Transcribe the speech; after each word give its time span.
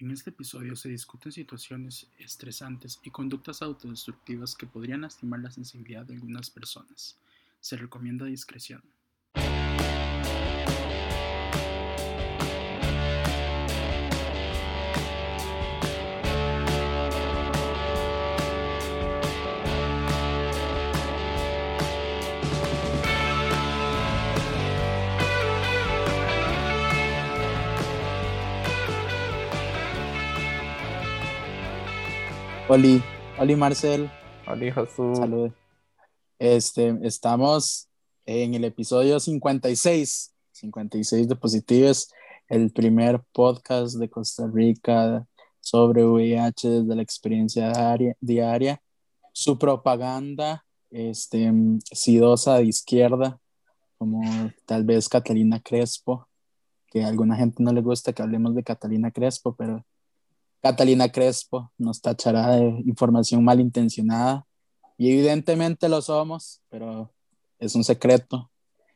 En 0.00 0.10
este 0.10 0.30
episodio 0.30 0.76
se 0.76 0.88
discuten 0.88 1.30
situaciones 1.30 2.06
estresantes 2.16 2.98
y 3.02 3.10
conductas 3.10 3.60
autodestructivas 3.60 4.54
que 4.54 4.66
podrían 4.66 5.02
lastimar 5.02 5.40
la 5.40 5.50
sensibilidad 5.50 6.06
de 6.06 6.14
algunas 6.14 6.48
personas. 6.48 7.18
Se 7.60 7.76
recomienda 7.76 8.24
discreción. 8.24 8.82
Oli, 32.70 33.02
Oli 33.40 33.56
Marcel. 33.56 34.08
Oli 34.46 34.70
Jesús. 34.70 35.18
Salud. 35.18 35.50
Este, 36.38 36.96
estamos 37.02 37.88
en 38.24 38.54
el 38.54 38.62
episodio 38.62 39.18
56, 39.18 40.32
56 40.52 41.28
de 41.28 41.34
Positives, 41.34 42.12
el 42.48 42.70
primer 42.70 43.20
podcast 43.32 43.96
de 43.96 44.08
Costa 44.08 44.46
Rica 44.46 45.26
sobre 45.58 46.04
VIH 46.04 46.70
desde 46.70 46.94
la 46.94 47.02
experiencia 47.02 47.72
diaria, 48.20 48.80
Su 49.32 49.58
propaganda 49.58 50.64
este, 50.92 51.52
sidosa 51.90 52.58
de 52.58 52.66
izquierda, 52.66 53.40
como 53.98 54.22
tal 54.64 54.84
vez 54.84 55.08
Catalina 55.08 55.58
Crespo, 55.58 56.28
que 56.86 57.02
a 57.02 57.08
alguna 57.08 57.34
gente 57.34 57.64
no 57.64 57.72
le 57.72 57.80
gusta 57.80 58.12
que 58.12 58.22
hablemos 58.22 58.54
de 58.54 58.62
Catalina 58.62 59.10
Crespo, 59.10 59.56
pero 59.56 59.84
Catalina 60.62 61.08
Crespo 61.08 61.72
nos 61.78 62.00
tachará 62.00 62.56
de 62.56 62.82
información 62.84 63.42
malintencionada 63.42 64.46
y 64.98 65.10
evidentemente 65.10 65.88
lo 65.88 66.02
somos, 66.02 66.60
pero 66.68 67.10
es 67.58 67.74
un 67.74 67.84
secreto. 67.84 68.50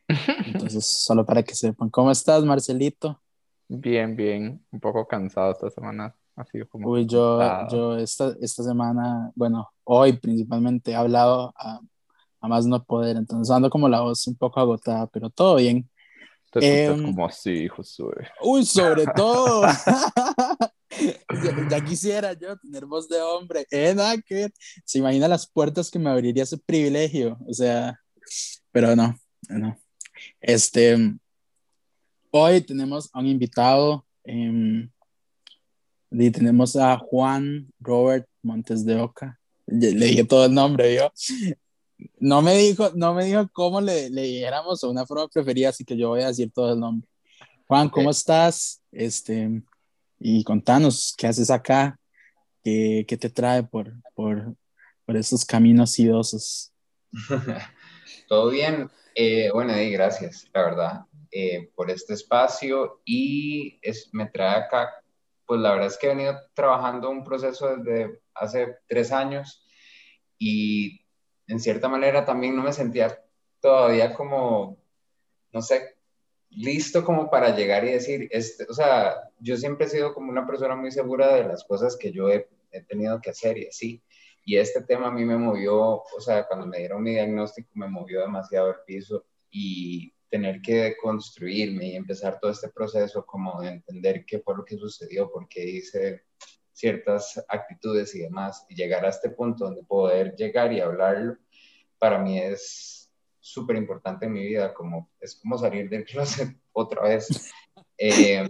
Entonces, 0.45 0.85
solo 0.85 1.25
para 1.25 1.41
que 1.41 1.55
sepan. 1.55 1.89
¿Cómo 1.89 2.11
estás, 2.11 2.43
Marcelito? 2.43 3.19
Bien, 3.67 4.15
bien. 4.15 4.63
Un 4.71 4.79
poco 4.79 5.07
cansado 5.07 5.51
esta 5.51 5.69
semana. 5.71 6.15
Ha 6.35 6.45
sido 6.45 6.67
como... 6.67 6.89
Uy, 6.89 7.07
yo, 7.07 7.39
yo 7.71 7.97
esta, 7.97 8.35
esta 8.41 8.61
semana, 8.61 9.31
bueno, 9.35 9.71
hoy 9.83 10.13
principalmente 10.13 10.91
he 10.91 10.95
hablado 10.95 11.53
a, 11.57 11.79
a, 12.41 12.47
más 12.47 12.67
no 12.67 12.83
poder, 12.83 13.15
entonces 13.15 13.49
ando 13.55 13.69
como 13.69 13.87
la 13.87 14.01
voz 14.01 14.27
un 14.27 14.35
poco 14.35 14.59
agotada, 14.59 15.07
pero 15.07 15.29
todo 15.29 15.55
bien. 15.55 15.89
Te 16.51 16.85
eh, 16.85 16.89
como 16.89 17.25
así, 17.25 17.67
Josué. 17.69 18.27
Uy, 18.41 18.65
sobre 18.65 19.05
todo. 19.15 19.63
ya, 21.69 21.83
quisiera 21.83 22.33
yo 22.33 22.57
tener 22.57 22.85
voz 22.85 23.07
de 23.07 23.21
hombre. 23.21 23.65
Eh, 23.71 23.93
nada 23.95 24.17
que 24.21 24.49
Se 24.83 24.99
imagina 24.99 25.27
las 25.27 25.47
puertas 25.47 25.91
que 25.91 25.99
me 25.99 26.09
abriría 26.09 26.43
ese 26.43 26.57
privilegio. 26.57 27.37
O 27.47 27.53
sea, 27.53 27.99
pero 28.71 28.95
no, 28.95 29.17
no. 29.49 29.77
Este, 30.41 30.97
hoy 32.31 32.61
tenemos 32.61 33.09
a 33.13 33.19
un 33.19 33.27
invitado. 33.27 34.05
Eh, 34.23 34.89
y 36.11 36.31
tenemos 36.31 36.75
a 36.75 36.97
Juan 36.97 37.67
Robert 37.79 38.27
Montes 38.41 38.85
de 38.85 38.99
Oca. 38.99 39.39
Le 39.65 39.91
dije 39.91 40.23
todo 40.23 40.45
el 40.45 40.53
nombre, 40.53 40.95
yo. 40.95 41.11
No 42.19 42.41
me 42.41 42.57
dijo, 42.57 42.91
no 42.95 43.13
me 43.13 43.25
dijo 43.25 43.49
cómo 43.51 43.81
le, 43.81 44.09
le 44.09 44.23
dijéramos 44.23 44.83
o 44.83 44.89
una 44.89 45.05
forma 45.05 45.27
preferida, 45.27 45.69
así 45.69 45.83
que 45.83 45.97
yo 45.97 46.09
voy 46.09 46.21
a 46.21 46.27
decir 46.27 46.51
todo 46.53 46.73
el 46.73 46.79
nombre. 46.79 47.07
Juan, 47.67 47.89
¿cómo 47.89 48.11
estás? 48.11 48.81
Este, 48.91 49.61
y 50.19 50.43
contanos, 50.43 51.13
¿qué 51.17 51.27
haces 51.27 51.49
acá? 51.49 51.99
¿Qué, 52.63 53.05
qué 53.07 53.17
te 53.17 53.29
trae 53.29 53.63
por, 53.63 53.93
por, 54.13 54.55
por 55.05 55.17
estos 55.17 55.45
caminos 55.45 55.91
sidosos? 55.91 56.73
Todo 58.27 58.49
bien. 58.49 58.89
Eh, 59.15 59.49
bueno, 59.53 59.79
y 59.79 59.91
gracias, 59.91 60.49
la 60.53 60.61
verdad, 60.63 61.05
eh, 61.31 61.69
por 61.73 61.89
este 61.89 62.13
espacio 62.13 63.01
y 63.05 63.79
es, 63.81 64.09
me 64.11 64.25
trae 64.25 64.57
acá, 64.57 64.89
pues 65.45 65.61
la 65.61 65.71
verdad 65.71 65.87
es 65.87 65.97
que 65.97 66.07
he 66.07 66.15
venido 66.15 66.37
trabajando 66.53 67.09
un 67.09 67.23
proceso 67.23 67.77
desde 67.77 68.19
hace 68.33 68.75
tres 68.87 69.13
años 69.13 69.65
y 70.37 71.01
en 71.47 71.61
cierta 71.61 71.87
manera 71.87 72.25
también 72.25 72.57
no 72.57 72.63
me 72.63 72.73
sentía 72.73 73.23
todavía 73.61 74.13
como, 74.13 74.77
no 75.53 75.61
sé, 75.61 75.94
listo 76.49 77.03
como 77.03 77.29
para 77.29 77.55
llegar 77.55 77.85
y 77.85 77.91
decir, 77.91 78.27
este, 78.31 78.65
o 78.69 78.73
sea, 78.73 79.15
yo 79.39 79.57
siempre 79.57 79.87
he 79.87 79.89
sido 79.89 80.13
como 80.13 80.31
una 80.31 80.47
persona 80.47 80.75
muy 80.75 80.91
segura 80.91 81.35
de 81.35 81.43
las 81.43 81.63
cosas 81.63 81.97
que 81.97 82.11
yo 82.11 82.29
he, 82.29 82.47
tenido 82.89 83.21
que 83.21 83.29
hacer 83.29 83.57
y 83.57 83.67
así. 83.67 84.03
Y 84.43 84.57
este 84.57 84.81
tema 84.81 85.07
a 85.07 85.11
mí 85.11 85.23
me 85.23 85.37
movió, 85.37 85.77
o 85.79 86.19
sea, 86.19 86.45
cuando 86.45 86.67
me 86.67 86.79
dieron 86.79 87.01
mi 87.01 87.11
diagnóstico 87.11 87.69
me 87.73 87.87
movió 87.87 88.19
demasiado 88.19 88.69
el 88.69 88.75
piso 88.85 89.25
y 89.49 90.13
tener 90.29 90.61
que 90.61 90.97
construirme 91.01 91.87
y 91.87 91.95
empezar 91.95 92.37
todo 92.41 92.51
este 92.51 92.67
proceso 92.67 93.25
como 93.25 93.61
de 93.61 93.69
entender 93.69 94.25
qué 94.25 94.39
fue 94.39 94.57
lo 94.57 94.65
que 94.65 94.77
sucedió, 94.77 95.31
por 95.31 95.47
qué 95.47 95.63
hice 95.65 96.23
ciertas 96.73 97.41
actitudes 97.47 98.13
y 98.13 98.19
demás, 98.19 98.65
y 98.67 98.75
llegar 98.75 99.05
a 99.05 99.09
este 99.09 99.29
punto 99.29 99.63
donde 99.63 99.83
poder 99.83 100.35
llegar 100.35 100.73
y 100.73 100.81
hablarlo, 100.81 101.37
para 101.97 102.19
mí 102.19 102.37
es 102.37 103.04
súper 103.45 103.75
importante 103.75 104.25
en 104.25 104.33
mi 104.33 104.43
vida, 104.43 104.73
como 104.73 105.11
es 105.19 105.35
como 105.35 105.55
salir 105.55 105.87
del 105.87 106.03
closet 106.03 106.57
otra 106.73 107.03
vez. 107.03 107.53
Eh, 107.95 108.47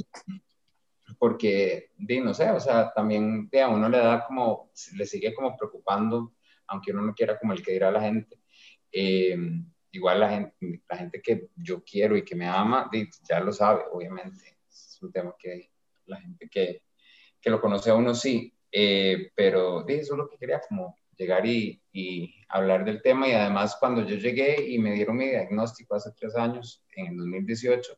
porque, 1.19 1.91
no 1.97 2.33
sé, 2.33 2.49
o 2.49 2.59
sea, 2.61 2.93
también 2.93 3.49
a 3.61 3.67
uno 3.67 3.89
le 3.89 3.97
da 3.97 4.25
como, 4.25 4.71
le 4.95 5.05
sigue 5.05 5.33
como 5.33 5.55
preocupando, 5.57 6.33
aunque 6.67 6.91
uno 6.91 7.01
no 7.01 7.13
quiera 7.13 7.37
como 7.37 7.51
el 7.51 7.61
que 7.61 7.73
dirá 7.73 7.91
la 7.91 8.01
gente. 8.01 8.39
Eh, 8.89 9.37
igual 9.91 10.19
la 10.21 10.29
gente, 10.29 10.81
la 10.87 10.97
gente 10.97 11.21
que 11.21 11.49
yo 11.55 11.83
quiero 11.83 12.15
y 12.15 12.23
que 12.23 12.35
me 12.35 12.47
ama, 12.47 12.89
ya 13.27 13.41
lo 13.41 13.51
sabe, 13.51 13.83
obviamente. 13.91 14.59
Es 14.69 14.97
un 15.01 15.11
tema 15.11 15.35
que 15.37 15.71
la 16.05 16.21
gente 16.21 16.47
que, 16.49 16.83
que 17.41 17.49
lo 17.49 17.59
conoce 17.59 17.89
a 17.89 17.95
uno 17.95 18.15
sí, 18.15 18.53
eh, 18.71 19.29
pero 19.35 19.85
eso 19.87 20.13
es 20.13 20.17
lo 20.17 20.29
que 20.29 20.37
quería, 20.37 20.61
como 20.67 20.97
llegar 21.17 21.45
y, 21.45 21.81
y, 21.91 22.33
hablar 22.49 22.85
del 22.85 23.01
tema. 23.01 23.27
Y 23.27 23.33
además, 23.33 23.77
cuando 23.79 24.05
yo 24.05 24.15
llegué 24.15 24.69
y 24.69 24.79
me 24.79 24.93
dieron 24.93 25.17
mi 25.17 25.27
diagnóstico 25.27 25.95
hace 25.95 26.11
tres 26.11 26.35
años, 26.35 26.83
en 26.95 27.07
el 27.07 27.17
2018, 27.17 27.97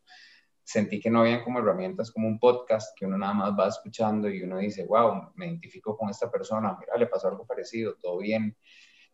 sentí 0.67 0.99
que 0.99 1.09
no 1.09 1.21
habían 1.21 1.45
como 1.45 1.59
herramientas 1.59 2.11
como 2.11 2.27
un 2.27 2.39
podcast 2.39 2.93
que 2.97 3.05
uno 3.05 3.17
nada 3.17 3.33
más 3.33 3.51
va 3.57 3.69
escuchando 3.69 4.29
y 4.29 4.43
uno 4.43 4.57
dice, 4.57 4.85
wow, 4.85 5.31
me 5.35 5.47
identifico 5.47 5.95
con 5.95 6.09
esta 6.09 6.29
persona, 6.29 6.75
mira, 6.77 6.97
le 6.97 7.07
pasó 7.07 7.29
algo 7.29 7.45
parecido, 7.45 7.95
todo 7.95 8.17
bien. 8.17 8.53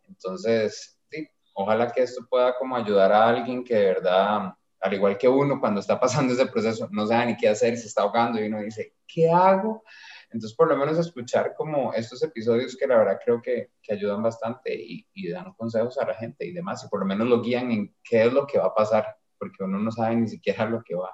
Entonces, 0.07 0.99
sí, 1.11 1.27
ojalá 1.53 1.91
que 1.91 2.01
esto 2.01 2.25
pueda 2.27 2.55
como 2.57 2.75
ayudar 2.75 3.11
a 3.11 3.29
alguien 3.29 3.63
que 3.63 3.75
de 3.75 3.85
verdad, 3.85 4.53
al 4.79 4.93
igual 4.95 5.15
que 5.15 5.27
uno, 5.27 5.59
cuando 5.59 5.79
está 5.79 5.99
pasando 5.99 6.33
ese 6.33 6.47
proceso, 6.47 6.89
no 6.91 7.05
sabe 7.05 7.27
ni 7.27 7.37
qué 7.37 7.49
hacer, 7.49 7.77
se 7.77 7.85
está 7.85 8.01
ahogando 8.01 8.41
y 8.41 8.47
uno 8.47 8.59
dice, 8.59 8.95
¿qué 9.07 9.29
hago? 9.29 9.83
Entonces, 10.33 10.57
por 10.57 10.67
lo 10.67 10.75
menos 10.75 10.97
escuchar 10.97 11.53
como 11.55 11.93
estos 11.93 12.23
episodios 12.23 12.75
que 12.75 12.87
la 12.87 12.97
verdad 12.97 13.19
creo 13.23 13.39
que, 13.39 13.69
que 13.83 13.93
ayudan 13.93 14.23
bastante 14.23 14.73
y, 14.73 15.05
y, 15.13 15.29
dan 15.29 15.53
consejos 15.53 15.97
a 15.99 16.07
la 16.07 16.15
gente 16.15 16.47
y 16.47 16.53
demás, 16.53 16.83
y 16.83 16.89
por 16.89 17.01
lo 17.01 17.05
menos 17.05 17.27
lo 17.27 17.39
guían 17.39 17.71
en 17.71 17.95
qué 18.03 18.25
es 18.25 18.33
lo 18.33 18.47
que 18.47 18.57
va 18.57 18.65
a 18.65 18.73
pasar, 18.73 19.05
porque 19.37 19.63
uno 19.63 19.77
no 19.77 19.91
sabe 19.91 20.15
ni 20.15 20.27
siquiera 20.27 20.67
lo 20.67 20.81
que 20.83 20.95
va. 20.95 21.11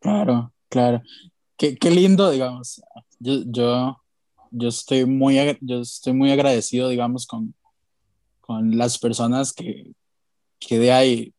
Claro, 0.00 0.52
claro. 0.70 1.02
Qué, 1.58 1.76
qué 1.76 1.90
lindo, 1.90 2.30
digamos. 2.30 2.82
Yo, 3.18 3.42
yo, 3.46 3.96
yo, 4.50 4.68
estoy 4.68 5.04
muy, 5.04 5.36
yo 5.60 5.80
estoy 5.80 6.14
muy 6.14 6.32
agradecido, 6.32 6.88
digamos, 6.88 7.26
con, 7.26 7.54
con 8.40 8.78
las 8.78 8.98
personas 8.98 9.52
que, 9.52 9.92
que 10.58 10.78
de 10.78 10.90
ahí 10.90 11.34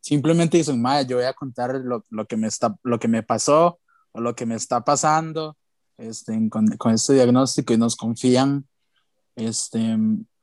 simplemente 0.00 0.58
dicen, 0.58 0.80
Maya, 0.80 1.02
yo 1.02 1.16
voy 1.16 1.26
a 1.26 1.34
contar 1.34 1.74
lo, 1.74 2.06
lo, 2.08 2.24
que 2.26 2.36
me 2.36 2.46
está, 2.46 2.78
lo 2.84 3.00
que 3.00 3.08
me 3.08 3.24
pasó 3.24 3.80
o 4.12 4.20
lo 4.20 4.36
que 4.36 4.46
me 4.46 4.54
está 4.54 4.84
pasando 4.84 5.56
este, 5.98 6.48
con, 6.48 6.66
con, 6.76 6.94
este 6.94 7.14
diagnóstico 7.14 7.74
y 7.74 7.76
nos 7.76 7.96
confían, 7.96 8.66
este, 9.36 9.96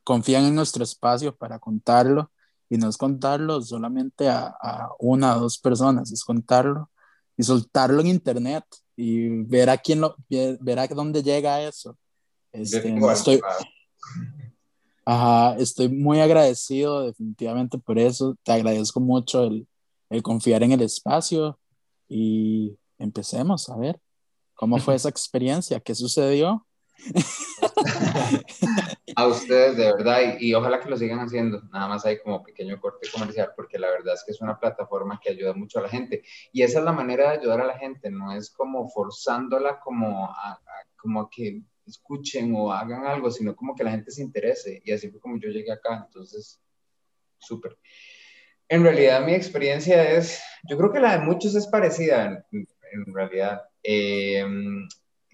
confían 0.04 0.44
en 0.44 0.54
nuestro 0.54 0.84
espacio 0.84 1.34
para 1.34 1.58
contarlo 1.58 2.30
y 2.68 2.78
no 2.78 2.88
es 2.88 2.96
contarlo 2.96 3.60
solamente 3.62 4.28
a, 4.28 4.54
a 4.60 4.90
una 4.98 5.36
o 5.36 5.40
dos 5.40 5.58
personas, 5.58 6.12
es 6.12 6.24
contarlo 6.24 6.90
y 7.36 7.42
soltarlo 7.42 8.00
en 8.00 8.08
internet 8.08 8.64
y 8.96 9.28
ver 9.44 9.70
a 9.70 9.76
quién 9.76 10.00
lo, 10.00 10.16
ver, 10.28 10.78
a 10.78 10.86
dónde 10.88 11.22
llega 11.22 11.62
eso. 11.62 11.96
Este, 12.52 12.96
estoy, 13.12 13.40
ajá, 15.04 15.56
estoy 15.58 15.88
muy 15.88 16.20
agradecido 16.20 17.02
definitivamente 17.02 17.78
por 17.78 17.98
eso, 17.98 18.36
te 18.42 18.52
agradezco 18.52 19.00
mucho 19.00 19.44
el, 19.44 19.68
el 20.08 20.22
confiar 20.22 20.62
en 20.62 20.72
el 20.72 20.80
espacio 20.80 21.58
y 22.08 22.78
empecemos 22.98 23.68
a 23.68 23.76
ver. 23.76 24.00
¿Cómo 24.56 24.78
fue 24.78 24.94
esa 24.94 25.10
experiencia? 25.10 25.78
¿Qué 25.80 25.94
sucedió? 25.94 26.66
A 29.16 29.26
ustedes, 29.26 29.76
de 29.76 29.92
verdad, 29.92 30.38
y, 30.38 30.48
y, 30.48 30.54
ojalá 30.54 30.80
que 30.80 30.88
lo 30.88 30.96
sigan 30.96 31.20
haciendo. 31.20 31.62
Nada 31.70 31.88
más 31.88 32.06
hay 32.06 32.18
como 32.18 32.42
pequeño 32.42 32.80
corte 32.80 33.08
comercial, 33.12 33.52
porque 33.54 33.78
la 33.78 33.90
verdad 33.90 34.14
es 34.14 34.24
que 34.24 34.32
es 34.32 34.40
una 34.40 34.58
plataforma 34.58 35.20
que 35.22 35.30
ayuda 35.30 35.52
mucho 35.52 35.78
a 35.78 35.82
la 35.82 35.90
gente. 35.90 36.22
Y 36.52 36.62
esa 36.62 36.78
es 36.78 36.84
la 36.86 36.92
manera 36.92 37.30
de 37.30 37.38
ayudar 37.38 37.60
a 37.60 37.66
la 37.66 37.78
gente, 37.78 38.10
no 38.10 38.32
es 38.32 38.50
como 38.50 38.88
forzándola 38.88 39.78
como 39.78 40.24
a, 40.24 40.58
como 40.96 41.20
a 41.20 41.30
que 41.30 41.60
escuchen 41.86 42.54
o 42.56 42.72
hagan 42.72 43.04
algo, 43.06 43.30
sino 43.30 43.54
como 43.54 43.74
que 43.74 43.84
la 43.84 43.90
gente 43.90 44.10
se 44.10 44.22
interese. 44.22 44.80
Y 44.82 44.92
así 44.92 45.10
fue 45.10 45.20
como 45.20 45.38
yo 45.38 45.50
llegué 45.50 45.72
acá. 45.72 46.04
Entonces, 46.06 46.60
súper. 47.38 47.78
En 48.68 48.82
realidad, 48.82 49.24
mi 49.24 49.34
experiencia 49.34 50.10
es, 50.12 50.42
yo 50.68 50.76
creo 50.78 50.90
que 50.90 50.98
la 50.98 51.18
de 51.18 51.24
muchos 51.24 51.54
es 51.54 51.66
parecida, 51.66 52.44
en, 52.50 52.66
en 52.92 53.14
realidad. 53.14 53.62
Eh, 53.88 54.40
en 54.40 54.88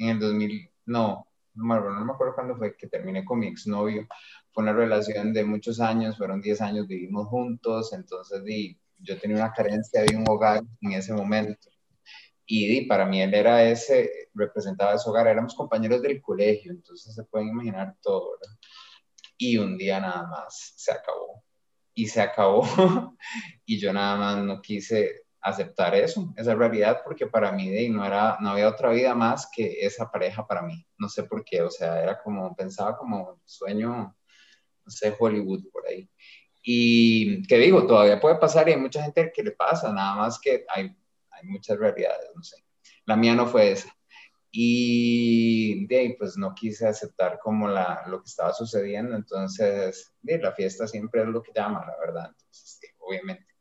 el 0.08 0.18
2000, 0.18 0.70
no, 0.86 1.26
no 1.54 1.64
me 2.04 2.12
acuerdo 2.12 2.34
cuándo 2.34 2.56
fue 2.56 2.76
que 2.76 2.86
terminé 2.86 3.24
con 3.24 3.38
mi 3.38 3.46
exnovio. 3.46 4.06
Fue 4.52 4.62
una 4.62 4.72
relación 4.72 5.32
de 5.32 5.44
muchos 5.44 5.80
años, 5.80 6.18
fueron 6.18 6.40
10 6.40 6.60
años, 6.60 6.86
vivimos 6.86 7.28
juntos, 7.28 7.92
entonces 7.92 8.44
di, 8.44 8.78
yo 8.98 9.18
tenía 9.18 9.36
una 9.36 9.52
carencia 9.52 10.02
de 10.02 10.16
un 10.16 10.28
hogar 10.28 10.62
en 10.80 10.92
ese 10.92 11.14
momento. 11.14 11.70
Y 12.44 12.66
di, 12.68 12.86
para 12.86 13.06
mí 13.06 13.22
él 13.22 13.32
era 13.32 13.64
ese, 13.64 14.28
representaba 14.34 14.94
ese 14.94 15.08
hogar, 15.08 15.26
éramos 15.26 15.54
compañeros 15.54 16.02
del 16.02 16.20
colegio, 16.20 16.72
entonces 16.72 17.14
se 17.14 17.24
pueden 17.24 17.48
imaginar 17.48 17.96
todo, 18.02 18.32
¿verdad? 18.32 18.56
Y 19.38 19.56
un 19.56 19.78
día 19.78 20.00
nada 20.00 20.26
más 20.26 20.74
se 20.76 20.92
acabó. 20.92 21.42
Y 21.94 22.06
se 22.08 22.20
acabó. 22.20 22.62
y 23.66 23.78
yo 23.78 23.92
nada 23.92 24.16
más 24.16 24.44
no 24.44 24.60
quise 24.60 25.21
aceptar 25.42 25.94
eso, 25.94 26.32
esa 26.36 26.54
realidad, 26.54 27.02
porque 27.04 27.26
para 27.26 27.50
mí 27.50 27.88
no, 27.88 28.06
era, 28.06 28.38
no 28.40 28.50
había 28.50 28.68
otra 28.68 28.90
vida 28.90 29.14
más 29.14 29.50
que 29.54 29.84
esa 29.84 30.10
pareja 30.10 30.46
para 30.46 30.62
mí. 30.62 30.86
No 30.98 31.08
sé 31.08 31.24
por 31.24 31.44
qué, 31.44 31.62
o 31.62 31.70
sea, 31.70 32.00
era 32.00 32.22
como, 32.22 32.54
pensaba 32.54 32.96
como 32.96 33.40
sueño, 33.44 34.16
no 34.84 34.90
sé, 34.90 35.14
Hollywood 35.18 35.64
por 35.72 35.86
ahí. 35.88 36.08
Y 36.62 37.44
que 37.48 37.58
digo, 37.58 37.86
todavía 37.86 38.20
puede 38.20 38.36
pasar 38.36 38.68
y 38.68 38.72
hay 38.72 38.78
mucha 38.78 39.02
gente 39.02 39.32
que 39.34 39.42
le 39.42 39.50
pasa, 39.50 39.92
nada 39.92 40.14
más 40.14 40.38
que 40.40 40.64
hay, 40.68 40.96
hay 41.30 41.44
muchas 41.44 41.76
realidades, 41.76 42.30
no 42.34 42.42
sé. 42.42 42.56
La 43.04 43.16
mía 43.16 43.34
no 43.34 43.46
fue 43.46 43.72
esa. 43.72 43.92
Y 44.52 45.86
de 45.86 45.98
ahí, 45.98 46.16
pues 46.16 46.36
no 46.36 46.54
quise 46.54 46.86
aceptar 46.86 47.40
como 47.42 47.66
la, 47.66 48.04
lo 48.06 48.20
que 48.22 48.28
estaba 48.28 48.52
sucediendo, 48.52 49.16
entonces, 49.16 50.14
de, 50.20 50.38
la 50.38 50.52
fiesta 50.52 50.86
siempre 50.86 51.22
es 51.22 51.28
lo 51.28 51.42
que 51.42 51.52
llama, 51.54 51.84
la 51.84 51.96
verdad. 51.98 52.36
Obviamente 52.98 53.51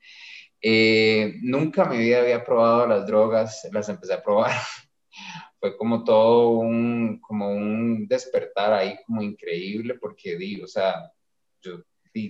eh, 0.62 1.36
nunca 1.42 1.84
en 1.84 1.90
mi 1.90 1.98
vida 1.98 2.22
había 2.22 2.44
probado 2.44 2.88
las 2.88 3.08
drogas, 3.08 3.68
las 3.72 3.90
empecé 3.90 4.14
a 4.14 4.24
probar. 4.24 4.52
Fue 5.60 5.78
como 5.78 6.04
todo 6.04 6.50
un, 6.50 7.20
como 7.22 7.50
un 7.52 8.08
despertar 8.08 8.74
ahí 8.74 8.98
como 9.06 9.22
increíble 9.22 9.96
porque 9.96 10.36
di, 10.36 10.62
o 10.62 10.68
sea, 10.68 11.12
yo 11.62 11.84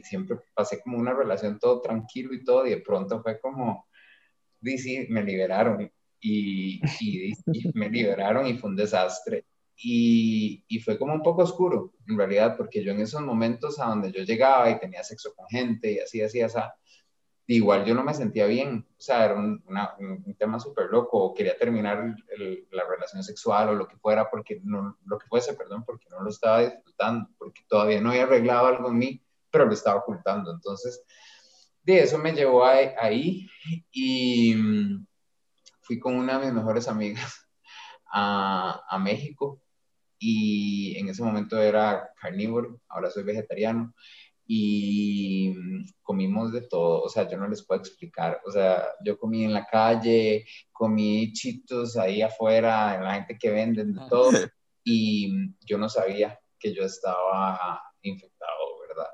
siempre 0.04 0.38
pasé 0.54 0.82
como 0.82 0.98
una 0.98 1.14
relación 1.14 1.60
todo 1.60 1.82
tranquilo 1.82 2.34
y 2.34 2.44
todo 2.44 2.68
y 2.68 2.72
de 2.72 2.82
pronto 2.82 3.22
fue 3.22 3.40
como, 3.40 3.88
di, 4.60 4.78
sí, 4.78 5.08
me 5.10 5.24
liberaron 5.24 5.92
y, 6.20 6.82
y, 7.00 7.32
y 7.32 7.34
me 7.74 7.90
liberaron 7.90 8.48
y 8.48 8.58
fue 8.58 8.70
un 8.70 8.76
desastre. 8.76 9.46
Y, 9.84 10.64
y, 10.68 10.80
fue 10.80 11.00
como 11.00 11.14
un 11.14 11.24
poco 11.24 11.42
oscuro, 11.42 11.94
en 12.08 12.16
realidad, 12.16 12.56
porque 12.56 12.84
yo 12.84 12.92
en 12.92 13.00
esos 13.00 13.22
momentos 13.22 13.80
a 13.80 13.88
donde 13.88 14.12
yo 14.12 14.24
llegaba 14.24 14.70
y 14.70 14.80
tenía 14.80 15.04
sexo 15.04 15.34
con 15.36 15.48
gente 15.48 15.94
y 15.94 15.98
así, 15.98 16.22
así, 16.22 16.40
así, 16.40 16.60
igual 17.56 17.86
yo 17.86 17.94
no 17.94 18.04
me 18.04 18.14
sentía 18.14 18.46
bien, 18.46 18.88
o 18.98 19.02
sea, 19.02 19.26
era 19.26 19.36
un, 19.36 19.62
tema 20.38 20.60
súper 20.60 20.88
loco, 20.90 21.34
quería 21.34 21.58
terminar 21.58 22.16
la 22.72 22.88
relación 22.88 23.24
sexual 23.24 23.70
o 23.70 23.76
lo 23.76 23.88
que 23.88 23.98
fuera, 23.98 24.30
porque 24.30 24.62
no, 24.64 24.98
lo 25.06 25.18
que 25.20 25.28
fuese, 25.28 25.54
perdón, 25.54 25.84
porque 25.86 26.10
no 26.10 26.22
lo 26.22 26.30
estaba 26.30 26.62
disfrutando, 26.62 27.30
porque 27.38 27.62
todavía 27.68 28.00
no 28.02 28.10
había 28.10 28.24
arreglado 28.24 28.68
algo 28.68 28.90
en 28.90 28.98
mí, 28.98 29.24
pero 29.50 29.66
lo 29.66 29.74
estaba 29.74 30.00
ocultando. 30.00 30.52
Entonces, 30.52 31.04
de 31.84 32.00
eso 32.00 32.18
me 32.18 32.34
llevó 32.34 32.66
ahí 32.66 33.48
y 33.92 34.56
mm, 34.56 35.06
fui 35.82 36.00
con 36.00 36.16
una 36.16 36.40
de 36.40 36.46
mis 36.46 36.54
mejores 36.54 36.88
amigas 36.88 37.48
a 38.14 39.00
México 39.04 39.62
y 40.18 40.96
en 41.00 41.10
ese 41.10 41.24
momento 41.24 41.60
era 41.60 42.12
carnívoro, 42.22 42.80
ahora 42.88 43.10
soy 43.10 43.24
vegetariano 43.24 43.94
y 44.54 45.56
comimos 46.02 46.52
de 46.52 46.64
todo, 46.64 47.04
o 47.04 47.08
sea, 47.08 47.26
yo 47.30 47.38
no 47.38 47.48
les 47.48 47.66
puedo 47.66 47.80
explicar, 47.80 48.42
o 48.46 48.52
sea, 48.52 48.86
yo 49.02 49.18
comí 49.18 49.46
en 49.46 49.54
la 49.54 49.66
calle, 49.66 50.46
comí 50.74 51.32
chitos 51.32 51.96
ahí 51.96 52.22
afuera, 52.22 52.96
en 52.96 53.06
la 53.06 53.14
gente 53.14 53.38
que 53.40 53.50
venden 53.50 53.94
de 53.94 54.02
todo, 54.10 54.30
y 54.84 55.56
yo 55.66 55.78
no 55.78 55.88
sabía 55.88 56.38
que 56.60 56.74
yo 56.74 56.84
estaba 56.84 57.82
infectado, 58.02 58.82
¿verdad? 58.90 59.10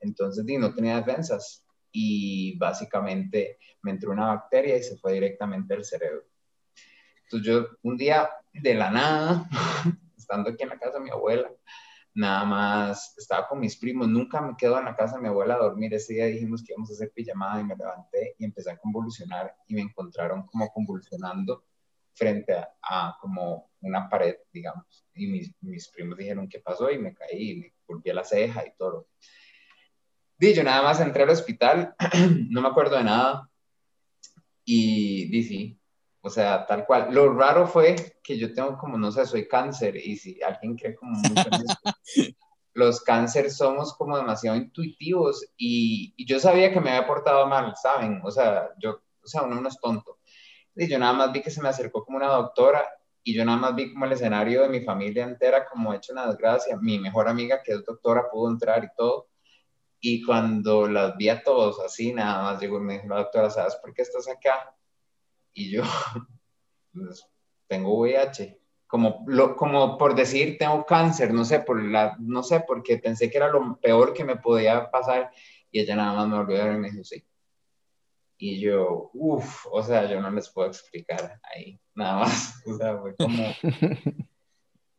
Entonces, 0.00 0.44
no 0.44 0.74
tenía 0.74 0.96
defensas 0.96 1.64
y 1.90 2.58
básicamente 2.58 3.58
me 3.80 3.92
entró 3.92 4.12
una 4.12 4.34
bacteria 4.34 4.76
y 4.76 4.82
se 4.82 4.98
fue 4.98 5.14
directamente 5.14 5.72
al 5.72 5.86
cerebro. 5.86 6.24
Entonces 7.22 7.48
yo 7.48 7.68
un 7.80 7.96
día 7.96 8.28
de 8.52 8.74
la 8.74 8.90
nada, 8.90 9.48
estando 10.18 10.50
aquí 10.50 10.62
en 10.62 10.68
la 10.68 10.78
casa 10.78 10.98
de 10.98 11.04
mi 11.04 11.10
abuela, 11.10 11.50
nada 12.14 12.44
más 12.44 13.14
estaba 13.18 13.48
con 13.48 13.58
mis 13.60 13.76
primos, 13.76 14.08
nunca 14.08 14.40
me 14.40 14.56
quedo 14.56 14.78
en 14.78 14.84
la 14.84 14.94
casa 14.96 15.16
de 15.16 15.22
mi 15.22 15.28
abuela 15.28 15.54
a 15.54 15.58
dormir, 15.58 15.92
ese 15.92 16.14
día 16.14 16.26
dijimos 16.26 16.62
que 16.62 16.72
íbamos 16.72 16.90
a 16.90 16.94
hacer 16.94 17.12
pijamada 17.12 17.60
y 17.60 17.64
me 17.64 17.76
levanté 17.76 18.36
y 18.38 18.44
empecé 18.44 18.70
a 18.70 18.78
convulsionar 18.78 19.54
y 19.66 19.74
me 19.74 19.82
encontraron 19.82 20.46
como 20.46 20.70
convulsionando 20.72 21.64
frente 22.14 22.54
a, 22.82 23.16
como 23.20 23.70
una 23.80 24.08
pared, 24.08 24.36
digamos, 24.52 25.04
y 25.14 25.26
mis, 25.26 25.52
mis, 25.60 25.88
primos 25.88 26.16
dijeron 26.16 26.48
qué 26.48 26.60
pasó 26.60 26.90
y 26.90 26.98
me 26.98 27.12
caí 27.12 27.50
y 27.50 27.56
me 27.56 27.74
volví 27.86 28.10
a 28.10 28.14
la 28.14 28.24
ceja 28.24 28.64
y 28.64 28.72
todo. 28.78 29.08
Y 30.38 30.52
yo 30.52 30.62
nada 30.62 30.82
más 30.82 31.00
entré 31.00 31.24
al 31.24 31.30
hospital, 31.30 31.94
no 32.50 32.60
me 32.60 32.68
acuerdo 32.68 32.96
de 32.96 33.04
nada. 33.04 33.50
Y 34.64 35.28
dije, 35.30 35.78
o 36.24 36.30
sea, 36.30 36.64
tal 36.66 36.86
cual. 36.86 37.08
Lo 37.12 37.32
raro 37.34 37.66
fue 37.66 38.16
que 38.22 38.38
yo 38.38 38.54
tengo 38.54 38.78
como, 38.78 38.96
no 38.96 39.12
sé, 39.12 39.26
soy 39.26 39.46
cáncer 39.46 39.96
y 39.96 40.16
si 40.16 40.42
alguien 40.42 40.74
cree 40.74 40.94
como 40.94 41.12
mucho 41.12 41.48
en 41.52 41.54
eso, 41.54 41.76
los 42.72 43.02
cánceres 43.02 43.56
somos 43.58 43.92
como 43.94 44.16
demasiado 44.16 44.56
intuitivos 44.56 45.44
y, 45.58 46.14
y, 46.16 46.26
yo 46.26 46.40
sabía 46.40 46.72
que 46.72 46.80
me 46.80 46.90
había 46.90 47.06
portado 47.06 47.46
mal, 47.46 47.74
¿saben? 47.76 48.22
O 48.24 48.30
sea, 48.30 48.70
yo, 48.78 49.02
o 49.22 49.26
sea, 49.26 49.42
uno 49.42 49.60
no 49.60 49.68
es 49.68 49.78
tonto. 49.78 50.18
Y 50.74 50.88
yo 50.88 50.98
nada 50.98 51.12
más 51.12 51.30
vi 51.30 51.42
que 51.42 51.50
se 51.50 51.60
me 51.60 51.68
acercó 51.68 52.02
como 52.04 52.16
una 52.16 52.28
doctora 52.28 52.82
y 53.22 53.34
yo 53.34 53.44
nada 53.44 53.58
más 53.58 53.74
vi 53.74 53.92
como 53.92 54.06
el 54.06 54.12
escenario 54.12 54.62
de 54.62 54.70
mi 54.70 54.80
familia 54.80 55.24
entera 55.24 55.66
como 55.66 55.92
hecho 55.92 56.14
una 56.14 56.26
desgracia. 56.26 56.78
Mi 56.78 56.98
mejor 56.98 57.28
amiga 57.28 57.62
que 57.62 57.72
es 57.72 57.84
doctora 57.84 58.30
pudo 58.30 58.50
entrar 58.50 58.82
y 58.82 58.88
todo. 58.96 59.28
Y 60.00 60.22
cuando 60.24 60.88
las 60.88 61.16
vi 61.18 61.28
a 61.28 61.42
todos 61.42 61.80
así, 61.80 62.14
nada 62.14 62.42
más 62.42 62.60
llegó 62.60 62.78
y 62.78 62.80
me 62.82 62.94
dijo 62.94 63.08
la 63.08 63.16
doctora, 63.16 63.50
¿sabes 63.50 63.76
por 63.76 63.92
qué 63.92 64.02
estás 64.02 64.26
acá? 64.28 64.74
Y 65.54 65.70
yo 65.70 65.82
pues, 66.92 67.26
tengo 67.68 67.98
VIH. 67.98 68.60
Como, 68.86 69.24
lo, 69.26 69.56
como 69.56 69.98
por 69.98 70.14
decir, 70.14 70.56
tengo 70.58 70.84
cáncer, 70.84 71.32
no 71.32 71.44
sé, 71.44 71.60
por 71.60 71.82
la, 71.82 72.16
no 72.20 72.42
sé, 72.42 72.60
porque 72.60 72.98
pensé 72.98 73.30
que 73.30 73.38
era 73.38 73.48
lo 73.48 73.76
peor 73.80 74.12
que 74.12 74.24
me 74.24 74.36
podía 74.36 74.90
pasar 74.90 75.32
y 75.70 75.80
ella 75.80 75.96
nada 75.96 76.12
más 76.12 76.28
me 76.28 76.36
volvió 76.36 76.62
a 76.62 76.66
ver 76.66 76.74
y 76.76 76.78
me 76.78 76.90
dijo, 76.90 77.02
sí. 77.02 77.24
Y 78.36 78.60
yo, 78.60 79.10
uff, 79.14 79.66
o 79.70 79.82
sea, 79.82 80.08
yo 80.08 80.20
no 80.20 80.30
les 80.30 80.48
puedo 80.50 80.68
explicar 80.68 81.40
ahí, 81.42 81.80
nada 81.94 82.20
más. 82.20 82.62
O 82.66 82.76
sea, 82.76 82.98
fue 82.98 83.16
como, 83.16 83.42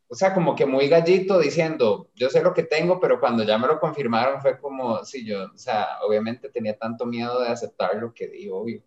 o 0.09 0.15
sea, 0.15 0.33
como 0.33 0.55
que 0.55 0.65
muy 0.65 0.89
gallito 0.89 1.39
diciendo, 1.39 2.09
yo 2.15 2.29
sé 2.29 2.41
lo 2.41 2.53
que 2.53 2.63
tengo, 2.63 3.00
pero 3.00 3.19
cuando 3.19 3.43
ya 3.43 3.57
me 3.57 3.67
lo 3.67 3.79
confirmaron 3.79 4.41
fue 4.41 4.59
como, 4.59 5.05
sí, 5.05 5.25
yo, 5.25 5.45
o 5.45 5.57
sea, 5.57 6.00
obviamente 6.05 6.50
tenía 6.50 6.77
tanto 6.77 7.05
miedo 7.05 7.39
de 7.39 7.50
aceptar 7.50 7.95
lo 7.95 8.13
que 8.13 8.27
digo, 8.27 8.59
obvio 8.59 8.83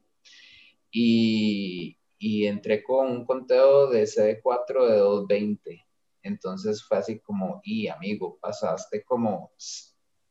y, 0.91 1.99
y 2.19 2.47
entré 2.47 2.83
con 2.83 3.09
un 3.11 3.25
conteo 3.25 3.89
de 3.89 4.05
CD4 4.05 4.89
de 4.89 4.99
220. 4.99 5.87
Entonces 6.23 6.83
fue 6.85 6.99
así 6.99 7.21
como, 7.21 7.61
y 7.65 7.89
amigo, 7.89 8.39
pasaste 8.41 9.03
como, 9.05 9.53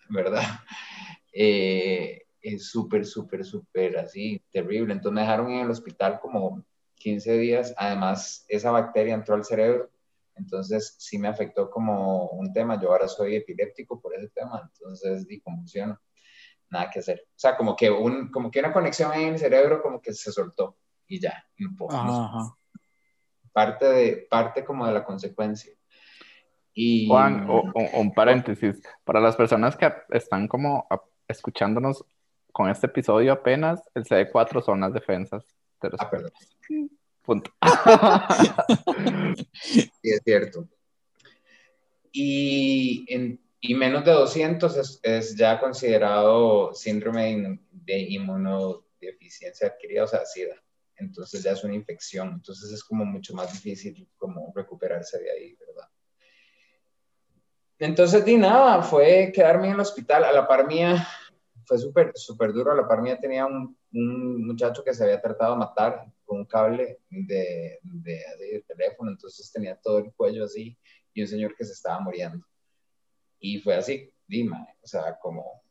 ¿verdad? 0.10 0.44
Eh, 1.40 2.24
es 2.42 2.72
súper, 2.72 3.06
súper, 3.06 3.46
súper 3.46 3.96
así, 4.00 4.42
terrible. 4.52 4.92
Entonces 4.92 5.14
me 5.14 5.22
dejaron 5.22 5.52
en 5.52 5.60
el 5.60 5.70
hospital 5.70 6.20
como 6.20 6.66
15 6.96 7.38
días. 7.38 7.76
Además, 7.78 8.44
esa 8.48 8.72
bacteria 8.72 9.14
entró 9.14 9.36
al 9.36 9.46
cerebro. 9.46 9.92
Entonces 10.34 10.96
sí 10.98 11.20
me 11.20 11.28
afectó 11.28 11.70
como 11.70 12.30
un 12.30 12.52
tema. 12.54 12.82
Yo 12.82 12.90
ahora 12.90 13.08
soy 13.08 13.36
epiléptico 13.36 14.02
por 14.02 14.16
ese 14.16 14.30
tema. 14.30 14.68
Entonces 14.74 15.28
di 15.28 15.40
convulsiono 15.42 16.00
nada 16.70 16.90
que 16.90 17.00
hacer. 17.00 17.24
O 17.28 17.40
sea, 17.40 17.56
como 17.56 17.76
que, 17.76 17.90
un, 17.90 18.30
como 18.30 18.52
que 18.52 18.60
una 18.60 18.74
conexión 18.74 19.14
en 19.14 19.34
el 19.34 19.40
cerebro 19.40 19.82
como 19.82 20.02
que 20.02 20.14
se 20.14 20.32
soltó 20.32 20.78
y 21.08 21.20
ya, 21.20 21.46
un 21.60 21.76
poco. 21.76 22.58
Parte, 23.52 23.86
de, 23.86 24.28
parte 24.30 24.64
como 24.64 24.86
de 24.86 24.94
la 24.94 25.04
consecuencia. 25.04 25.74
Y... 26.74 27.08
Juan, 27.08 27.48
un 27.50 28.14
paréntesis, 28.14 28.82
para 29.04 29.20
las 29.20 29.36
personas 29.36 29.76
que 29.76 29.92
están 30.12 30.48
como 30.48 30.88
escuchándonos 31.28 32.06
con 32.52 32.70
este 32.70 32.88
episodio 32.88 33.34
apenas, 33.34 33.82
el 33.96 34.04
CD4 34.04 34.64
son 34.64 34.82
las 34.82 34.94
defensas 34.94 35.44
de 35.82 35.90
los 35.90 36.00
ah, 36.00 36.10
perdón. 36.10 36.32
Punto. 37.22 37.52
sí, 39.54 39.92
es 40.04 40.22
cierto. 40.24 40.68
Y 42.12 43.06
en 43.14 43.40
y 43.60 43.76
menos 43.76 44.06
de 44.06 44.12
200 44.12 45.00
es, 45.02 45.36
ya 45.36 45.60
considerado 45.60 46.74
síndrome 46.74 47.60
de 47.72 48.00
inmunodeficiencia 48.00 49.68
adquirida, 49.68 50.04
o 50.04 50.08
sea, 50.08 50.26
SIDA. 50.26 50.56
Entonces 50.96 51.44
ya 51.44 51.52
es 51.52 51.64
una 51.64 51.76
infección, 51.76 52.34
entonces 52.34 52.72
es 52.72 52.84
como 52.84 53.06
mucho 53.06 53.34
más 53.34 53.52
difícil 53.54 54.10
como 54.18 54.52
recuperarse 54.56 55.20
de 55.20 55.32
ahí, 55.32 55.56
¿verdad? 55.56 55.90
Entonces, 57.80 58.26
di 58.26 58.38
nada, 58.38 58.82
fue 58.82 59.32
quedarme 59.34 59.68
en 59.68 59.74
el 59.74 59.80
hospital. 59.80 60.24
A 60.24 60.32
la 60.32 60.48
par 60.48 60.66
mía, 60.68 61.08
fue 61.66 61.78
súper, 61.78 62.12
súper 62.16 62.52
duro. 62.52 62.72
A 62.72 62.76
la 62.76 62.88
par 62.88 63.04
mía 63.04 63.20
tenía 63.20 63.46
un, 63.46 63.78
muchacho 63.92 64.84
que 64.84 64.94
se 64.94 65.04
había 65.04 65.22
tratado 65.22 65.54
de 65.54 65.60
matar 65.60 66.06
con 66.26 66.40
un 66.40 66.46
cable 66.46 67.00
de, 67.10 67.80
de, 67.82 68.24
de, 68.40 68.64
teléfono, 68.68 69.12
entonces 69.12 69.52
tenía 69.52 69.76
todo 69.76 70.00
el 70.00 70.14
cuello 70.14 70.44
así 70.44 70.78
y 71.14 71.22
un 71.22 71.28
señor 71.28 71.56
que 71.56 71.66
se 71.66 71.74
estaba 71.74 72.00
muriendo. 72.00 72.46
Y 73.40 73.60
fue 73.60 73.76
así, 73.76 74.12
dime, 74.28 74.76
o 74.82 74.88
sea, 74.88 75.18
como... 75.20 75.62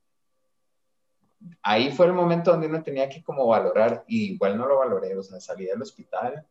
Ahí 1.63 1.93
fue 1.93 2.07
el 2.07 2.13
momento 2.13 2.51
donde 2.51 2.67
uno 2.67 2.83
tenía 2.83 3.09
que 3.09 3.23
como 3.23 3.47
valorar, 3.47 4.05
y 4.07 4.33
igual 4.33 4.57
no 4.57 4.67
lo 4.67 4.79
valoré, 4.79 5.17
o 5.17 5.23
sea, 5.23 5.39
salí 5.41 5.67
del 5.67 5.83
hospital 5.83 6.47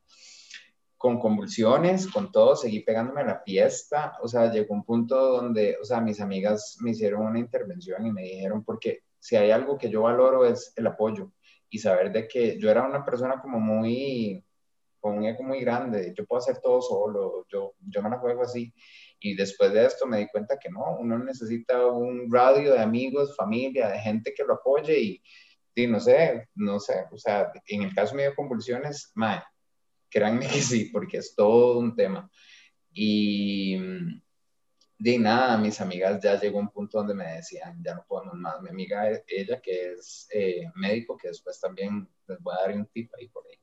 con 1.06 1.20
convulsiones, 1.20 2.08
con 2.08 2.32
todo, 2.32 2.56
seguí 2.56 2.80
pegándome 2.80 3.22
a 3.22 3.26
la 3.26 3.40
fiesta, 3.42 4.18
o 4.24 4.28
sea, 4.28 4.52
llegó 4.52 4.74
un 4.74 4.84
punto 4.84 5.16
donde, 5.16 5.78
o 5.80 5.86
sea, 5.86 6.02
mis 6.02 6.20
amigas 6.20 6.78
me 6.82 6.92
hicieron 6.92 7.22
una 7.28 7.38
intervención 7.38 8.08
y 8.08 8.12
me 8.12 8.24
dijeron, 8.24 8.64
porque 8.64 9.04
si 9.20 9.36
hay 9.36 9.52
algo 9.52 9.78
que 9.78 9.92
yo 9.92 10.02
valoro 10.02 10.46
es 10.46 10.74
el 10.76 10.88
apoyo 10.88 11.32
y 11.70 11.78
saber 11.78 12.12
de 12.12 12.28
que 12.28 12.58
yo 12.60 12.72
era 12.72 12.88
una 12.88 13.06
persona 13.06 13.40
como 13.40 13.60
muy, 13.60 14.44
con 15.00 15.18
un 15.20 15.26
ego 15.26 15.44
muy 15.44 15.60
grande, 15.60 16.12
yo 16.18 16.26
puedo 16.26 16.40
hacer 16.40 16.60
todo 16.60 16.82
solo, 16.82 17.46
yo, 17.50 17.74
yo 17.82 18.02
me 18.02 18.10
la 18.10 18.18
juego 18.18 18.42
así. 18.42 18.74
Y 19.26 19.34
después 19.34 19.74
de 19.74 19.84
esto 19.84 20.06
me 20.06 20.20
di 20.20 20.28
cuenta 20.28 20.60
que 20.60 20.70
no, 20.70 20.98
uno 21.00 21.18
necesita 21.18 21.84
un 21.88 22.32
radio 22.32 22.74
de 22.74 22.80
amigos, 22.80 23.36
familia, 23.36 23.88
de 23.88 23.98
gente 23.98 24.36
que 24.36 24.44
lo 24.44 24.54
apoye 24.54 25.00
y, 25.00 25.24
y 25.74 25.88
no 25.88 26.00
sé, 26.00 26.48
no 26.54 26.80
sé, 26.80 27.06
o 27.12 27.18
sea, 27.18 27.52
en 27.66 27.82
el 27.82 27.96
caso 27.96 28.14
mío 28.14 28.30
de 28.30 28.36
convulsiones, 28.36 29.12
mae, 29.16 29.42
créanme 30.12 30.46
que 30.46 30.62
sí, 30.62 30.92
porque 30.94 31.18
es 31.18 31.34
todo 31.34 31.80
un 31.80 31.96
tema. 31.96 32.30
Y 32.94 33.78
de 35.00 35.18
nada, 35.18 35.58
mis 35.58 35.82
amigas 35.82 36.22
ya 36.22 36.40
llegó 36.40 36.60
un 36.60 36.70
punto 36.70 37.00
donde 37.00 37.16
me 37.16 37.38
decían, 37.38 37.82
ya 37.84 37.96
no 37.96 38.06
podemos 38.08 38.36
más. 38.36 38.62
Mi 38.62 38.70
amiga, 38.70 39.10
ella 39.26 39.60
que 39.60 39.94
es 39.94 40.28
eh, 40.32 40.70
médico, 40.76 41.18
que 41.18 41.30
después 41.30 41.60
también 41.60 42.08
les 42.28 42.40
voy 42.42 42.54
a 42.54 42.62
dar 42.62 42.76
un 42.76 42.86
tip 42.86 43.12
ahí 43.18 43.28
por 43.30 43.44
ahí, 43.48 43.58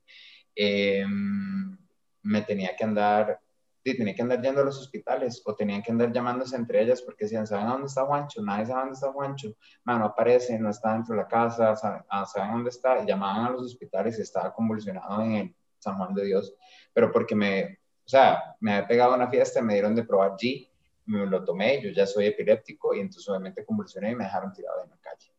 em, 0.56 1.78
me 2.22 2.42
tenía 2.42 2.74
que 2.74 2.82
andar 2.82 3.40
sí, 3.84 3.96
tenía 3.96 4.14
que 4.14 4.22
andar 4.22 4.40
yendo 4.40 4.60
a 4.60 4.64
los 4.64 4.78
hospitales 4.78 5.42
o 5.44 5.54
tenían 5.54 5.82
que 5.82 5.92
andar 5.92 6.12
llamándose 6.12 6.56
entre 6.56 6.82
ellas 6.82 7.02
porque 7.02 7.24
decían, 7.24 7.46
¿saben 7.46 7.66
dónde 7.66 7.86
está 7.86 8.04
Juancho? 8.04 8.42
Nadie 8.42 8.66
sabe 8.66 8.80
dónde 8.80 8.94
está 8.94 9.12
Juancho. 9.12 9.56
Mano, 9.84 10.04
aparece, 10.04 10.58
no 10.58 10.70
está 10.70 10.92
dentro 10.92 11.14
de 11.14 11.22
la 11.22 11.28
casa, 11.28 11.74
ah, 12.08 12.26
¿saben, 12.26 12.52
dónde 12.52 12.70
está? 12.70 13.02
Y 13.02 13.06
llamaban 13.06 13.46
a 13.46 13.50
los 13.50 13.62
hospitales 13.62 14.18
y 14.18 14.22
estaba 14.22 14.52
convulsionado 14.54 15.22
en 15.22 15.54
San 15.78 15.96
Juan 15.96 16.14
de 16.14 16.24
Dios. 16.24 16.54
Pero 16.92 17.10
porque 17.10 17.34
me, 17.34 17.78
o 18.04 18.08
sea, 18.08 18.56
me 18.60 18.74
había 18.74 18.88
pegado 18.88 19.14
una 19.14 19.28
fiesta 19.28 19.60
y 19.60 19.62
me 19.62 19.74
dieron 19.74 19.94
de 19.94 20.04
probar 20.04 20.32
G, 20.32 20.68
me 21.06 21.26
lo 21.26 21.44
tomé, 21.44 21.82
yo 21.82 21.90
ya 21.90 22.06
soy 22.06 22.26
epiléptico 22.26 22.94
y 22.94 23.00
entonces 23.00 23.28
obviamente 23.28 23.64
convulsioné 23.64 24.12
y 24.12 24.16
me 24.16 24.24
dejaron 24.24 24.52
tirado 24.52 24.84
en 24.84 24.90
la 24.90 24.96
calle 24.98 25.31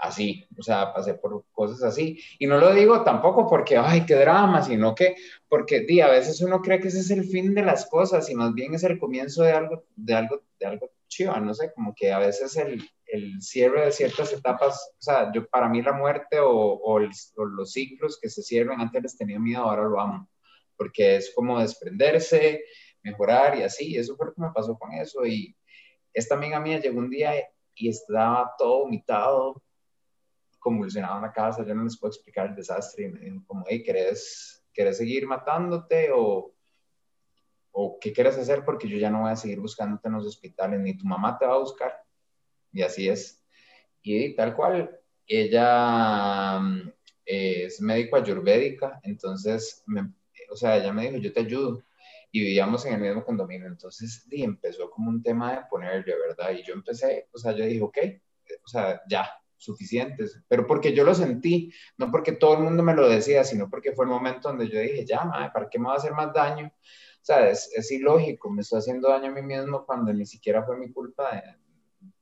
así, 0.00 0.46
o 0.58 0.62
sea, 0.62 0.92
pasé 0.92 1.14
por 1.14 1.44
cosas 1.52 1.82
así. 1.82 2.18
Y 2.38 2.46
no 2.46 2.58
lo 2.58 2.72
digo 2.72 3.02
tampoco 3.02 3.46
porque, 3.48 3.76
ay, 3.76 4.06
qué 4.06 4.14
drama, 4.14 4.62
sino 4.62 4.94
que, 4.94 5.16
porque, 5.48 5.80
di, 5.80 6.00
a 6.00 6.08
veces 6.08 6.40
uno 6.40 6.60
cree 6.60 6.80
que 6.80 6.88
ese 6.88 7.00
es 7.00 7.10
el 7.10 7.24
fin 7.24 7.54
de 7.54 7.62
las 7.62 7.86
cosas 7.86 8.28
y 8.30 8.34
más 8.34 8.54
bien 8.54 8.74
es 8.74 8.84
el 8.84 8.98
comienzo 8.98 9.42
de 9.42 9.52
algo, 9.52 9.84
de 9.96 10.14
algo, 10.14 10.42
de 10.58 10.66
algo 10.66 10.90
chiva, 11.08 11.40
no 11.40 11.54
sé, 11.54 11.72
como 11.72 11.94
que 11.94 12.12
a 12.12 12.18
veces 12.18 12.56
el, 12.56 12.82
el 13.06 13.40
cierre 13.40 13.86
de 13.86 13.92
ciertas 13.92 14.32
etapas, 14.32 14.92
o 14.98 15.02
sea, 15.02 15.32
yo 15.32 15.46
para 15.48 15.68
mí 15.68 15.82
la 15.82 15.92
muerte 15.92 16.38
o, 16.38 16.50
o, 16.50 16.98
los 17.00 17.72
ciclos 17.72 18.18
que 18.20 18.28
se 18.28 18.42
cierran, 18.42 18.80
antes 18.80 19.02
les 19.02 19.16
tenía 19.16 19.38
miedo, 19.38 19.62
ahora 19.62 19.84
lo 19.84 20.00
amo, 20.00 20.28
porque 20.76 21.16
es 21.16 21.32
como 21.34 21.58
desprenderse, 21.58 22.62
mejorar 23.02 23.58
y 23.58 23.62
así, 23.62 23.96
eso 23.96 24.16
fue 24.16 24.26
lo 24.26 24.34
que 24.34 24.42
me 24.42 24.52
pasó 24.52 24.78
con 24.78 24.92
eso. 24.92 25.24
Y 25.24 25.56
esta 26.12 26.34
amiga 26.34 26.60
mía 26.60 26.80
llegó 26.80 26.98
un 26.98 27.10
día 27.10 27.32
y 27.74 27.88
estaba 27.88 28.52
todo 28.58 28.80
vomitado, 28.80 29.62
convulsionado 30.58 31.16
en 31.16 31.22
la 31.22 31.32
casa, 31.32 31.64
yo 31.64 31.74
no 31.74 31.84
les 31.84 31.98
puedo 31.98 32.12
explicar 32.12 32.46
el 32.46 32.54
desastre. 32.54 33.04
Y 33.04 33.08
me 33.08 33.20
dijo 33.20 33.44
como, 33.46 33.64
hey, 33.68 33.82
¿querés, 33.82 34.64
¿querés 34.72 34.98
seguir 34.98 35.26
matándote 35.26 36.10
o, 36.12 36.54
o 37.72 37.98
qué 38.00 38.12
quieres 38.12 38.36
hacer? 38.38 38.64
Porque 38.64 38.88
yo 38.88 38.98
ya 38.98 39.10
no 39.10 39.22
voy 39.22 39.30
a 39.30 39.36
seguir 39.36 39.60
buscándote 39.60 40.08
en 40.08 40.14
los 40.14 40.26
hospitales, 40.26 40.80
ni 40.80 40.96
tu 40.96 41.06
mamá 41.06 41.38
te 41.38 41.46
va 41.46 41.54
a 41.54 41.58
buscar. 41.58 41.92
Y 42.72 42.82
así 42.82 43.08
es. 43.08 43.42
Y 44.02 44.34
tal 44.34 44.54
cual, 44.54 44.98
ella 45.26 46.58
mm, 46.58 46.92
es 47.26 47.80
médico 47.80 48.16
ayurvédica, 48.16 49.00
entonces, 49.02 49.84
o 50.50 50.56
sea, 50.56 50.78
ella 50.78 50.92
me 50.92 51.08
dijo, 51.08 51.18
yo 51.18 51.32
te 51.32 51.40
ayudo. 51.40 51.82
Y 52.30 52.40
vivíamos 52.40 52.84
en 52.84 52.94
el 52.94 53.00
mismo 53.00 53.24
condominio, 53.24 53.66
entonces 53.66 54.26
y 54.30 54.42
empezó 54.42 54.90
como 54.90 55.08
un 55.08 55.22
tema 55.22 55.52
de 55.52 55.66
ponerle, 55.70 56.14
¿verdad? 56.14 56.52
Y 56.52 56.62
yo 56.62 56.74
empecé, 56.74 57.28
o 57.32 57.38
sea, 57.38 57.52
yo 57.52 57.64
dije, 57.64 57.80
ok, 57.80 57.98
o 58.64 58.68
sea, 58.68 59.00
ya, 59.08 59.30
suficientes, 59.58 60.40
pero 60.48 60.66
porque 60.66 60.94
yo 60.94 61.04
lo 61.04 61.14
sentí, 61.14 61.72
no 61.98 62.10
porque 62.10 62.32
todo 62.32 62.54
el 62.54 62.62
mundo 62.62 62.82
me 62.82 62.94
lo 62.94 63.08
decía, 63.08 63.44
sino 63.44 63.68
porque 63.68 63.92
fue 63.92 64.04
el 64.04 64.10
momento 64.10 64.48
donde 64.48 64.68
yo 64.68 64.80
dije, 64.80 65.04
ya, 65.04 65.24
madre, 65.24 65.50
¿para 65.52 65.68
qué 65.68 65.78
me 65.78 65.88
va 65.88 65.94
a 65.94 65.96
hacer 65.96 66.12
más 66.12 66.32
daño? 66.32 66.66
O 66.68 67.24
sea, 67.28 67.50
es, 67.50 67.70
es, 67.74 67.90
ilógico, 67.90 68.48
me 68.50 68.62
estoy 68.62 68.78
haciendo 68.78 69.08
daño 69.08 69.30
a 69.30 69.34
mí 69.34 69.42
mismo 69.42 69.84
cuando 69.84 70.12
ni 70.12 70.24
siquiera 70.24 70.62
fue 70.64 70.78
mi 70.78 70.90
culpa 70.92 71.34
de 71.34 71.42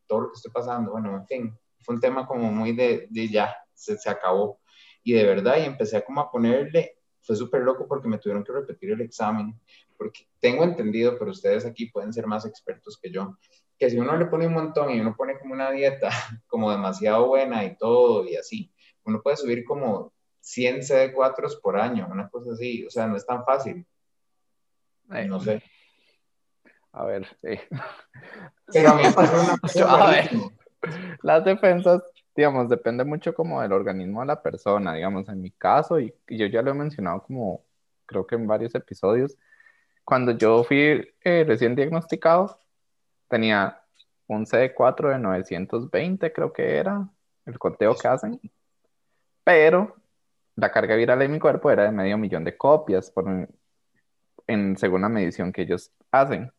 todo 0.06 0.22
lo 0.22 0.28
que 0.28 0.36
estoy 0.36 0.50
pasando. 0.50 0.92
Bueno, 0.92 1.14
en 1.14 1.26
fin, 1.26 1.58
fue 1.80 1.94
un 1.94 2.00
tema 2.00 2.26
como 2.26 2.50
muy 2.50 2.72
de, 2.72 3.06
de 3.10 3.28
ya, 3.28 3.56
se, 3.74 4.10
acabó. 4.10 4.60
Y 5.04 5.12
de 5.12 5.24
verdad, 5.24 5.58
y 5.58 5.64
empecé 5.64 6.02
como 6.02 6.20
a 6.20 6.30
ponerle, 6.30 6.98
fue 7.20 7.36
súper 7.36 7.62
loco 7.62 7.86
porque 7.86 8.08
me 8.08 8.18
tuvieron 8.18 8.42
que 8.42 8.52
repetir 8.52 8.90
el 8.90 9.00
examen, 9.02 9.60
porque 9.96 10.28
tengo 10.40 10.64
entendido, 10.64 11.16
pero 11.18 11.30
ustedes 11.30 11.64
aquí 11.64 11.86
pueden 11.86 12.12
ser 12.12 12.26
más 12.26 12.44
expertos 12.44 12.98
que 13.00 13.10
yo, 13.10 13.36
que 13.78 13.90
si 13.90 13.98
uno 13.98 14.16
le 14.16 14.26
pone 14.26 14.46
un 14.46 14.54
montón 14.54 14.90
y 14.90 15.00
uno 15.00 15.14
pone 15.16 15.38
como 15.38 15.54
una 15.54 15.70
dieta 15.70 16.10
como 16.46 16.70
demasiado 16.70 17.26
buena 17.26 17.64
y 17.64 17.76
todo 17.76 18.24
y 18.24 18.36
así, 18.36 18.72
uno 19.04 19.22
puede 19.22 19.36
subir 19.36 19.64
como 19.64 20.12
100 20.40 20.80
CD4 20.80 21.60
por 21.60 21.78
año, 21.78 22.08
una 22.10 22.28
cosa 22.28 22.52
así, 22.52 22.86
o 22.86 22.90
sea, 22.90 23.06
no 23.06 23.16
es 23.16 23.26
tan 23.26 23.44
fácil. 23.44 23.86
no 25.08 25.40
sé. 25.40 25.62
A 26.92 27.04
ver, 27.04 27.26
sí. 27.42 27.58
Pero 28.72 28.90
a 28.90 28.94
mí 28.94 29.02
una 29.76 30.06
a 30.06 30.10
ver, 30.10 30.30
las 31.22 31.44
defensas, 31.44 32.02
digamos, 32.34 32.68
depende 32.68 33.04
mucho 33.04 33.34
como 33.34 33.60
del 33.60 33.72
organismo 33.72 34.20
de 34.20 34.26
la 34.26 34.42
persona, 34.42 34.94
digamos, 34.94 35.28
en 35.28 35.42
mi 35.42 35.50
caso, 35.50 36.00
y, 36.00 36.14
yo 36.28 36.46
ya 36.46 36.62
lo 36.62 36.70
he 36.70 36.74
mencionado 36.74 37.22
como, 37.22 37.64
creo 38.06 38.26
que 38.26 38.36
en 38.36 38.46
varios 38.46 38.74
episodios, 38.74 39.36
cuando 40.04 40.32
yo 40.32 40.64
fui 40.64 41.12
eh, 41.24 41.44
recién 41.46 41.74
diagnosticado, 41.74 42.58
tenía 43.28 43.82
un 44.26 44.46
CD4 44.46 45.10
de 45.10 45.18
920, 45.18 46.32
creo 46.32 46.52
que 46.52 46.76
era 46.76 47.08
el 47.44 47.58
conteo 47.58 47.94
que 47.94 48.08
hacen, 48.08 48.40
pero 49.44 49.94
la 50.56 50.72
carga 50.72 50.96
viral 50.96 51.18
de 51.20 51.28
mi 51.28 51.38
cuerpo 51.38 51.70
era 51.70 51.84
de 51.84 51.92
medio 51.92 52.18
millón 52.18 52.44
de 52.44 52.56
copias 52.56 53.12
según 54.76 55.00
la 55.00 55.08
medición 55.08 55.52
que 55.52 55.62
ellos 55.62 55.92
hacen. 56.10 56.50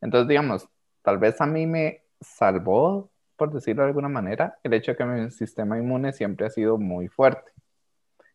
Entonces, 0.00 0.28
digamos, 0.28 0.68
tal 1.02 1.18
vez 1.18 1.40
a 1.40 1.46
mí 1.46 1.66
me 1.66 2.02
salvó, 2.20 3.10
por 3.36 3.52
decirlo 3.52 3.82
de 3.82 3.88
alguna 3.88 4.08
manera, 4.08 4.58
el 4.62 4.74
hecho 4.74 4.92
de 4.92 4.96
que 4.96 5.04
mi 5.04 5.30
sistema 5.30 5.78
inmune 5.78 6.12
siempre 6.12 6.46
ha 6.46 6.50
sido 6.50 6.78
muy 6.78 7.08
fuerte. 7.08 7.52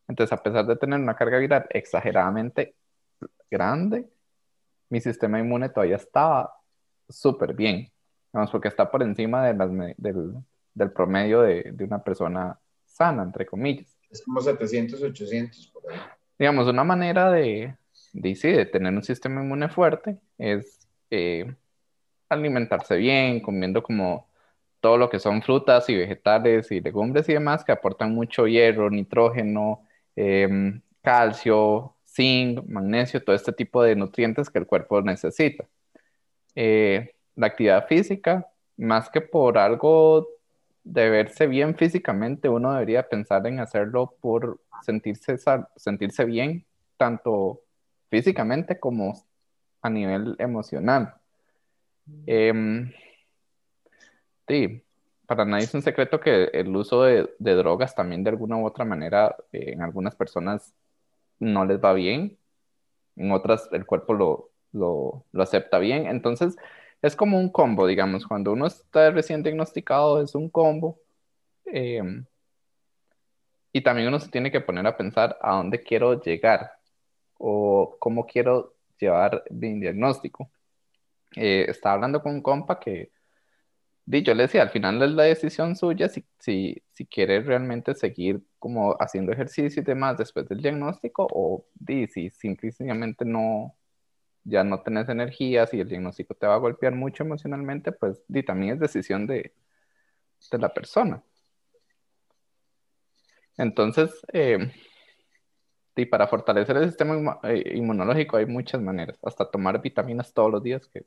Entonces, 0.08 0.34
a 0.38 0.42
pesar 0.44 0.66
de 0.66 0.76
tener 0.76 1.00
una 1.00 1.16
carga 1.16 1.38
viral 1.38 1.66
exageradamente 1.70 2.76
grande, 3.50 4.10
mi 4.90 5.00
sistema 5.00 5.40
inmune 5.40 5.70
todavía 5.70 5.96
estaba 5.96 6.54
súper 7.16 7.54
bien, 7.54 7.92
vamos, 8.32 8.52
porque 8.52 8.68
está 8.68 8.90
por 8.90 9.04
encima 9.04 9.46
de 9.46 9.54
las, 9.54 9.70
del, 9.98 10.34
del, 10.74 10.92
promedio 10.92 11.42
de, 11.42 11.72
de, 11.72 11.84
una 11.84 12.04
persona 12.04 12.60
sana, 12.86 13.24
entre 13.24 13.46
comillas. 13.46 13.98
Es 14.10 14.22
como 14.24 14.42
700, 14.42 15.02
800 15.02 15.68
por 15.68 15.92
ahí. 15.92 16.00
Digamos, 16.38 16.68
una 16.68 16.84
manera 16.84 17.32
de, 17.32 17.76
de, 18.14 18.36
sí, 18.36 18.52
de 18.52 18.66
tener 18.66 18.94
un 18.94 19.04
sistema 19.04 19.42
inmune 19.42 19.70
fuerte 19.70 20.20
es 20.38 20.88
eh, 21.10 21.54
alimentarse 22.30 22.98
bien, 22.98 23.40
comiendo 23.40 23.84
como 23.84 24.28
todo 24.80 24.98
lo 24.98 25.10
que 25.10 25.20
son 25.20 25.42
frutas 25.42 25.88
y 25.90 25.96
vegetales 25.96 26.72
y 26.72 26.82
legumbres 26.82 27.30
y 27.30 27.34
demás 27.34 27.64
que 27.64 27.72
aportan 27.72 28.14
mucho 28.14 28.48
hierro, 28.48 28.90
nitrógeno, 28.90 29.88
eh, 30.16 30.80
calcio, 31.02 31.96
zinc, 32.06 32.66
magnesio, 32.68 33.24
todo 33.24 33.36
este 33.36 33.54
tipo 33.54 33.82
de 33.84 33.96
nutrientes 33.96 34.50
que 34.50 34.60
el 34.60 34.68
cuerpo 34.68 35.02
necesita. 35.02 35.66
Eh, 36.56 37.16
la 37.36 37.48
actividad 37.48 37.88
física, 37.88 38.48
más 38.78 39.10
que 39.10 39.22
por 39.22 39.58
algo 39.58 40.28
de 40.84 41.10
verse 41.10 41.48
bien 41.48 41.76
físicamente, 41.76 42.50
uno 42.50 42.74
debería 42.74 43.08
pensar 43.08 43.46
en 43.48 43.60
hacerlo 43.60 44.16
por 44.22 44.60
sentirse, 44.84 45.38
sentirse 45.76 46.26
bien, 46.26 46.66
tanto 46.98 47.62
físicamente 48.10 48.80
como 48.80 49.26
a 49.82 49.90
nivel 49.90 50.36
emocional. 50.40 51.16
Em, 52.26 52.92
Sí, 54.48 54.84
para 55.26 55.46
nadie 55.46 55.66
es 55.66 55.74
un 55.74 55.82
secreto 55.82 56.20
que 56.20 56.46
el 56.54 56.76
uso 56.76 57.04
de, 57.04 57.30
drogas 57.40 57.96
también 57.96 58.24
de 58.24 58.32
alguna 58.32 58.58
u 58.58 58.66
otra 58.66 58.84
manera 58.86 59.36
eh, 59.52 59.72
en 59.74 59.82
algunas 59.82 60.16
personas 60.16 60.76
no 61.40 61.66
les 61.66 61.80
va 61.80 61.94
bien, 61.94 62.38
en 63.16 63.32
otras 63.32 63.70
el 63.72 63.86
cuerpo 63.86 64.14
lo, 64.14 64.52
lo, 64.74 65.26
lo, 65.32 65.44
acepta 65.44 65.80
bien. 65.80 66.08
Entonces 66.08 66.56
es 67.02 67.16
como 67.16 67.40
un 67.40 67.50
combo, 67.50 67.88
digamos, 67.88 68.28
cuando 68.28 68.54
uno 68.54 68.68
está 68.68 69.12
recién 69.12 69.44
diagnosticado 69.44 70.22
es 70.22 70.36
un 70.36 70.50
combo. 70.50 71.00
Em, 71.66 72.26
y 73.72 73.82
también 73.82 74.08
uno 74.08 74.20
se 74.20 74.30
tiene 74.30 74.52
que 74.52 74.62
poner 74.62 74.86
a 74.88 74.98
pensar 74.98 75.38
a 75.42 75.56
dónde 75.58 75.82
quiero 75.82 76.22
llegar 76.22 76.74
o 77.38 77.98
cómo 78.00 78.26
quiero 78.26 78.76
llevar 79.00 79.44
mi 79.50 79.80
diagnóstico. 79.80 80.50
Eh, 81.36 81.66
estaba 81.70 81.96
hablando 81.96 82.22
con 82.22 82.34
un 82.36 82.42
compa 82.42 82.80
que 82.80 83.12
yo 84.06 84.34
le 84.34 84.44
decía, 84.44 84.62
al 84.64 84.70
final 84.70 85.02
es 85.02 85.12
la 85.12 85.24
decisión 85.24 85.76
suya 85.76 86.10
si, 86.10 86.26
si, 86.40 86.84
si 86.92 87.06
quiere 87.06 87.42
realmente 87.42 87.96
seguir 87.96 88.42
como 88.60 88.96
haciendo 89.00 89.32
ejercicio 89.32 89.82
y 89.82 89.86
demás 89.86 90.18
después 90.18 90.48
del 90.50 90.62
diagnóstico 90.62 91.28
o 91.32 91.66
di, 91.74 92.08
si 92.08 92.30
simplemente 92.30 93.26
no, 93.26 93.76
ya 94.44 94.64
no 94.64 94.82
tenés 94.82 95.10
energía, 95.10 95.66
si 95.68 95.80
el 95.80 95.90
diagnóstico 95.90 96.34
te 96.34 96.48
va 96.48 96.56
a 96.56 96.60
golpear 96.60 96.94
mucho 96.94 97.24
emocionalmente, 97.24 97.92
pues 97.92 98.24
di, 98.28 98.44
también 98.44 98.74
es 98.74 98.80
decisión 98.80 99.26
de, 99.26 99.54
de 100.52 100.58
la 100.58 100.74
persona. 100.74 101.24
Entonces, 103.58 104.12
eh, 104.34 104.72
y 105.96 106.06
para 106.06 106.28
fortalecer 106.28 106.76
el 106.78 106.88
sistema 106.88 107.40
eh, 107.44 107.74
inmunológico 107.76 108.38
hay 108.38 108.46
muchas 108.46 108.82
maneras, 108.82 109.18
hasta 109.24 109.50
tomar 109.50 109.82
vitaminas 109.82 110.34
todos 110.34 110.52
los 110.52 110.64
días, 110.64 110.88
que, 110.88 111.06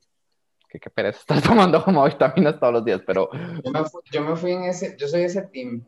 que, 0.69 0.79
que 0.79 0.91
pereza 0.91 1.19
estar 1.21 1.43
tomando 1.43 1.83
como 1.85 2.05
vitaminas 2.05 2.59
todos 2.59 2.73
los 2.73 2.85
días, 2.85 3.03
pero... 3.07 3.29
Yo 4.13 4.23
me, 4.23 4.37
fui, 4.37 4.53
en 4.53 4.65
ese, 4.65 4.97
yo 4.97 5.09
soy 5.09 5.23
ese 5.23 5.43
team. 5.43 5.85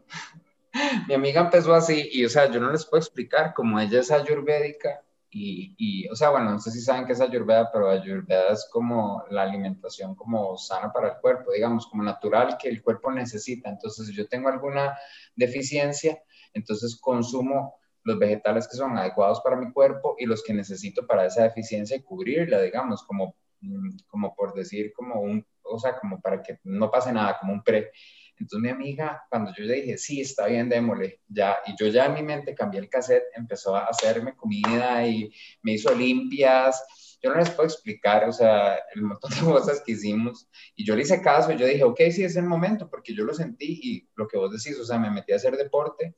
Mi 1.08 1.14
amiga 1.14 1.40
empezó 1.40 1.74
así 1.74 2.10
y, 2.12 2.24
o 2.26 2.28
sea, 2.28 2.50
yo 2.50 2.60
no 2.60 2.70
les 2.70 2.84
puedo 2.84 3.00
explicar, 3.00 3.54
como 3.54 3.80
ella 3.80 4.00
es 4.00 4.10
ayurvédica 4.10 5.02
y, 5.30 5.74
y, 5.76 6.08
o 6.08 6.16
sea, 6.16 6.30
bueno, 6.30 6.50
no 6.52 6.58
sé 6.58 6.70
si 6.70 6.80
saben 6.80 7.06
qué 7.06 7.12
es 7.12 7.20
ayurveda, 7.20 7.70
pero 7.70 7.90
ayurveda 7.90 8.52
es 8.52 8.68
como 8.72 9.24
la 9.30 9.42
alimentación 9.42 10.14
como 10.14 10.56
sana 10.56 10.90
para 10.92 11.08
el 11.08 11.20
cuerpo, 11.20 11.52
digamos, 11.52 11.86
como 11.86 12.02
natural 12.02 12.56
que 12.58 12.68
el 12.68 12.82
cuerpo 12.82 13.12
necesita. 13.12 13.68
Entonces, 13.68 14.06
si 14.06 14.14
yo 14.14 14.26
tengo 14.26 14.48
alguna 14.48 14.96
deficiencia, 15.36 16.22
entonces 16.54 16.98
consumo 17.00 17.78
los 18.04 18.18
vegetales 18.18 18.66
que 18.66 18.76
son 18.76 18.96
adecuados 18.96 19.40
para 19.42 19.56
mi 19.56 19.70
cuerpo 19.70 20.16
y 20.18 20.24
los 20.24 20.42
que 20.42 20.54
necesito 20.54 21.06
para 21.06 21.26
esa 21.26 21.42
deficiencia 21.42 21.96
y 21.96 22.02
cubrirla, 22.02 22.62
digamos, 22.62 23.02
como, 23.02 23.34
mm, 23.60 23.98
como 24.08 24.34
por 24.34 24.54
decir, 24.54 24.92
como 24.94 25.20
un, 25.20 25.46
o 25.62 25.78
sea, 25.78 25.98
como 25.98 26.20
para 26.20 26.42
que 26.42 26.58
no 26.64 26.90
pase 26.90 27.12
nada, 27.12 27.38
como 27.38 27.52
un 27.52 27.62
pre. 27.62 27.92
Entonces 28.40 28.60
mi 28.60 28.68
amiga, 28.68 29.24
cuando 29.28 29.52
yo 29.56 29.64
le 29.64 29.74
dije, 29.74 29.98
sí, 29.98 30.20
está 30.20 30.46
bien, 30.46 30.68
démosle, 30.68 31.20
ya, 31.28 31.58
y 31.66 31.74
yo 31.78 31.88
ya 31.88 32.06
en 32.06 32.14
mi 32.14 32.22
mente 32.22 32.54
cambié 32.54 32.80
el 32.80 32.88
cassette, 32.88 33.24
empezó 33.34 33.76
a 33.76 33.86
hacerme 33.86 34.36
comida 34.36 35.06
y 35.06 35.32
me 35.62 35.72
hizo 35.72 35.94
limpias, 35.94 36.82
yo 37.22 37.30
no 37.30 37.36
les 37.36 37.50
puedo 37.50 37.68
explicar, 37.68 38.28
o 38.28 38.32
sea, 38.32 38.76
el 38.94 39.02
montón 39.02 39.30
de 39.30 39.40
cosas 39.44 39.82
que 39.84 39.92
hicimos, 39.92 40.48
y 40.76 40.84
yo 40.84 40.94
le 40.94 41.02
hice 41.02 41.20
caso, 41.20 41.52
y 41.52 41.56
yo 41.56 41.66
dije, 41.66 41.84
ok, 41.84 42.00
sí, 42.10 42.24
es 42.24 42.36
el 42.36 42.44
momento, 42.44 42.88
porque 42.88 43.14
yo 43.14 43.24
lo 43.24 43.34
sentí, 43.34 43.80
y 43.82 44.08
lo 44.14 44.28
que 44.28 44.38
vos 44.38 44.50
decís, 44.52 44.78
o 44.78 44.84
sea, 44.84 44.98
me 44.98 45.10
metí 45.10 45.32
a 45.32 45.36
hacer 45.36 45.56
deporte, 45.56 46.14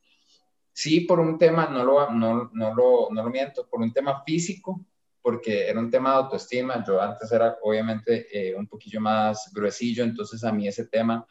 Sí, 0.72 1.00
por 1.00 1.20
un 1.20 1.36
tema, 1.36 1.66
no 1.66 1.84
lo, 1.84 2.10
no, 2.10 2.50
no, 2.54 2.74
lo, 2.74 3.08
no 3.10 3.22
lo 3.22 3.30
miento, 3.30 3.68
por 3.68 3.80
un 3.80 3.92
tema 3.92 4.22
físico, 4.24 4.84
porque 5.20 5.68
era 5.68 5.78
un 5.78 5.90
tema 5.90 6.10
de 6.10 6.16
autoestima. 6.16 6.82
Yo 6.86 7.00
antes 7.00 7.30
era 7.32 7.58
obviamente 7.62 8.26
eh, 8.32 8.54
un 8.54 8.66
poquillo 8.66 9.00
más 9.00 9.50
gruesillo, 9.52 10.04
entonces 10.04 10.42
a 10.44 10.52
mí 10.52 10.66
ese 10.66 10.86
tema 10.86 11.26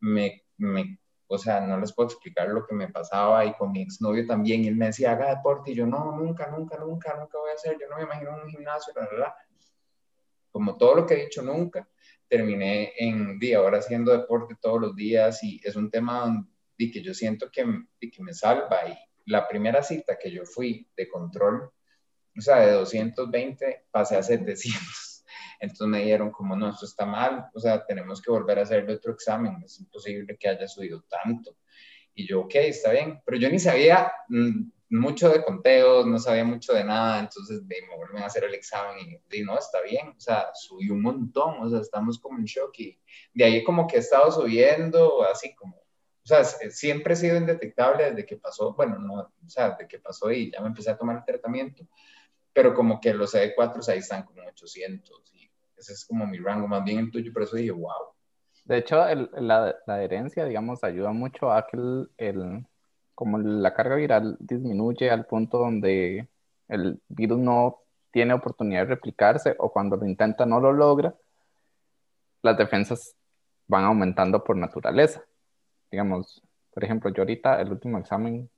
me, 0.00 0.44
me, 0.56 0.98
o 1.26 1.38
sea, 1.38 1.60
no 1.60 1.78
les 1.78 1.92
puedo 1.92 2.08
explicar 2.08 2.48
lo 2.48 2.66
que 2.66 2.74
me 2.74 2.88
pasaba 2.88 3.44
y 3.44 3.54
con 3.54 3.70
mi 3.72 3.82
exnovio 3.82 4.26
también. 4.26 4.64
Él 4.64 4.76
me 4.76 4.86
decía, 4.86 5.12
haga 5.12 5.34
deporte, 5.34 5.70
y 5.70 5.74
yo, 5.74 5.86
no, 5.86 6.16
nunca, 6.16 6.48
nunca, 6.48 6.76
nunca, 6.78 7.16
nunca 7.16 7.38
voy 7.38 7.50
a 7.50 7.54
hacer, 7.54 7.76
yo 7.80 7.88
no 7.88 7.96
me 7.96 8.02
imagino 8.02 8.34
un 8.42 8.50
gimnasio, 8.50 8.92
la 8.96 9.02
verdad. 9.02 9.34
Como 10.50 10.76
todo 10.76 10.96
lo 10.96 11.06
que 11.06 11.14
he 11.14 11.24
dicho, 11.24 11.42
nunca. 11.42 11.88
Terminé 12.28 12.92
en 12.98 13.38
día, 13.38 13.58
ahora 13.58 13.78
haciendo 13.78 14.12
deporte 14.12 14.56
todos 14.60 14.80
los 14.80 14.96
días 14.96 15.42
y 15.44 15.60
es 15.62 15.76
un 15.76 15.90
tema 15.90 16.44
y 16.76 16.90
que 16.90 17.02
yo 17.02 17.14
siento 17.14 17.50
que, 17.52 17.64
que 18.00 18.22
me 18.22 18.32
salva. 18.32 18.88
Y 18.88 18.98
la 19.26 19.46
primera 19.46 19.82
cita 19.82 20.18
que 20.18 20.30
yo 20.30 20.44
fui 20.44 20.88
de 20.96 21.08
control, 21.08 21.70
o 22.36 22.40
sea, 22.40 22.60
de 22.60 22.72
220 22.72 23.86
pasé 23.90 24.16
a 24.16 24.22
700. 24.22 25.09
Entonces 25.60 25.86
me 25.86 26.00
dijeron 26.00 26.30
como, 26.30 26.56
no, 26.56 26.70
esto 26.70 26.86
está 26.86 27.04
mal, 27.06 27.48
o 27.54 27.60
sea, 27.60 27.84
tenemos 27.84 28.20
que 28.22 28.30
volver 28.30 28.58
a 28.58 28.62
hacerle 28.62 28.94
otro 28.94 29.12
examen, 29.12 29.62
es 29.64 29.78
imposible 29.78 30.36
que 30.38 30.48
haya 30.48 30.66
subido 30.66 31.02
tanto. 31.02 31.56
Y 32.14 32.26
yo, 32.26 32.40
ok, 32.40 32.54
está 32.56 32.92
bien, 32.92 33.20
pero 33.24 33.38
yo 33.38 33.48
ni 33.50 33.58
sabía 33.58 34.12
mm, 34.28 34.70
mucho 34.90 35.28
de 35.28 35.44
conteos, 35.44 36.06
no 36.06 36.18
sabía 36.18 36.44
mucho 36.44 36.72
de 36.72 36.84
nada, 36.84 37.20
entonces 37.20 37.66
de, 37.68 37.76
me 37.88 37.96
vuelven 37.96 38.22
a 38.22 38.26
hacer 38.26 38.44
el 38.44 38.54
examen 38.54 39.20
y, 39.30 39.38
y 39.38 39.42
no, 39.42 39.58
está 39.58 39.80
bien, 39.82 40.08
o 40.16 40.20
sea, 40.20 40.50
subí 40.54 40.90
un 40.90 41.02
montón, 41.02 41.56
o 41.60 41.70
sea, 41.70 41.80
estamos 41.80 42.18
como 42.18 42.38
en 42.38 42.44
shock 42.44 42.78
y 42.78 42.98
de 43.34 43.44
ahí 43.44 43.62
como 43.62 43.86
que 43.86 43.96
he 43.96 44.00
estado 44.00 44.32
subiendo, 44.32 45.22
así 45.24 45.54
como 45.54 45.80
o 46.22 46.26
sea, 46.26 46.44
siempre 46.44 47.14
he 47.14 47.16
sido 47.16 47.36
indetectable 47.36 48.10
desde 48.10 48.26
que 48.26 48.36
pasó, 48.36 48.74
bueno, 48.74 48.98
no, 48.98 49.14
o 49.14 49.48
sea, 49.48 49.70
desde 49.70 49.88
que 49.88 49.98
pasó 49.98 50.30
y 50.30 50.50
ya 50.50 50.60
me 50.60 50.68
empecé 50.68 50.90
a 50.90 50.96
tomar 50.96 51.16
el 51.16 51.24
tratamiento, 51.24 51.88
pero 52.52 52.74
como 52.74 53.00
que 53.00 53.14
los 53.14 53.34
CD4 53.34 53.88
ahí 53.88 53.98
están 53.98 54.24
como 54.24 54.42
800 54.46 55.22
y 55.34 55.39
es 55.88 56.04
como 56.06 56.26
mi 56.26 56.38
rango, 56.38 56.68
más 56.68 56.84
bien 56.84 56.98
el 56.98 57.10
tuyo, 57.10 57.32
por 57.32 57.42
eso 57.42 57.56
dije, 57.56 57.70
wow. 57.70 58.12
De 58.64 58.78
hecho, 58.78 58.96
la, 58.96 59.74
la, 59.86 59.94
adherencia, 59.94 60.44
digamos, 60.44 60.84
ayuda 60.84 61.12
mucho 61.12 61.50
a 61.50 61.66
que 61.66 61.76
el, 61.76 62.10
el, 62.18 62.66
como 63.14 63.38
la 63.38 63.74
carga 63.74 63.96
viral 63.96 64.36
disminuye 64.38 65.10
al 65.10 65.26
punto 65.26 65.58
donde 65.58 66.28
el 66.68 67.00
virus 67.08 67.38
no 67.38 67.78
tiene 68.12 68.34
oportunidad 68.34 68.82
de 68.82 68.94
replicarse 68.94 69.56
o 69.58 69.72
cuando 69.72 69.96
lo 69.96 70.06
intenta 70.06 70.46
no 70.46 70.60
lo 70.60 70.72
logra, 70.72 71.14
las 72.42 72.56
defensas 72.56 73.16
van 73.66 73.84
aumentando 73.84 74.42
por 74.44 74.56
naturaleza 74.56 75.24
digamos, 75.90 76.42
por 76.72 76.84
ejemplo, 76.84 77.10
yo 77.10 77.22
ahorita 77.22 77.60
el 77.60 77.72
último 77.72 77.98
examen 77.98 78.48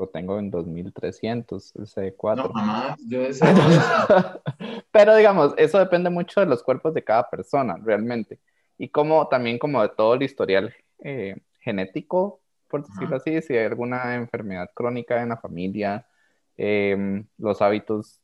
lo 0.00 0.08
tengo 0.08 0.38
en 0.38 0.50
2300, 0.50 1.76
el 1.76 1.86
C4. 1.86 2.36
No, 2.36 2.48
mamá, 2.48 2.96
yo 3.06 3.20
Pero 4.90 5.14
digamos, 5.14 5.54
eso 5.58 5.78
depende 5.78 6.08
mucho 6.08 6.40
de 6.40 6.46
los 6.46 6.62
cuerpos 6.62 6.94
de 6.94 7.04
cada 7.04 7.28
persona, 7.28 7.76
realmente. 7.82 8.38
Y 8.78 8.88
como 8.88 9.28
también 9.28 9.58
como 9.58 9.82
de 9.82 9.90
todo 9.90 10.14
el 10.14 10.22
historial 10.22 10.74
eh, 11.00 11.36
genético, 11.60 12.40
por 12.66 12.86
decirlo 12.86 13.16
así, 13.16 13.42
si 13.42 13.56
hay 13.56 13.66
alguna 13.66 14.14
enfermedad 14.14 14.70
crónica 14.72 15.22
en 15.22 15.28
la 15.28 15.36
familia, 15.36 16.06
em, 16.56 17.26
los 17.36 17.60
hábitos 17.60 18.20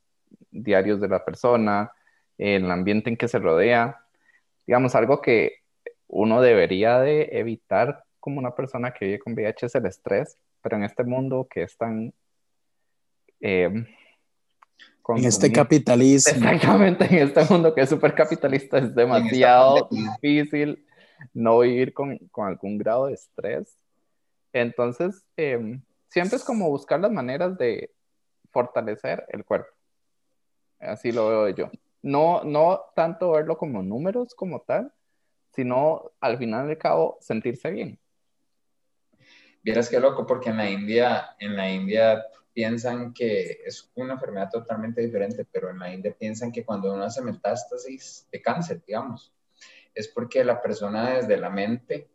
diarios 0.51 1.01
de 1.01 1.09
la 1.09 1.25
persona, 1.25 1.93
el 2.39 2.71
ambiente 2.71 3.11
en 3.11 3.17
que 3.17 3.29
se 3.29 3.39
rodea, 3.39 4.01
digamos, 4.67 4.95
algo 4.95 5.21
que 5.21 5.59
uno 6.09 6.41
debería 6.41 7.01
de 7.01 7.29
evitar 7.33 8.05
como 8.19 8.39
una 8.39 8.55
persona 8.55 8.93
que 8.93 9.05
vive 9.05 9.19
con 9.19 9.35
VIH 9.35 9.67
es 9.67 9.75
el 9.75 9.87
estrés, 9.87 10.39
pero 10.67 10.79
en 10.79 10.83
este 10.83 11.05
mundo 11.05 11.47
que 11.49 11.63
es 11.63 11.77
tan... 11.77 12.13
Em, 13.39 13.87
en 15.11 15.25
este 15.25 15.53
capitalismo. 15.53 16.51
Exactamente, 16.51 17.05
en 17.05 17.29
este 17.29 17.45
mundo 17.45 17.73
que 17.73 17.83
es 17.83 17.89
súper 17.89 18.17
capitalista 18.17 18.79
es 18.79 18.93
demasiado 18.93 19.89
difícil 19.89 20.85
no 21.33 21.61
vivir 21.61 21.95
con, 21.95 22.19
con, 22.33 22.49
algún 22.49 22.79
grado 22.79 23.07
de 23.07 23.15
estrés. 23.15 23.79
Entonces, 24.53 25.25
em, 25.37 25.81
siempre 26.09 26.37
es 26.37 26.43
como 26.43 26.69
buscar 26.69 26.99
las 26.99 27.13
maneras 27.13 27.57
de 27.57 27.93
fortalecer 28.51 29.25
el 29.29 29.45
cuerpo. 29.45 29.71
Así 30.81 31.13
lo 31.13 31.29
veo 31.29 31.49
yo. 31.51 31.71
No, 32.03 32.43
no 32.43 32.81
tanto 32.97 33.31
verlo 33.31 33.57
como 33.57 33.85
números 33.85 34.35
como 34.35 34.63
tal, 34.63 34.93
sino 35.55 36.11
al 36.21 36.39
final 36.39 36.67
del 36.67 36.77
cabo 36.77 37.19
sentirse 37.21 37.71
bien. 37.71 38.01
Vieras 39.67 39.89
qué 39.89 39.99
loco, 39.99 40.25
porque 40.25 40.51
en 40.51 40.59
la 40.59 40.71
India, 40.71 41.35
en 41.41 41.57
la 41.57 41.69
India 41.69 42.25
piensan 42.53 43.13
que 43.13 43.63
es 43.67 43.91
una 43.97 44.13
enfermedad 44.13 44.49
totalmente 44.49 45.01
diferente, 45.01 45.45
pero 45.45 45.71
en 45.71 45.81
la 45.81 45.93
India 45.93 46.15
piensan 46.17 46.53
que 46.53 46.65
cuando 46.65 46.95
uno 46.95 47.03
hace 47.03 47.21
metástasis 47.21 48.29
de 48.31 48.41
cáncer, 48.41 48.85
digamos, 48.87 49.35
es 49.93 50.07
porque 50.07 50.45
la 50.45 50.63
persona 50.63 51.17
desde 51.17 51.37
la 51.37 51.51
mente 51.51 52.09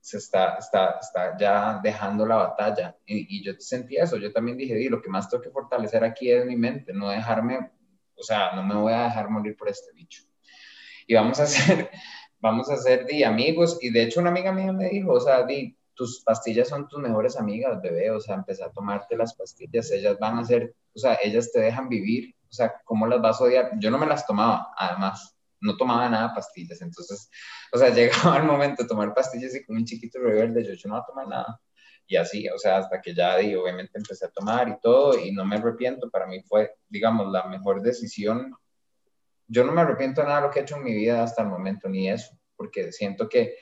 se 0.00 0.16
está, 0.16 0.54
está, 0.54 0.96
está 0.98 1.36
ya 1.36 1.78
dejando 1.82 2.24
la 2.24 2.36
batalla. 2.36 2.96
Y, 3.04 3.36
y 3.36 3.44
yo 3.44 3.52
sentí 3.58 3.98
eso, 3.98 4.16
yo 4.16 4.32
también 4.32 4.56
dije, 4.56 4.74
di, 4.74 4.88
lo 4.88 5.02
que 5.02 5.10
más 5.10 5.28
tengo 5.28 5.42
que 5.42 5.50
fortalecer 5.50 6.04
aquí 6.04 6.30
es 6.30 6.46
mi 6.46 6.56
mente, 6.56 6.94
no 6.94 7.10
dejarme, 7.10 7.70
o 8.16 8.22
sea, 8.22 8.52
no 8.52 8.62
me 8.62 8.76
voy 8.76 8.94
a 8.94 9.04
dejar 9.04 9.28
morir 9.28 9.54
por 9.58 9.68
este 9.68 9.92
bicho. 9.92 10.22
Y 11.06 11.14
vamos 11.14 11.38
a 11.38 11.42
hacer, 11.42 11.90
vamos 12.38 12.70
a 12.70 12.74
hacer, 12.74 13.04
di, 13.04 13.22
amigos, 13.24 13.76
y 13.82 13.90
de 13.90 14.04
hecho 14.04 14.20
una 14.20 14.30
amiga 14.30 14.52
mía 14.52 14.72
me 14.72 14.88
dijo, 14.88 15.12
o 15.12 15.20
sea, 15.20 15.42
di, 15.42 15.76
tus 15.94 16.22
pastillas 16.22 16.68
son 16.68 16.88
tus 16.88 17.00
mejores 17.00 17.36
amigas, 17.36 17.80
bebé, 17.80 18.10
o 18.10 18.20
sea, 18.20 18.34
empezar 18.34 18.68
a 18.68 18.72
tomarte 18.72 19.16
las 19.16 19.34
pastillas, 19.34 19.90
ellas 19.90 20.18
van 20.18 20.38
a 20.38 20.44
ser, 20.44 20.74
o 20.94 20.98
sea, 20.98 21.18
ellas 21.22 21.50
te 21.52 21.60
dejan 21.60 21.88
vivir, 21.88 22.34
o 22.48 22.52
sea, 22.52 22.74
¿cómo 22.84 23.06
las 23.06 23.20
vas 23.20 23.40
a 23.40 23.44
odiar? 23.44 23.70
Yo 23.78 23.90
no 23.90 23.98
me 23.98 24.06
las 24.06 24.26
tomaba, 24.26 24.72
además, 24.76 25.36
no 25.60 25.76
tomaba 25.76 26.08
nada 26.08 26.34
pastillas, 26.34 26.80
entonces, 26.82 27.30
o 27.72 27.78
sea, 27.78 27.88
llegaba 27.94 28.36
el 28.38 28.44
momento 28.44 28.82
de 28.82 28.88
tomar 28.88 29.14
pastillas 29.14 29.54
y 29.54 29.64
como 29.64 29.78
un 29.78 29.84
chiquito 29.84 30.18
rebelde, 30.18 30.64
yo, 30.64 30.74
yo 30.74 30.88
no 30.88 30.94
voy 30.94 31.02
a 31.02 31.06
tomar 31.06 31.28
nada. 31.28 31.60
Y 32.06 32.16
así, 32.16 32.46
o 32.50 32.58
sea, 32.58 32.78
hasta 32.78 33.00
que 33.00 33.14
ya, 33.14 33.38
di, 33.38 33.54
obviamente, 33.54 33.96
empecé 33.96 34.26
a 34.26 34.30
tomar 34.30 34.68
y 34.68 34.78
todo, 34.80 35.18
y 35.18 35.32
no 35.32 35.44
me 35.46 35.56
arrepiento, 35.56 36.10
para 36.10 36.26
mí 36.26 36.42
fue, 36.42 36.74
digamos, 36.88 37.32
la 37.32 37.44
mejor 37.44 37.80
decisión. 37.80 38.54
Yo 39.46 39.64
no 39.64 39.72
me 39.72 39.80
arrepiento 39.80 40.20
de 40.20 40.26
nada 40.26 40.42
lo 40.42 40.50
que 40.50 40.58
he 40.58 40.62
hecho 40.62 40.76
en 40.76 40.84
mi 40.84 40.92
vida 40.92 41.22
hasta 41.22 41.42
el 41.42 41.48
momento, 41.48 41.88
ni 41.88 42.10
eso, 42.10 42.38
porque 42.56 42.92
siento 42.92 43.26
que 43.26 43.56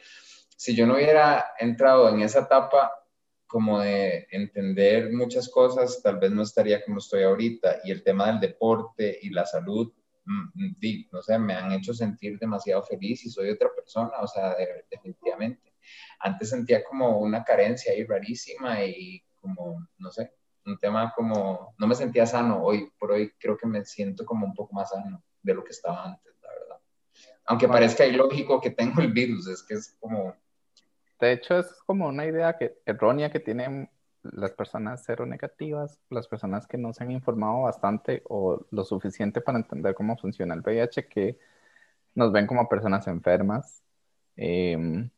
si 0.62 0.76
yo 0.76 0.86
no 0.86 0.94
hubiera 0.94 1.44
entrado 1.58 2.08
en 2.08 2.22
esa 2.22 2.42
etapa, 2.42 2.92
como 3.48 3.80
de 3.80 4.28
entender 4.30 5.12
muchas 5.12 5.48
cosas, 5.48 6.00
tal 6.00 6.20
vez 6.20 6.30
no 6.30 6.42
estaría 6.42 6.84
como 6.84 6.98
estoy 6.98 7.24
ahorita. 7.24 7.80
Y 7.82 7.90
el 7.90 8.04
tema 8.04 8.28
del 8.28 8.38
deporte 8.38 9.18
y 9.22 9.30
la 9.30 9.44
salud, 9.44 9.92
mm, 10.24 10.42
mm, 10.54 10.76
no 11.10 11.20
sé, 11.20 11.36
me 11.40 11.54
han 11.54 11.72
hecho 11.72 11.92
sentir 11.92 12.38
demasiado 12.38 12.80
feliz 12.84 13.24
y 13.24 13.30
soy 13.30 13.50
otra 13.50 13.74
persona, 13.74 14.12
o 14.20 14.28
sea, 14.28 14.54
definitivamente. 14.88 15.74
Antes 16.20 16.50
sentía 16.50 16.84
como 16.84 17.18
una 17.18 17.42
carencia 17.42 17.92
ahí 17.92 18.04
rarísima 18.04 18.84
y 18.84 19.20
como, 19.40 19.84
no 19.98 20.12
sé, 20.12 20.32
un 20.64 20.78
tema 20.78 21.12
como, 21.16 21.74
no 21.76 21.86
me 21.88 21.96
sentía 21.96 22.24
sano. 22.24 22.62
Hoy 22.62 22.88
por 23.00 23.10
hoy 23.10 23.32
creo 23.36 23.56
que 23.56 23.66
me 23.66 23.84
siento 23.84 24.24
como 24.24 24.46
un 24.46 24.54
poco 24.54 24.72
más 24.74 24.90
sano 24.90 25.24
de 25.42 25.54
lo 25.54 25.64
que 25.64 25.72
estaba 25.72 26.04
antes, 26.04 26.32
la 26.40 26.48
verdad. 26.50 26.76
Aunque 27.46 27.66
parezca 27.66 28.06
ilógico 28.06 28.60
que 28.60 28.70
tengo 28.70 29.00
el 29.02 29.12
virus, 29.12 29.48
es 29.48 29.64
que 29.64 29.74
es 29.74 29.96
como 29.98 30.36
de 31.22 31.32
hecho, 31.32 31.58
es 31.58 31.80
como 31.86 32.08
una 32.08 32.26
idea 32.26 32.56
que, 32.58 32.78
errónea 32.84 33.30
que 33.30 33.38
tienen 33.40 33.88
las 34.24 34.52
personas 34.52 35.04
cero 35.06 35.24
negativas, 35.24 35.98
las 36.10 36.26
personas 36.28 36.66
que 36.66 36.78
no 36.78 36.92
se 36.92 37.04
han 37.04 37.12
informado 37.12 37.62
bastante 37.62 38.22
o 38.28 38.66
lo 38.70 38.84
suficiente 38.84 39.40
para 39.40 39.58
entender 39.58 39.94
cómo 39.94 40.16
funciona 40.16 40.54
el 40.54 40.62
VIH, 40.62 41.06
que 41.08 41.38
nos 42.14 42.32
ven 42.32 42.46
como 42.48 42.68
personas 42.68 43.06
enfermas. 43.08 43.84
Em, 44.36 45.10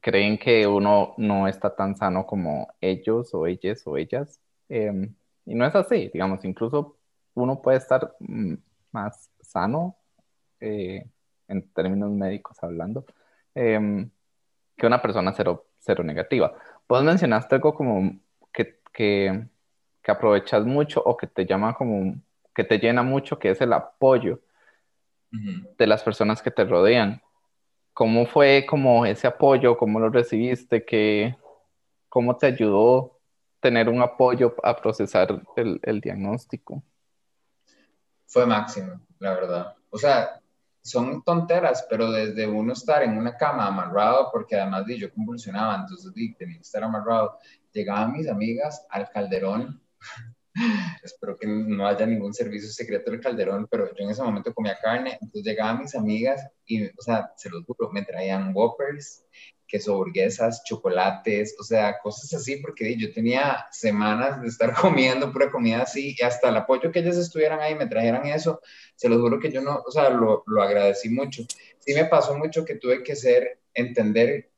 creen 0.00 0.38
que 0.38 0.66
uno 0.66 1.14
no 1.18 1.46
está 1.48 1.74
tan 1.76 1.96
sano 1.96 2.26
como 2.26 2.68
ellos 2.80 3.32
o 3.34 3.46
ellas 3.46 3.86
o 3.86 3.96
ellas. 3.96 4.40
Em, 4.68 5.14
y 5.44 5.54
no 5.54 5.64
es 5.66 5.74
así, 5.76 6.10
digamos, 6.12 6.44
incluso 6.44 6.98
uno 7.34 7.62
puede 7.62 7.78
estar 7.78 8.16
mm, 8.20 8.54
más 8.92 9.30
sano 9.40 9.96
eh, 10.60 11.06
en 11.48 11.68
términos 11.72 12.10
médicos 12.10 12.62
hablando. 12.62 13.04
Que 14.76 14.86
una 14.86 15.00
persona 15.00 15.32
cero, 15.32 15.66
cero 15.78 16.02
negativa. 16.04 16.54
Vos 16.88 17.02
mencionaste 17.02 17.54
algo 17.54 17.74
como 17.74 18.18
que, 18.52 18.80
que, 18.92 19.46
que 20.02 20.10
aprovechas 20.10 20.64
mucho 20.64 21.02
o 21.02 21.16
que 21.16 21.26
te 21.26 21.46
llama 21.46 21.74
como, 21.74 22.16
que 22.54 22.64
te 22.64 22.78
llena 22.78 23.02
mucho, 23.02 23.38
que 23.38 23.50
es 23.50 23.60
el 23.60 23.72
apoyo 23.72 24.40
de 25.78 25.86
las 25.86 26.02
personas 26.02 26.42
que 26.42 26.50
te 26.50 26.64
rodean. 26.64 27.22
¿Cómo 27.94 28.26
fue 28.26 28.66
como 28.68 29.06
ese 29.06 29.26
apoyo? 29.26 29.76
¿Cómo 29.78 29.98
lo 29.98 30.10
recibiste? 30.10 30.84
¿Qué, 30.84 31.36
¿Cómo 32.08 32.36
te 32.36 32.46
ayudó 32.46 33.18
tener 33.60 33.88
un 33.88 34.02
apoyo 34.02 34.54
a 34.62 34.76
procesar 34.76 35.42
el, 35.56 35.80
el 35.82 36.00
diagnóstico? 36.00 36.82
Fue 38.26 38.44
máximo, 38.44 39.00
la 39.18 39.34
verdad. 39.34 39.74
O 39.88 39.96
sea, 39.96 40.41
son 40.82 41.22
tonteras, 41.22 41.86
pero 41.88 42.10
desde 42.10 42.46
uno 42.46 42.72
estar 42.72 43.02
en 43.02 43.16
una 43.16 43.36
cama 43.36 43.66
amarrado, 43.66 44.30
porque 44.32 44.56
además 44.56 44.86
de 44.86 44.98
yo 44.98 45.12
convulsionaba, 45.12 45.76
entonces 45.76 46.12
tenía 46.36 46.56
que 46.56 46.62
estar 46.62 46.82
amarrado, 46.82 47.38
llegaban 47.72 48.12
mis 48.12 48.28
amigas 48.28 48.84
al 48.90 49.08
calderón, 49.10 49.80
espero 51.02 51.38
que 51.38 51.46
no 51.46 51.86
haya 51.86 52.04
ningún 52.04 52.34
servicio 52.34 52.68
secreto 52.68 53.10
del 53.10 53.20
calderón, 53.20 53.68
pero 53.70 53.86
yo 53.86 54.04
en 54.04 54.10
ese 54.10 54.22
momento 54.22 54.52
comía 54.52 54.76
carne, 54.82 55.18
entonces 55.20 55.44
llegaban 55.44 55.80
mis 55.80 55.94
amigas 55.94 56.46
y, 56.66 56.84
o 56.84 57.00
sea, 57.00 57.32
se 57.36 57.48
los 57.48 57.64
juro, 57.64 57.90
me 57.92 58.02
traían 58.02 58.52
whoppers 58.54 59.24
queso 59.72 59.96
burguesas, 59.96 60.62
chocolates, 60.64 61.56
o 61.58 61.64
sea, 61.64 61.98
cosas 61.98 62.34
así, 62.34 62.58
porque 62.58 62.94
yo 62.98 63.10
tenía 63.10 63.66
semanas 63.70 64.42
de 64.42 64.48
estar 64.48 64.74
comiendo 64.80 65.32
pura 65.32 65.50
comida 65.50 65.82
así, 65.82 66.14
y 66.16 66.22
hasta 66.22 66.50
el 66.50 66.56
apoyo 66.58 66.92
que 66.92 66.98
ellas 66.98 67.16
estuvieran 67.16 67.58
ahí, 67.58 67.74
me 67.74 67.86
trajeran 67.86 68.26
eso, 68.26 68.60
se 68.94 69.08
los 69.08 69.18
juro 69.18 69.40
que 69.40 69.50
yo 69.50 69.62
no, 69.62 69.82
o 69.86 69.90
sea, 69.90 70.10
lo, 70.10 70.44
lo 70.46 70.62
agradecí 70.62 71.08
mucho. 71.08 71.44
Sí 71.78 71.94
me 71.94 72.04
pasó 72.04 72.36
mucho 72.36 72.66
que 72.66 72.74
tuve 72.74 73.02
que 73.02 73.16
ser, 73.16 73.60
entender 73.72 74.50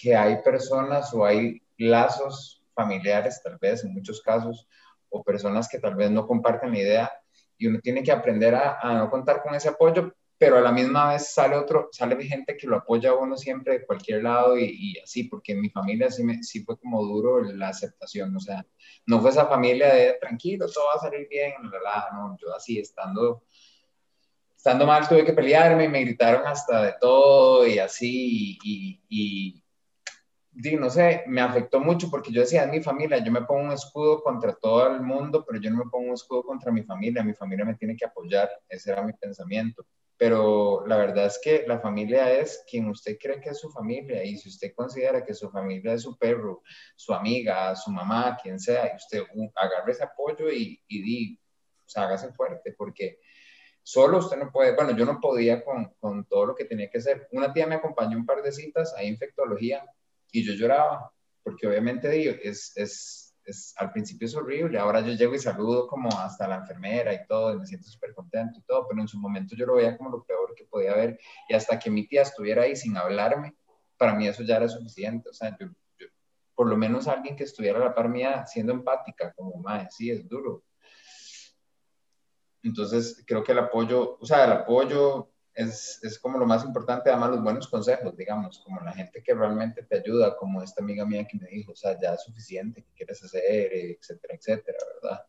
que 0.00 0.14
hay 0.14 0.40
personas 0.42 1.12
o 1.12 1.26
hay 1.26 1.60
lazos 1.76 2.62
familiares, 2.72 3.42
tal 3.42 3.58
vez 3.58 3.82
en 3.82 3.92
muchos 3.92 4.22
casos, 4.22 4.68
o 5.08 5.24
personas 5.24 5.68
que 5.68 5.80
tal 5.80 5.96
vez 5.96 6.12
no 6.12 6.28
comparten 6.28 6.70
la 6.70 6.78
idea, 6.78 7.12
y 7.58 7.66
uno 7.66 7.80
tiene 7.80 8.04
que 8.04 8.12
aprender 8.12 8.54
a, 8.54 8.78
a 8.80 8.94
no 8.94 9.10
contar 9.10 9.42
con 9.42 9.52
ese 9.52 9.68
apoyo, 9.68 10.14
pero 10.40 10.56
a 10.56 10.62
la 10.62 10.72
misma 10.72 11.12
vez 11.12 11.34
sale 11.34 11.54
otro, 11.54 11.90
sale 11.92 12.24
gente 12.24 12.56
que 12.56 12.66
lo 12.66 12.76
apoya 12.76 13.10
a 13.10 13.14
uno 13.14 13.36
siempre 13.36 13.74
de 13.74 13.84
cualquier 13.84 14.22
lado 14.22 14.58
y, 14.58 14.98
así, 15.04 15.24
porque 15.24 15.52
en 15.52 15.60
mi 15.60 15.68
familia 15.68 16.10
sí, 16.10 16.24
me, 16.24 16.42
sí 16.42 16.64
fue 16.64 16.78
como 16.78 17.04
duro 17.04 17.42
la 17.42 17.68
aceptación, 17.68 18.34
o 18.34 18.40
sea, 18.40 18.64
no 19.04 19.20
fue 19.20 19.28
esa 19.28 19.48
familia 19.48 19.92
de 19.92 20.14
tranquilo, 20.18 20.66
todo 20.66 20.86
va 20.86 20.94
a 20.94 20.98
salir 20.98 21.28
bien, 21.28 21.52
la, 21.84 22.08
no, 22.14 22.38
yo 22.40 22.54
así 22.56 22.78
estando, 22.78 23.42
estando 24.56 24.86
mal 24.86 25.06
tuve 25.06 25.26
que 25.26 25.34
pelearme 25.34 25.84
y 25.84 25.88
me 25.88 26.00
gritaron 26.00 26.46
hasta 26.46 26.84
de 26.84 26.94
todo 26.98 27.66
y 27.66 27.78
así, 27.78 28.56
y, 28.64 28.98
y, 29.10 29.62
y 30.54 30.76
no 30.78 30.88
sé, 30.88 31.22
me 31.26 31.42
afectó 31.42 31.80
mucho 31.80 32.08
porque 32.10 32.32
yo 32.32 32.40
decía, 32.40 32.64
es 32.64 32.70
mi 32.70 32.80
familia, 32.82 33.18
yo 33.18 33.30
me 33.30 33.42
pongo 33.42 33.64
un 33.64 33.72
escudo 33.72 34.22
contra 34.22 34.54
todo 34.54 34.86
el 34.86 35.02
mundo, 35.02 35.44
pero 35.46 35.60
yo 35.60 35.70
no 35.70 35.84
me 35.84 35.90
pongo 35.90 36.08
un 36.08 36.14
escudo 36.14 36.44
contra 36.44 36.72
mi 36.72 36.82
familia, 36.82 37.22
mi 37.22 37.34
familia 37.34 37.66
me 37.66 37.74
tiene 37.74 37.94
que 37.94 38.06
apoyar, 38.06 38.48
ese 38.70 38.90
era 38.90 39.02
mi 39.02 39.12
pensamiento 39.12 39.84
pero 40.20 40.86
la 40.86 40.98
verdad 40.98 41.24
es 41.24 41.40
que 41.42 41.64
la 41.66 41.80
familia 41.80 42.30
es 42.30 42.62
quien 42.70 42.90
usted 42.90 43.16
cree 43.18 43.40
que 43.40 43.48
es 43.48 43.58
su 43.58 43.70
familia 43.70 44.22
y 44.22 44.36
si 44.36 44.50
usted 44.50 44.74
considera 44.76 45.24
que 45.24 45.32
su 45.32 45.50
familia 45.50 45.94
es 45.94 46.02
su 46.02 46.18
perro, 46.18 46.62
su 46.94 47.14
amiga, 47.14 47.74
su 47.74 47.90
mamá, 47.90 48.36
quien 48.36 48.60
sea, 48.60 48.92
usted 48.94 49.22
agarre 49.54 49.92
ese 49.92 50.04
apoyo 50.04 50.50
y, 50.50 50.78
y 50.88 51.02
di, 51.02 51.40
hágase 51.94 52.34
fuerte 52.34 52.74
porque 52.76 53.18
solo 53.82 54.18
usted 54.18 54.36
no 54.36 54.52
puede, 54.52 54.76
bueno, 54.76 54.94
yo 54.94 55.06
no 55.06 55.18
podía 55.22 55.64
con, 55.64 55.94
con 55.98 56.26
todo 56.26 56.44
lo 56.44 56.54
que 56.54 56.66
tenía 56.66 56.90
que 56.90 56.98
hacer. 56.98 57.26
Una 57.32 57.50
tía 57.50 57.66
me 57.66 57.76
acompañó 57.76 58.18
un 58.18 58.26
par 58.26 58.42
de 58.42 58.52
citas 58.52 58.92
a 58.98 59.02
infectología 59.02 59.86
y 60.30 60.44
yo 60.44 60.52
lloraba 60.52 61.10
porque 61.42 61.66
obviamente 61.66 62.10
di, 62.10 62.28
es 62.28 63.29
al 63.76 63.92
principio 63.92 64.26
es 64.26 64.34
horrible, 64.34 64.78
ahora 64.78 65.00
yo 65.00 65.12
llego 65.12 65.34
y 65.34 65.38
saludo 65.38 65.86
como 65.86 66.08
hasta 66.18 66.48
la 66.48 66.56
enfermera 66.56 67.12
y 67.14 67.26
todo, 67.26 67.52
y 67.52 67.58
me 67.58 67.66
siento 67.66 67.88
súper 67.88 68.14
contento 68.14 68.58
y 68.58 68.62
todo, 68.62 68.86
pero 68.88 69.00
en 69.00 69.08
su 69.08 69.18
momento 69.18 69.54
yo 69.56 69.66
lo 69.66 69.74
veía 69.74 69.96
como 69.96 70.10
lo 70.10 70.24
peor 70.24 70.54
que 70.54 70.64
podía 70.64 70.92
haber, 70.92 71.18
y 71.48 71.54
hasta 71.54 71.78
que 71.78 71.90
mi 71.90 72.06
tía 72.06 72.22
estuviera 72.22 72.62
ahí 72.62 72.76
sin 72.76 72.96
hablarme, 72.96 73.54
para 73.96 74.14
mí 74.14 74.26
eso 74.26 74.42
ya 74.42 74.56
era 74.56 74.68
suficiente, 74.68 75.28
o 75.28 75.32
sea, 75.32 75.56
por 76.54 76.68
lo 76.68 76.76
menos 76.76 77.08
alguien 77.08 77.36
que 77.36 77.44
estuviera 77.44 77.78
a 77.78 77.84
la 77.84 77.94
par 77.94 78.08
mía 78.08 78.46
siendo 78.46 78.72
empática, 78.72 79.32
como, 79.32 79.56
más 79.56 79.94
sí, 79.96 80.10
es 80.10 80.28
duro. 80.28 80.62
Entonces, 82.62 83.24
creo 83.26 83.42
que 83.42 83.52
el 83.52 83.58
apoyo, 83.60 84.18
o 84.20 84.26
sea, 84.26 84.44
el 84.44 84.52
apoyo 84.52 85.29
es, 85.60 86.00
es, 86.02 86.18
como 86.18 86.38
lo 86.38 86.46
más 86.46 86.64
importante, 86.64 87.10
además 87.10 87.30
los 87.30 87.42
buenos 87.42 87.68
consejos, 87.68 88.16
digamos, 88.16 88.60
como 88.64 88.80
la 88.80 88.92
gente 88.92 89.22
que 89.22 89.34
realmente 89.34 89.82
te 89.82 89.98
ayuda, 89.98 90.36
como 90.36 90.62
esta 90.62 90.82
amiga 90.82 91.04
mía 91.04 91.26
que 91.26 91.38
me 91.38 91.48
dijo, 91.48 91.72
o 91.72 91.76
sea, 91.76 91.98
ya 92.00 92.14
es 92.14 92.22
suficiente, 92.22 92.82
¿qué 92.82 92.92
quieres 92.96 93.22
hacer? 93.22 93.42
Etcétera, 93.46 94.34
etcétera, 94.34 94.78
¿verdad? 94.94 95.20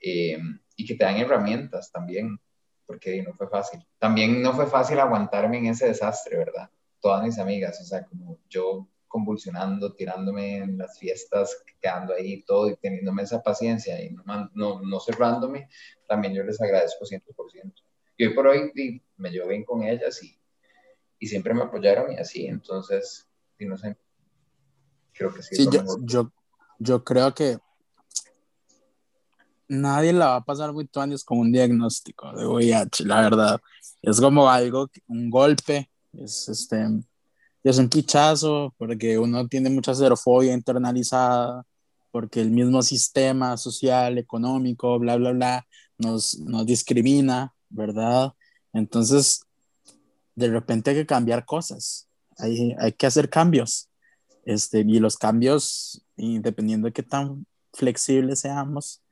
Eh, 0.00 0.38
y 0.76 0.86
que 0.86 0.94
te 0.94 1.04
dan 1.04 1.16
herramientas 1.16 1.90
también, 1.90 2.38
porque 2.86 3.22
no 3.22 3.32
fue 3.34 3.48
fácil. 3.48 3.80
También 3.98 4.42
no 4.42 4.52
fue 4.52 4.66
fácil 4.66 4.98
aguantarme 5.00 5.58
en 5.58 5.66
ese 5.66 5.86
desastre, 5.86 6.36
¿verdad? 6.36 6.70
Todas 7.00 7.24
mis 7.24 7.38
amigas, 7.38 7.80
o 7.80 7.84
sea, 7.84 8.04
como 8.04 8.38
yo 8.48 8.88
convulsionando, 9.08 9.94
tirándome 9.94 10.56
en 10.56 10.76
las 10.76 10.98
fiestas, 10.98 11.62
quedando 11.80 12.14
ahí 12.14 12.42
todo 12.42 12.68
y 12.68 12.76
teniéndome 12.76 13.22
esa 13.22 13.42
paciencia 13.42 14.02
y 14.02 14.10
no, 14.10 14.50
no, 14.54 14.80
no 14.82 15.00
cerrándome, 15.00 15.68
también 16.08 16.34
yo 16.34 16.42
les 16.42 16.60
agradezco 16.60 17.04
100%. 17.04 17.72
Y 18.16 18.26
hoy 18.26 18.34
por 18.34 18.46
hoy 18.46 18.72
me 19.16 19.30
llevo 19.30 19.48
bien 19.48 19.64
con 19.64 19.82
ellas 19.82 20.22
y, 20.22 20.38
y 21.18 21.26
siempre 21.26 21.54
me 21.54 21.62
apoyaron 21.62 22.12
y 22.12 22.16
así, 22.16 22.46
entonces, 22.46 23.28
y 23.58 23.66
no 23.66 23.76
sé, 23.76 23.96
creo 25.12 25.32
que 25.32 25.42
sí. 25.42 25.56
sí 25.56 25.68
yo, 25.70 25.82
yo, 26.02 26.32
yo, 26.78 27.04
creo 27.04 27.34
que 27.34 27.58
nadie 29.68 30.12
la 30.12 30.26
va 30.26 30.36
a 30.36 30.44
pasar 30.44 30.72
muy 30.72 30.88
años 30.96 31.24
con 31.24 31.38
un 31.38 31.52
diagnóstico 31.52 32.32
de 32.36 32.46
VIH, 32.46 33.04
la 33.04 33.22
verdad. 33.22 33.60
Es 34.02 34.20
como 34.20 34.48
algo, 34.48 34.90
un 35.08 35.30
golpe, 35.30 35.90
es, 36.12 36.48
este, 36.48 36.86
es 37.62 37.78
un 37.78 37.88
pichazo, 37.88 38.74
porque 38.76 39.18
uno 39.18 39.48
tiene 39.48 39.70
mucha 39.70 39.94
xerofobia 39.94 40.52
internalizada, 40.52 41.64
porque 42.10 42.40
el 42.40 42.50
mismo 42.50 42.82
sistema 42.82 43.56
social, 43.56 44.18
económico, 44.18 44.98
bla, 44.98 45.16
bla, 45.16 45.32
bla, 45.32 45.66
nos, 45.96 46.38
nos 46.38 46.66
discrimina 46.66 47.53
¿verdad? 47.74 48.32
Entonces, 48.72 49.42
de 50.34 50.48
repente 50.48 50.90
hay 50.90 50.96
que 50.96 51.06
cambiar 51.06 51.44
cosas, 51.44 52.08
hay, 52.38 52.74
hay 52.78 52.92
que 52.92 53.06
hacer 53.06 53.28
cambios. 53.28 53.88
Este, 54.44 54.80
y 54.80 54.98
los 54.98 55.16
cambios, 55.16 56.04
y 56.16 56.38
dependiendo 56.38 56.86
de 56.86 56.92
qué 56.92 57.02
tan 57.02 57.46
flexibles 57.72 58.40
seamos, 58.40 59.02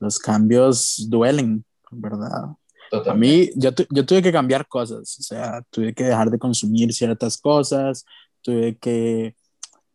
los 0.00 0.18
cambios 0.18 1.06
duelen, 1.08 1.64
¿verdad? 1.90 2.56
A 3.06 3.14
mí, 3.14 3.50
yo, 3.54 3.70
yo 3.90 4.04
tuve 4.04 4.22
que 4.22 4.32
cambiar 4.32 4.66
cosas, 4.66 5.18
o 5.18 5.22
sea, 5.22 5.62
tuve 5.70 5.94
que 5.94 6.04
dejar 6.04 6.30
de 6.30 6.38
consumir 6.38 6.92
ciertas 6.92 7.38
cosas, 7.38 8.04
tuve 8.42 8.76
que, 8.76 9.36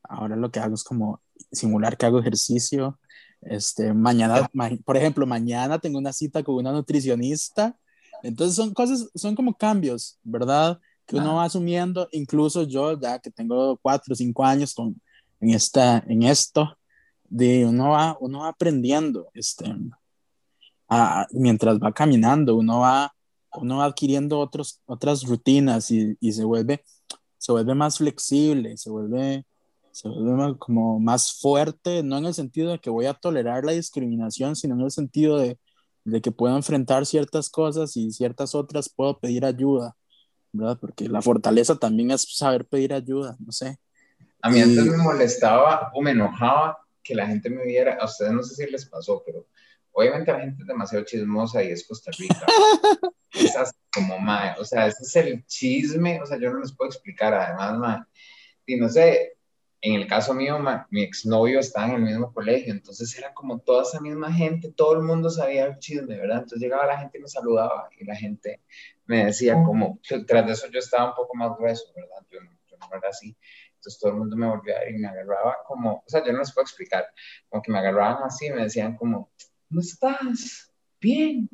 ahora 0.03 0.35
lo 0.35 0.49
que 0.49 0.59
hago 0.59 0.73
es 0.73 0.83
como 0.83 1.21
simular 1.51 1.97
que 1.97 2.05
hago 2.05 2.19
ejercicio. 2.19 2.97
Este, 3.41 3.93
mañana, 3.93 4.49
por 4.83 4.97
ejemplo, 4.97 5.27
mañana 5.27 5.79
tengo 5.79 5.99
una 5.99 6.13
cita 6.13 6.43
con 6.43 6.55
una 6.55 6.71
nutricionista. 6.71 7.77
Entonces 8.23 8.55
son 8.55 8.73
cosas, 8.73 9.09
son 9.15 9.35
como 9.35 9.53
cambios, 9.55 10.17
¿verdad? 10.23 10.79
Que 11.05 11.15
uno 11.15 11.35
va 11.35 11.45
asumiendo, 11.45 12.07
incluso 12.11 12.63
yo 12.63 12.99
ya 12.99 13.19
que 13.19 13.31
tengo 13.31 13.77
cuatro 13.77 14.13
o 14.13 14.15
cinco 14.15 14.43
años 14.43 14.73
con, 14.73 14.99
en, 15.39 15.51
esta, 15.51 16.03
en 16.07 16.23
esto, 16.23 16.77
de 17.29 17.65
uno 17.65 17.89
va, 17.89 18.17
uno 18.19 18.39
va 18.39 18.49
aprendiendo, 18.49 19.29
este, 19.33 19.73
mientras 21.31 21.77
va 21.79 21.91
caminando, 21.93 22.55
uno 22.55 22.79
va, 22.79 23.13
uno 23.53 23.77
va 23.77 23.85
adquiriendo 23.85 24.39
otros, 24.39 24.81
otras 24.85 25.23
rutinas 25.23 25.91
y, 25.91 26.17
y 26.19 26.31
se, 26.31 26.43
vuelve, 26.43 26.83
se 27.37 27.51
vuelve 27.51 27.75
más 27.75 27.97
flexible, 27.97 28.77
se 28.77 28.89
vuelve, 28.89 29.45
se 29.91 30.09
vuelve 30.09 30.57
como 30.57 30.99
más 30.99 31.39
fuerte, 31.39 32.03
no 32.03 32.17
en 32.17 32.25
el 32.25 32.33
sentido 32.33 32.71
de 32.71 32.79
que 32.79 32.89
voy 32.89 33.05
a 33.05 33.13
tolerar 33.13 33.63
la 33.63 33.73
discriminación, 33.73 34.55
sino 34.55 34.75
en 34.75 34.81
el 34.81 34.91
sentido 34.91 35.37
de, 35.37 35.57
de 36.07 36.21
que 36.21 36.31
puedo 36.31 36.55
enfrentar 36.55 37.05
ciertas 37.05 37.49
cosas 37.49 37.97
y 37.97 38.11
ciertas 38.11 38.55
otras 38.55 38.87
puedo 38.87 39.19
pedir 39.19 39.43
ayuda, 39.43 39.95
¿verdad? 40.53 40.77
Porque 40.79 41.09
la 41.09 41.21
fortaleza 41.21 41.75
también 41.75 42.11
es 42.11 42.21
saber 42.21 42.65
pedir 42.65 42.93
ayuda, 42.93 43.35
no 43.39 43.51
sé. 43.51 43.77
A 44.41 44.49
mí 44.49 44.61
antes 44.61 44.85
me 44.85 44.97
molestaba 44.97 45.91
o 45.93 46.01
me 46.01 46.11
enojaba 46.11 46.77
que 47.03 47.13
la 47.13 47.27
gente 47.27 47.49
me 47.49 47.65
viera, 47.65 47.97
a 47.99 48.05
ustedes 48.05 48.31
no 48.31 48.41
sé 48.41 48.55
si 48.55 48.71
les 48.71 48.85
pasó, 48.85 49.21
pero 49.25 49.47
obviamente 49.91 50.31
la 50.31 50.39
gente 50.39 50.61
es 50.61 50.67
demasiado 50.67 51.03
chismosa 51.03 51.61
y 51.61 51.71
es 51.71 51.85
Costa 51.85 52.11
Rica. 52.17 52.45
es 53.33 53.53
como, 53.93 54.17
mae, 54.17 54.55
o 54.59 54.63
sea, 54.63 54.87
ese 54.87 55.03
es 55.03 55.15
el 55.17 55.45
chisme, 55.45 56.21
o 56.21 56.25
sea, 56.25 56.39
yo 56.39 56.53
no 56.53 56.61
les 56.61 56.71
puedo 56.71 56.89
explicar, 56.89 57.33
además, 57.33 57.77
mae, 57.79 57.99
y 58.65 58.77
no 58.77 58.87
sé, 58.87 59.36
en 59.81 59.93
el 59.93 60.07
caso 60.07 60.33
mío, 60.33 60.57
mi 60.89 61.03
exnovio 61.03 61.59
estaba 61.59 61.89
en 61.89 61.95
el 61.95 62.01
mismo 62.01 62.33
colegio, 62.33 62.73
entonces 62.73 63.15
era 63.17 63.33
como 63.33 63.59
toda 63.59 63.83
esa 63.83 64.01
misma 64.01 64.33
gente, 64.33 64.71
todo 64.71 64.93
el 64.93 65.03
mundo 65.03 65.29
sabía 65.29 65.65
el 65.65 65.77
chisme, 65.77 66.17
¿verdad? 66.17 66.37
Entonces 66.39 66.59
llegaba 66.59 66.87
la 66.87 66.99
gente 66.99 67.19
y 67.19 67.21
me 67.21 67.27
saludaba 67.27 67.89
y 67.97 68.05
la 68.05 68.15
gente 68.15 68.61
me 69.05 69.25
decía 69.25 69.53
como, 69.63 69.99
tras 70.25 70.45
de 70.45 70.53
eso 70.53 70.67
yo 70.71 70.79
estaba 70.79 71.09
un 71.09 71.15
poco 71.15 71.35
más 71.35 71.55
grueso, 71.57 71.85
¿verdad? 71.95 72.25
Yo, 72.31 72.39
yo 72.69 72.77
no 72.77 72.97
era 72.97 73.09
así. 73.09 73.37
Entonces 73.75 73.99
todo 73.99 74.11
el 74.11 74.17
mundo 74.17 74.35
me 74.35 74.47
volvía 74.47 74.77
a 74.77 74.79
ver 74.79 74.95
y 74.95 74.97
me 74.97 75.07
agarraba 75.07 75.57
como, 75.67 76.03
o 76.05 76.09
sea, 76.09 76.25
yo 76.25 76.33
no 76.33 76.39
les 76.39 76.53
puedo 76.53 76.63
explicar, 76.63 77.05
como 77.47 77.61
que 77.61 77.71
me 77.71 77.77
agarraban 77.77 78.23
así 78.23 78.47
y 78.47 78.51
me 78.51 78.63
decían 78.63 78.97
como, 78.97 79.29
¿cómo 79.69 79.81
estás? 79.81 80.71
Bien. 80.99 81.49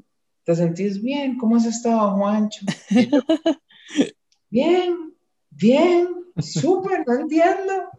¿Te 0.46 0.56
sentís 0.56 1.02
bien? 1.02 1.38
¿Cómo 1.38 1.56
has 1.56 1.66
estado, 1.66 2.18
Juancho? 2.18 2.66
bien, 4.50 5.14
bien, 5.56 6.08
súper, 6.38 7.04
no 7.06 7.14
entiendo. 7.14 7.90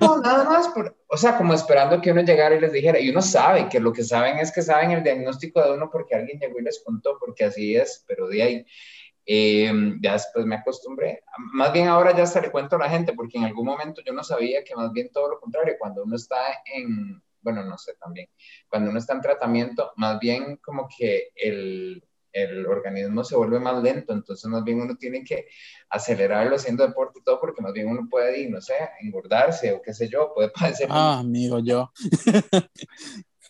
No, 0.00 0.20
nada 0.20 0.44
más, 0.44 0.68
por, 0.68 0.96
o 1.08 1.16
sea, 1.16 1.36
como 1.36 1.54
esperando 1.54 2.00
que 2.00 2.12
uno 2.12 2.22
llegara 2.22 2.54
y 2.54 2.60
les 2.60 2.72
dijera, 2.72 2.98
y 2.98 3.10
uno 3.10 3.22
sabe 3.22 3.68
que 3.68 3.80
lo 3.80 3.92
que 3.92 4.04
saben 4.04 4.38
es 4.38 4.52
que 4.52 4.62
saben 4.62 4.92
el 4.92 5.02
diagnóstico 5.02 5.62
de 5.62 5.72
uno 5.72 5.90
porque 5.90 6.14
alguien 6.14 6.38
llegó 6.38 6.58
y 6.58 6.64
les 6.64 6.82
contó, 6.84 7.18
porque 7.18 7.44
así 7.44 7.76
es, 7.76 8.04
pero 8.06 8.28
de 8.28 8.42
ahí, 8.42 8.66
eh, 9.26 9.72
ya 10.00 10.12
después 10.12 10.46
me 10.46 10.56
acostumbré. 10.56 11.22
Más 11.52 11.72
bien 11.72 11.88
ahora 11.88 12.16
ya 12.16 12.22
hasta 12.22 12.40
le 12.40 12.50
cuento 12.50 12.76
a 12.76 12.80
la 12.80 12.90
gente, 12.90 13.12
porque 13.12 13.38
en 13.38 13.44
algún 13.44 13.66
momento 13.66 14.02
yo 14.04 14.12
no 14.12 14.22
sabía 14.22 14.62
que 14.62 14.74
más 14.76 14.92
bien 14.92 15.10
todo 15.12 15.30
lo 15.30 15.40
contrario, 15.40 15.74
cuando 15.78 16.04
uno 16.04 16.16
está 16.16 16.62
en, 16.72 17.22
bueno, 17.40 17.64
no 17.64 17.76
sé 17.76 17.94
también, 17.94 18.28
cuando 18.68 18.90
uno 18.90 18.98
está 18.98 19.14
en 19.14 19.20
tratamiento, 19.20 19.92
más 19.96 20.18
bien 20.20 20.56
como 20.58 20.88
que 20.88 21.30
el, 21.34 22.02
el 22.42 22.66
organismo 22.66 23.24
se 23.24 23.36
vuelve 23.36 23.58
más 23.58 23.82
lento, 23.82 24.12
entonces 24.12 24.44
más 24.50 24.64
bien 24.64 24.80
uno 24.80 24.96
tiene 24.96 25.24
que 25.24 25.46
acelerarlo 25.88 26.56
haciendo 26.56 26.86
deporte 26.86 27.20
y 27.20 27.22
todo, 27.22 27.40
porque 27.40 27.62
más 27.62 27.72
bien 27.72 27.88
uno 27.88 28.08
puede, 28.10 28.48
no 28.48 28.60
sé, 28.60 28.74
engordarse 29.00 29.72
o 29.72 29.82
qué 29.82 29.94
sé 29.94 30.08
yo, 30.08 30.32
puede 30.34 30.50
parecer... 30.60 30.88
Ah, 30.90 31.18
amigo, 31.18 31.58
yo. 31.60 31.90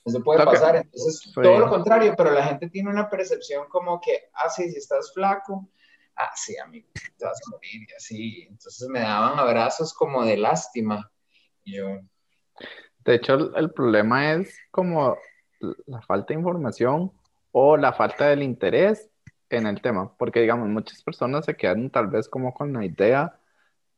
Eso 0.05 0.23
puede 0.23 0.45
pasar, 0.45 0.77
entonces 0.77 1.33
todo 1.35 1.59
lo 1.59 1.69
contrario, 1.69 2.15
pero 2.17 2.31
la 2.31 2.45
gente 2.45 2.71
tiene 2.71 2.91
una 2.91 3.11
percepción 3.11 3.67
como 3.69 4.01
que, 4.01 4.31
ah, 4.35 4.49
sí, 4.49 4.71
si 4.71 4.79
estás 4.79 5.13
flaco, 5.13 5.69
ah, 6.17 6.31
sí, 6.37 6.57
amigo, 6.59 6.89
te 7.19 7.25
vas 7.25 7.41
a 7.45 7.51
morir 7.51 7.89
y 7.89 7.95
así. 7.95 8.47
Entonces 8.49 8.89
me 8.89 9.01
daban 9.01 9.39
abrazos 9.39 9.93
como 9.93 10.25
de 10.25 10.37
lástima. 10.37 11.11
Y 11.65 11.79
yo, 11.79 11.99
de 13.07 13.15
hecho, 13.15 13.35
el, 13.57 13.71
problema 13.71 14.33
es 14.33 14.59
como 14.73 15.17
la 15.87 16.03
falta 16.03 16.35
de 16.35 16.41
información 16.41 17.13
o 17.59 17.79
la 17.79 17.95
falta 17.95 18.29
del 18.29 18.43
interés 18.43 19.09
en 19.49 19.67
el 19.67 19.81
tema, 19.81 20.15
porque 20.19 20.41
digamos, 20.43 20.69
muchas 20.69 21.03
personas 21.03 21.47
se 21.47 21.57
quedan 21.57 21.89
tal 21.91 22.09
vez 22.09 22.29
como 22.29 22.53
con 22.53 22.71
la 22.75 22.85
idea 22.85 23.41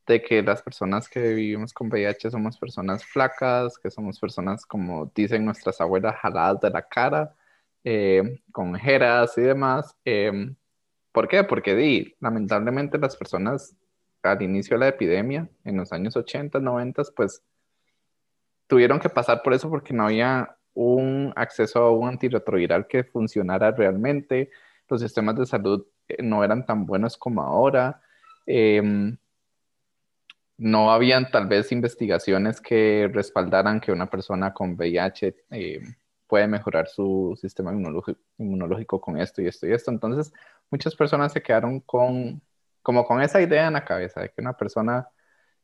de 0.07 0.23
que 0.23 0.43
las 0.43 0.63
personas 0.63 1.09
que 1.09 1.21
vivimos 1.35 1.73
con 1.73 1.89
VIH 1.89 2.31
somos 2.31 2.57
personas 2.57 3.05
flacas, 3.05 3.77
que 3.79 3.91
somos 3.91 4.21
personas, 4.21 4.65
como 4.65 5.11
dicen 5.13 5.45
nuestras 5.45 5.81
abuelas, 5.81 6.17
jaladas 6.21 6.61
de 6.61 6.71
la 6.71 6.83
cara, 6.83 7.35
eh, 7.83 8.41
con 8.53 8.77
jeras 8.77 9.37
y 9.39 9.43
demás. 9.43 9.97
Em, 10.05 10.55
¿Por 11.13 11.27
qué? 11.29 11.43
Porque 11.45 11.75
di, 11.75 12.15
lamentablemente 12.21 12.97
las 12.99 13.17
personas 13.17 13.75
al 14.23 14.43
inicio 14.43 14.77
de 14.77 14.81
la 14.81 14.89
epidemia, 14.89 15.49
en 15.65 15.77
los 15.79 15.93
años 15.93 16.17
80, 16.17 16.61
90, 16.61 17.03
pues 17.17 17.43
tuvieron 18.69 19.01
que 19.01 19.09
pasar 19.09 19.43
por 19.43 19.53
eso 19.55 19.69
porque 19.69 19.95
no 19.95 20.05
había 20.05 20.58
un 20.75 21.33
acceso 21.37 21.81
a 21.81 21.91
un 21.91 22.09
antirretroviral 22.09 22.87
que 22.87 23.05
funcionara 23.05 23.71
realmente. 23.73 24.51
Los 24.89 25.01
sistemas 25.01 25.37
de 25.37 25.47
salud 25.47 25.87
eh, 26.09 26.23
no 26.23 26.45
eran 26.45 26.67
tan 26.67 26.87
buenos 26.87 27.17
como 27.17 27.43
ahora. 27.43 28.01
Em, 28.47 29.17
no 30.59 30.91
habían 30.91 31.31
tal 31.31 31.47
vez 31.47 31.71
investigaciones 31.73 32.61
que 32.61 33.09
respaldaran 33.13 33.81
que 33.81 33.93
una 33.93 34.11
persona 34.11 34.53
con 34.53 34.75
VIH 34.75 35.37
eh, 35.51 35.81
puede 36.27 36.49
mejorar 36.49 36.89
su 36.89 37.39
sistema 37.41 37.73
inmunológico, 37.73 38.21
inmunológico, 38.39 39.01
con 39.01 39.19
esto 39.19 39.41
y 39.43 39.47
esto 39.47 39.67
y 39.67 39.73
esto. 39.73 39.91
Entonces, 39.91 40.33
muchas 40.71 40.95
personas 40.97 41.33
se 41.33 41.43
quedaron 41.43 41.81
con, 41.81 42.43
como 42.83 43.05
con 43.07 43.23
esa 43.23 43.41
idea 43.41 43.69
en 43.69 43.75
la 43.75 43.85
cabeza 43.85 44.21
de 44.21 44.31
que 44.31 44.41
una 44.41 44.57
persona 44.57 45.09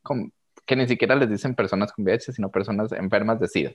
con, 0.01 0.33
que 0.65 0.75
ni 0.75 0.87
siquiera 0.87 1.15
les 1.15 1.29
dicen 1.29 1.55
personas 1.55 1.91
con 1.93 2.05
VIH, 2.05 2.33
sino 2.33 2.51
personas 2.51 2.91
enfermas 2.93 3.39
de 3.39 3.47
SIDA. 3.47 3.71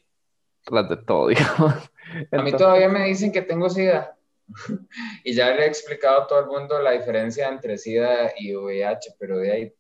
Las 0.71 0.89
de 0.89 0.97
todo, 0.99 1.29
digamos. 1.29 1.91
a 2.33 2.43
mí 2.43 2.53
todavía 2.53 2.89
me 2.89 3.05
dicen 3.07 3.33
que 3.33 3.43
tengo 3.43 3.71
SIDA. 3.71 4.17
y 5.25 5.33
ya 5.33 5.51
le 5.55 5.65
he 5.65 5.67
explicado 5.67 6.23
a 6.23 6.27
todo 6.27 6.41
el 6.41 6.47
mundo 6.47 6.81
la 6.81 6.93
diferencia 6.93 7.49
entre 7.49 7.79
SIDA 7.79 8.33
y 8.37 8.55
VIH, 8.55 9.15
pero 9.19 9.39
de 9.39 9.53
ahí, 9.53 9.75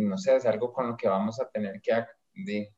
no 0.00 0.18
sé, 0.18 0.36
es 0.36 0.46
algo 0.46 0.72
con 0.72 0.88
lo 0.88 0.96
que 0.96 1.08
vamos 1.08 1.40
a 1.40 1.48
tener 1.48 1.80
que, 1.80 2.04
de, 2.34 2.72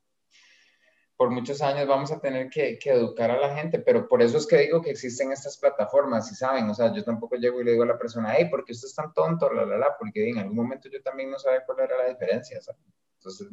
por 1.17 1.31
muchos 1.31 1.61
años 1.63 1.87
vamos 1.87 2.13
a 2.13 2.21
tener 2.21 2.49
que, 2.49 2.79
que, 2.79 2.91
educar 2.91 3.31
a 3.31 3.39
la 3.39 3.55
gente, 3.57 3.79
pero 3.81 4.09
por 4.09 4.23
eso 4.23 4.39
es 4.39 4.47
que 4.47 4.59
digo 4.59 4.81
que 4.81 4.91
existen 4.91 5.33
estas 5.33 5.59
plataformas, 5.59 6.29
si 6.29 6.35
saben, 6.35 6.69
o 6.69 6.75
sea, 6.75 6.93
yo 6.93 7.05
tampoco 7.05 7.37
llego 7.37 7.61
y 7.61 7.65
le 7.65 7.73
digo 7.73 7.85
a 7.85 7.87
la 7.87 7.99
persona, 7.99 8.35
hey, 8.37 8.49
¿por 8.51 8.65
qué 8.65 8.73
usted 8.73 8.89
es 8.89 8.95
tan 8.95 9.13
tonto? 9.13 9.53
La, 9.53 9.65
la, 9.65 9.79
la, 9.79 9.97
porque 9.99 10.29
en 10.29 10.39
algún 10.39 10.57
momento 10.57 10.89
yo 10.89 11.03
también 11.03 11.31
no 11.31 11.39
sabía 11.39 11.65
cuál 11.65 11.81
era 11.81 11.97
la 11.97 12.09
diferencia, 12.09 12.61
¿sabes? 12.61 12.83
Entonces, 13.19 13.49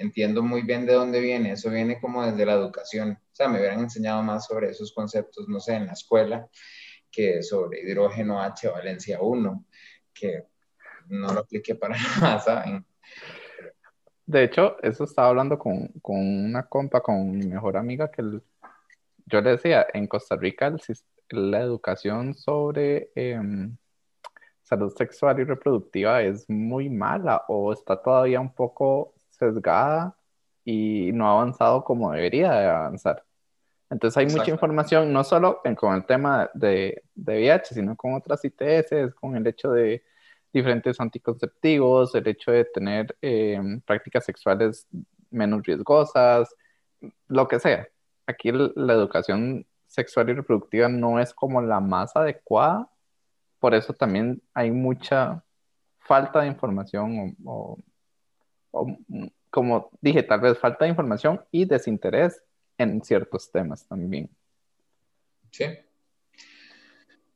entiendo 0.00 0.42
muy 0.42 0.62
bien 0.62 0.86
de 0.86 0.94
dónde 0.94 1.20
viene. 1.20 1.52
Eso 1.52 1.70
viene 1.70 2.00
como 2.00 2.24
desde 2.24 2.46
la 2.46 2.54
educación. 2.54 3.12
O 3.12 3.34
sea, 3.34 3.48
me 3.48 3.58
hubieran 3.58 3.80
enseñado 3.80 4.22
más 4.22 4.46
sobre 4.46 4.70
esos 4.70 4.92
conceptos, 4.92 5.48
no 5.48 5.60
sé, 5.60 5.74
en 5.74 5.86
la 5.86 5.92
escuela, 5.92 6.48
que 7.10 7.42
sobre 7.42 7.82
hidrógeno 7.82 8.40
H 8.40 8.68
valencia 8.68 9.20
1, 9.20 9.64
que 10.12 10.44
no 11.08 11.32
lo 11.32 11.40
apliqué 11.40 11.74
para 11.74 11.96
nada, 12.20 12.38
¿saben? 12.40 12.84
De 14.26 14.44
hecho, 14.44 14.76
eso 14.82 15.04
estaba 15.04 15.28
hablando 15.28 15.58
con, 15.58 15.88
con 16.00 16.18
una 16.18 16.64
compa, 16.64 17.00
con 17.00 17.30
mi 17.32 17.46
mejor 17.46 17.76
amiga, 17.76 18.10
que 18.10 18.22
yo 19.26 19.40
le 19.40 19.50
decía, 19.50 19.86
en 19.92 20.06
Costa 20.06 20.36
Rica 20.36 20.74
la 21.30 21.60
educación 21.60 22.34
sobre 22.34 23.10
em, 23.14 23.76
salud 24.62 24.92
sexual 24.96 25.40
y 25.40 25.44
reproductiva 25.44 26.22
es 26.22 26.48
muy 26.48 26.88
mala 26.88 27.44
o 27.48 27.72
está 27.72 28.00
todavía 28.00 28.40
un 28.40 28.52
poco 28.54 29.14
sesgada 29.40 30.16
y 30.64 31.10
no 31.12 31.26
ha 31.26 31.32
avanzado 31.32 31.82
como 31.84 32.12
debería 32.12 32.52
de 32.52 32.66
avanzar. 32.66 33.24
Entonces 33.90 34.16
hay 34.18 34.26
mucha 34.26 34.50
información, 34.50 35.12
no 35.12 35.24
solo 35.24 35.60
con 35.76 35.94
el 35.96 36.06
tema 36.06 36.48
de, 36.54 37.02
de 37.14 37.34
VIH, 37.38 37.74
sino 37.74 37.96
con 37.96 38.14
otras 38.14 38.44
ITS, 38.44 39.14
con 39.20 39.36
el 39.36 39.46
hecho 39.48 39.72
de 39.72 40.04
diferentes 40.52 41.00
anticonceptivos, 41.00 42.14
el 42.14 42.28
hecho 42.28 42.52
de 42.52 42.64
tener 42.66 43.16
em, 43.20 43.80
prácticas 43.80 44.24
sexuales 44.24 44.86
menos 45.30 45.62
riesgosas, 45.64 46.54
lo 47.26 47.48
que 47.48 47.58
sea. 47.58 47.88
Aquí 48.26 48.52
la 48.52 48.92
educación 48.92 49.66
sexual 49.88 50.30
y 50.30 50.34
reproductiva 50.34 50.88
no 50.88 51.18
es 51.18 51.34
como 51.34 51.60
la 51.60 51.80
más 51.80 52.14
adecuada 52.14 52.88
por 53.60 53.74
eso 53.74 53.92
también 53.92 54.42
hay 54.54 54.72
mucha 54.72 55.44
falta 56.00 56.40
de 56.40 56.48
información 56.48 57.36
o, 57.44 57.78
como 59.50 59.90
dije, 60.00 60.22
tal 60.22 60.40
vez 60.40 60.58
falta 60.58 60.84
de 60.84 60.90
información 60.90 61.44
y 61.50 61.64
desinterés 61.64 62.42
en 62.78 63.02
ciertos 63.02 63.50
temas 63.50 63.86
también. 63.86 64.30
Sí. 65.50 65.64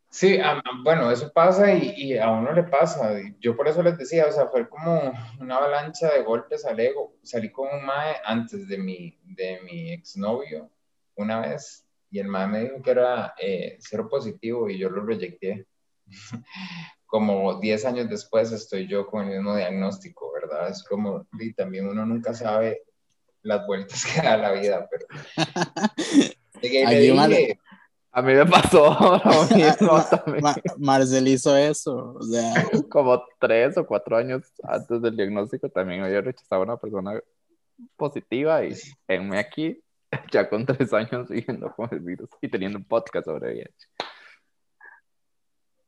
Sí, 0.08 0.38
bueno, 0.84 1.10
eso 1.10 1.32
pasa 1.32 1.74
y, 1.74 2.16
a 2.16 2.30
uno 2.30 2.52
le 2.52 2.62
pasa. 2.62 3.16
Yo 3.40 3.56
por 3.56 3.66
eso 3.66 3.82
les 3.82 3.98
decía, 3.98 4.26
o 4.28 4.32
sea, 4.32 4.46
fue 4.46 4.68
como 4.68 5.12
una 5.40 5.56
avalancha 5.56 6.12
de 6.12 6.22
golpes 6.22 6.64
al 6.64 6.78
ego. 6.78 7.16
Salí 7.22 7.50
con 7.50 7.68
un 7.68 7.84
mae 7.84 8.14
antes 8.24 8.68
de 8.68 8.78
mi, 8.78 9.18
de 9.24 9.60
mi 9.62 9.92
exnovio 9.92 10.70
una 11.16 11.40
vez 11.40 11.84
y 12.14 12.20
el 12.20 12.28
mae 12.28 12.46
me 12.46 12.60
dijo 12.60 12.80
que 12.80 12.92
era 12.92 13.34
eh, 13.40 13.76
cero 13.80 14.08
positivo 14.08 14.70
y 14.70 14.78
yo 14.78 14.88
lo 14.88 15.04
reyecté. 15.04 15.66
como 17.14 17.60
10 17.60 17.84
años 17.84 18.10
después 18.10 18.50
estoy 18.50 18.88
yo 18.88 19.06
con 19.06 19.28
el 19.28 19.36
mismo 19.36 19.54
diagnóstico, 19.54 20.32
¿verdad? 20.32 20.70
Es 20.70 20.82
como, 20.82 21.24
y 21.38 21.52
también 21.52 21.86
uno 21.86 22.04
nunca 22.04 22.34
sabe 22.34 22.82
las 23.42 23.64
vueltas 23.68 24.04
que 24.04 24.20
da 24.20 24.36
la 24.36 24.50
vida, 24.50 24.88
pero... 24.90 25.06
A 28.10 28.20
mí 28.20 28.34
me 28.34 28.44
pasó 28.46 29.20
lo 29.24 29.44
mismo 30.34 30.54
Marcel 30.78 31.28
hizo 31.28 31.56
eso, 31.56 32.16
o 32.18 32.22
sea. 32.24 32.66
Como 32.88 33.22
tres 33.38 33.76
o 33.76 33.86
cuatro 33.86 34.16
años 34.16 34.42
antes 34.64 35.00
del 35.00 35.16
diagnóstico 35.16 35.68
también 35.68 36.02
había 36.02 36.20
rechazado 36.20 36.62
a 36.62 36.64
una 36.64 36.76
persona 36.78 37.20
positiva 37.96 38.64
y 38.64 38.74
enme 39.06 39.38
aquí, 39.38 39.80
ya 40.32 40.48
con 40.48 40.66
tres 40.66 40.92
años 40.92 41.28
viviendo 41.28 41.72
con 41.76 41.88
el 41.92 42.00
virus 42.00 42.30
y 42.40 42.48
teniendo 42.48 42.78
un 42.78 42.84
podcast 42.84 43.26
sobre 43.26 43.52
VIH. 43.52 43.88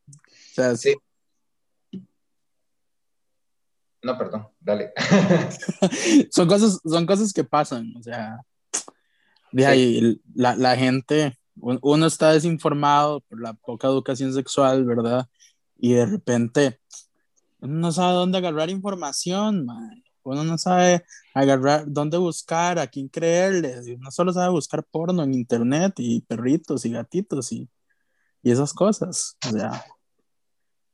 O 0.09 0.55
sea, 0.55 0.77
sí. 0.77 0.95
No, 4.07 4.17
perdón, 4.17 4.47
dale. 4.61 4.93
son, 6.31 6.47
cosas, 6.47 6.79
son 6.85 7.07
cosas 7.07 7.33
que 7.33 7.43
pasan, 7.43 7.93
o 7.97 8.03
sea, 8.05 8.39
de 9.51 9.67
ahí 9.67 10.21
la, 10.33 10.55
la 10.55 10.77
gente 10.77 11.37
uno 11.57 12.07
está 12.07 12.31
desinformado 12.31 13.21
por 13.23 13.41
la 13.41 13.55
poca 13.55 13.89
educación 13.89 14.33
sexual, 14.33 14.85
¿verdad? 14.85 15.29
Y 15.77 15.95
de 15.95 16.07
repente 16.07 16.79
uno 17.59 17.75
no 17.81 17.91
sabe 17.91 18.13
dónde 18.15 18.39
agarrar 18.39 18.71
información, 18.71 19.67
uno 20.23 20.45
no 20.45 20.57
sabe 20.57 21.05
agarrar 21.35 21.87
dónde 21.89 22.17
buscar, 22.17 22.79
a 22.79 22.87
quién 22.87 23.09
creerle, 23.09 23.75
uno 23.97 24.13
solo 24.13 24.33
sabe 24.33 24.51
buscar 24.53 24.85
porno 24.85 25.25
en 25.25 25.35
internet 25.35 25.95
y 25.99 26.21
perritos 26.21 26.85
y 26.85 26.91
gatitos 26.91 27.51
y, 27.51 27.69
y 28.41 28.53
esas 28.53 28.73
cosas, 28.73 29.37
o 29.49 29.51
sea, 29.51 29.85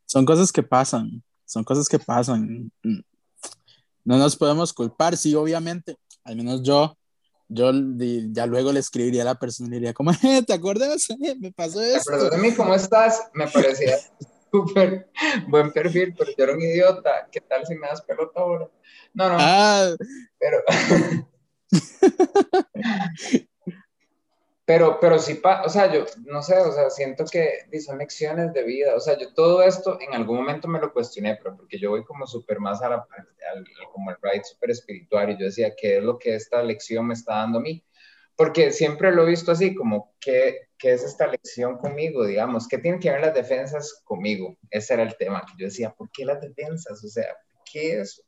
son 0.07 0.25
cosas 0.25 0.51
que 0.51 0.63
pasan, 0.63 1.23
son 1.53 1.65
cosas 1.65 1.87
que 1.87 1.99
pasan. 1.99 2.73
No 2.83 4.17
nos 4.17 4.37
podemos 4.37 4.73
culpar, 4.73 5.19
sí, 5.19 5.35
obviamente, 5.35 5.97
al 6.25 6.37
menos 6.37 6.63
yo 6.63 6.97
yo 7.49 7.71
ya 8.31 8.47
luego 8.47 8.73
le 8.73 8.81
escribiría 8.81 9.21
a 9.21 9.27
la 9.27 9.35
persona 9.35 9.69
y 9.69 9.73
diría 9.73 9.93
como, 9.93 10.13
¿te 10.47 10.53
acuerdas? 10.55 11.07
Me 11.39 11.53
pasó 11.53 11.83
esto. 11.83 12.11
Mí, 12.39 12.55
¿cómo 12.55 12.75
estás? 12.75 13.29
Me 13.35 13.47
parecía 13.47 13.99
súper 14.51 15.11
buen 15.49 15.71
perfil, 15.73 16.15
pero 16.17 16.31
yo 16.31 16.45
era 16.45 16.55
un 16.55 16.63
idiota. 16.63 17.29
¿Qué 17.31 17.43
tal 17.43 17.67
si 17.67 17.75
me 17.75 17.87
das 17.89 18.01
pelota 18.03 18.41
ahora? 18.41 18.69
No, 19.13 19.29
no. 19.29 19.37
Ah. 19.39 19.95
Pero... 20.39 20.59
Pero, 24.73 24.99
pero 24.99 25.19
sí, 25.19 25.39
o 25.45 25.69
sea, 25.69 25.93
yo 25.93 26.07
no 26.25 26.43
sé, 26.43 26.57
o 26.57 26.73
sea, 26.73 26.89
siento 26.89 27.27
que 27.27 27.67
son 27.85 27.99
lecciones 27.99 28.55
de 28.55 28.63
vida. 28.63 28.95
O 28.97 29.01
sea, 29.01 29.19
yo 29.19 29.35
todo 29.35 29.63
esto 29.63 29.99
en 30.01 30.15
algún 30.15 30.39
momento 30.39 30.67
me 30.67 30.81
lo 30.81 30.95
cuestioné, 30.95 31.37
pero 31.37 31.55
porque 31.55 31.79
yo 31.79 31.91
voy 31.91 32.03
como 32.05 32.27
súper 32.27 32.59
más 32.59 32.81
a 32.81 32.89
la, 32.89 33.07
al, 33.53 33.67
como 33.93 34.11
el 34.11 34.17
ride 34.23 34.45
súper 34.45 34.71
espiritual 34.71 35.29
y 35.29 35.39
yo 35.39 35.45
decía, 35.45 35.75
¿qué 35.77 35.99
es 35.99 36.03
lo 36.03 36.19
que 36.19 36.37
esta 36.37 36.63
lección 36.63 37.07
me 37.07 37.13
está 37.13 37.35
dando 37.35 37.59
a 37.59 37.61
mí? 37.61 37.85
Porque 38.35 38.73
siempre 38.73 39.13
lo 39.13 39.25
he 39.25 39.31
visto 39.31 39.53
así, 39.53 39.75
como, 39.75 40.15
¿qué, 40.19 40.69
qué 40.79 40.95
es 40.95 41.05
esta 41.05 41.27
lección 41.27 41.77
conmigo? 41.77 42.25
Digamos, 42.25 42.67
¿qué 42.67 42.79
tienen 42.79 42.99
que 42.99 43.11
ver 43.11 43.21
las 43.21 43.35
defensas 43.35 44.01
conmigo? 44.05 44.57
Ese 44.71 44.95
era 44.95 45.03
el 45.03 45.19
tema, 45.19 45.45
que 45.45 45.53
yo 45.59 45.67
decía, 45.67 45.91
¿por 45.91 46.11
qué 46.13 46.25
las 46.25 46.41
defensas? 46.41 47.05
O 47.05 47.09
sea, 47.09 47.37
¿qué 47.71 48.01
es? 48.01 48.25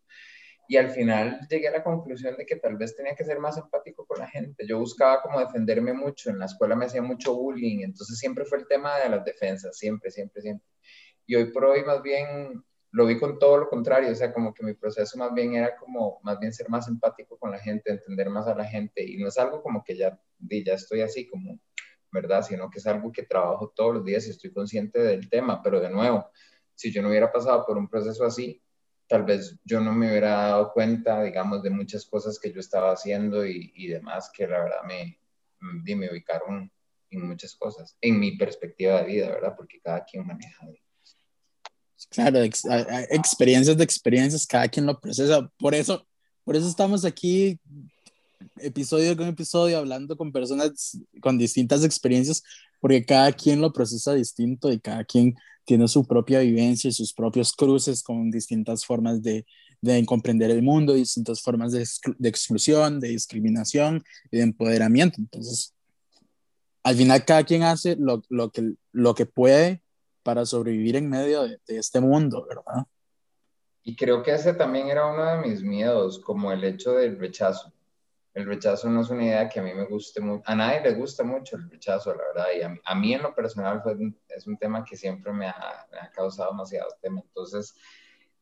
Y 0.68 0.76
al 0.76 0.90
final 0.90 1.40
llegué 1.48 1.68
a 1.68 1.72
la 1.72 1.84
conclusión 1.84 2.36
de 2.36 2.46
que 2.46 2.56
tal 2.56 2.76
vez 2.76 2.96
tenía 2.96 3.14
que 3.14 3.24
ser 3.24 3.38
más 3.38 3.58
empático 3.58 4.06
con 4.06 4.18
la 4.18 4.28
gente. 4.28 4.66
Yo 4.66 4.78
buscaba 4.78 5.20
como 5.22 5.40
defenderme 5.40 5.92
mucho, 5.92 6.30
en 6.30 6.38
la 6.38 6.46
escuela 6.46 6.74
me 6.74 6.86
hacía 6.86 7.02
mucho 7.02 7.34
bullying, 7.34 7.80
entonces 7.82 8.18
siempre 8.18 8.44
fue 8.44 8.58
el 8.58 8.66
tema 8.66 8.98
de 8.98 9.10
las 9.10 9.24
defensas, 9.24 9.76
siempre, 9.76 10.10
siempre, 10.10 10.40
siempre. 10.40 10.66
Y 11.26 11.34
hoy 11.34 11.52
por 11.52 11.64
hoy 11.64 11.84
más 11.84 12.02
bien 12.02 12.62
lo 12.94 13.06
vi 13.06 13.18
con 13.18 13.38
todo 13.38 13.58
lo 13.58 13.68
contrario, 13.68 14.10
o 14.12 14.14
sea, 14.14 14.32
como 14.32 14.54
que 14.54 14.64
mi 14.64 14.74
proceso 14.74 15.18
más 15.18 15.34
bien 15.34 15.54
era 15.54 15.76
como, 15.76 16.20
más 16.22 16.38
bien 16.38 16.52
ser 16.52 16.68
más 16.68 16.86
empático 16.86 17.36
con 17.36 17.50
la 17.50 17.58
gente, 17.58 17.90
entender 17.90 18.30
más 18.30 18.46
a 18.46 18.54
la 18.54 18.64
gente, 18.64 19.04
y 19.04 19.16
no 19.16 19.28
es 19.28 19.36
algo 19.36 19.62
como 19.62 19.82
que 19.82 19.96
ya, 19.96 20.16
ya 20.38 20.74
estoy 20.74 21.00
así 21.00 21.28
como, 21.28 21.58
¿verdad? 22.12 22.42
Sino 22.42 22.70
que 22.70 22.78
es 22.78 22.86
algo 22.86 23.10
que 23.10 23.24
trabajo 23.24 23.72
todos 23.74 23.94
los 23.94 24.04
días 24.04 24.26
y 24.28 24.30
estoy 24.30 24.52
consciente 24.52 25.00
del 25.00 25.28
tema, 25.28 25.60
pero 25.60 25.80
de 25.80 25.90
nuevo, 25.90 26.30
si 26.74 26.92
yo 26.92 27.02
no 27.02 27.08
hubiera 27.08 27.32
pasado 27.32 27.66
por 27.66 27.76
un 27.76 27.88
proceso 27.88 28.24
así, 28.24 28.62
tal 29.06 29.24
vez 29.24 29.58
yo 29.64 29.80
no 29.80 29.92
me 29.92 30.08
hubiera 30.08 30.30
dado 30.30 30.72
cuenta, 30.72 31.22
digamos, 31.22 31.62
de 31.62 31.70
muchas 31.70 32.04
cosas 32.04 32.38
que 32.38 32.52
yo 32.52 32.60
estaba 32.60 32.92
haciendo 32.92 33.46
y, 33.46 33.72
y 33.74 33.88
demás 33.88 34.30
que 34.34 34.46
la 34.46 34.60
verdad 34.60 34.82
me, 34.86 35.18
me 35.60 36.10
ubicaron 36.10 36.70
en 37.10 37.28
muchas 37.28 37.54
cosas, 37.54 37.96
en 38.00 38.18
mi 38.18 38.36
perspectiva 38.36 39.02
de 39.02 39.06
vida, 39.06 39.28
¿verdad? 39.28 39.54
Porque 39.56 39.80
cada 39.80 40.04
quien 40.04 40.26
maneja. 40.26 40.66
Claro, 42.10 42.40
experiencias 42.42 43.76
de 43.76 43.84
experiencias, 43.84 44.46
cada 44.46 44.68
quien 44.68 44.86
lo 44.86 45.00
procesa. 45.00 45.48
Por 45.58 45.74
eso, 45.74 46.06
por 46.44 46.56
eso 46.56 46.68
estamos 46.68 47.04
aquí 47.04 47.58
episodio 48.56 49.16
con 49.16 49.26
episodio 49.26 49.78
hablando 49.78 50.16
con 50.16 50.32
personas 50.32 50.98
con 51.20 51.38
distintas 51.38 51.84
experiencias, 51.84 52.42
porque 52.80 53.04
cada 53.04 53.32
quien 53.32 53.60
lo 53.60 53.72
procesa 53.72 54.12
distinto 54.12 54.70
y 54.70 54.78
cada 54.80 55.04
quien 55.04 55.34
tiene 55.64 55.88
su 55.88 56.06
propia 56.06 56.40
vivencia 56.40 56.88
y 56.88 56.92
sus 56.92 57.12
propios 57.12 57.52
cruces 57.52 58.02
con 58.02 58.30
distintas 58.30 58.84
formas 58.84 59.22
de, 59.22 59.46
de 59.80 60.04
comprender 60.06 60.50
el 60.50 60.62
mundo, 60.62 60.94
distintas 60.94 61.40
formas 61.42 61.72
de, 61.72 61.86
de, 62.18 62.28
exclusión, 62.28 63.00
de 63.00 63.08
discriminación 63.08 64.02
y 64.30 64.38
de 64.38 64.42
empoderamiento. 64.42 65.16
Entonces, 65.18 65.74
al 66.82 66.96
final 66.96 67.24
cada 67.24 67.44
quien 67.44 67.62
hace 67.62 67.96
lo, 67.96 68.22
lo, 68.28 68.50
que, 68.50 68.74
lo 68.92 69.14
que 69.14 69.26
puede 69.26 69.82
para 70.22 70.46
sobrevivir 70.46 70.96
en 70.96 71.08
medio 71.08 71.42
de, 71.42 71.58
de 71.66 71.78
este 71.78 72.00
mundo, 72.00 72.46
¿verdad? 72.48 72.84
Y 73.82 73.96
creo 73.96 74.22
que 74.22 74.32
ese 74.32 74.54
también 74.54 74.88
era 74.88 75.06
uno 75.06 75.24
de 75.24 75.48
mis 75.48 75.62
miedos, 75.62 76.18
como 76.18 76.52
el 76.52 76.64
hecho 76.64 76.92
del 76.92 77.18
rechazo 77.18 77.74
el 78.34 78.46
rechazo 78.46 78.90
no 78.90 79.02
es 79.02 79.10
una 79.10 79.24
idea 79.24 79.48
que 79.48 79.60
a 79.60 79.62
mí 79.62 79.72
me 79.72 79.84
guste 79.84 80.20
mucho, 80.20 80.42
a 80.46 80.56
nadie 80.56 80.80
le 80.80 80.94
gusta 80.94 81.22
mucho 81.22 81.56
el 81.56 81.70
rechazo, 81.70 82.12
la 82.14 82.24
verdad, 82.34 82.46
y 82.56 82.62
a 82.84 82.94
mí, 82.96 83.14
en 83.14 83.22
lo 83.22 83.32
personal 83.32 83.80
fue, 83.80 83.96
es 84.28 84.46
un 84.48 84.58
tema 84.58 84.84
que 84.84 84.96
siempre 84.96 85.32
me 85.32 85.46
ha, 85.46 85.86
causado 86.12 86.50
demasiado 86.50 86.88
tema, 87.00 87.20
entonces, 87.24 87.76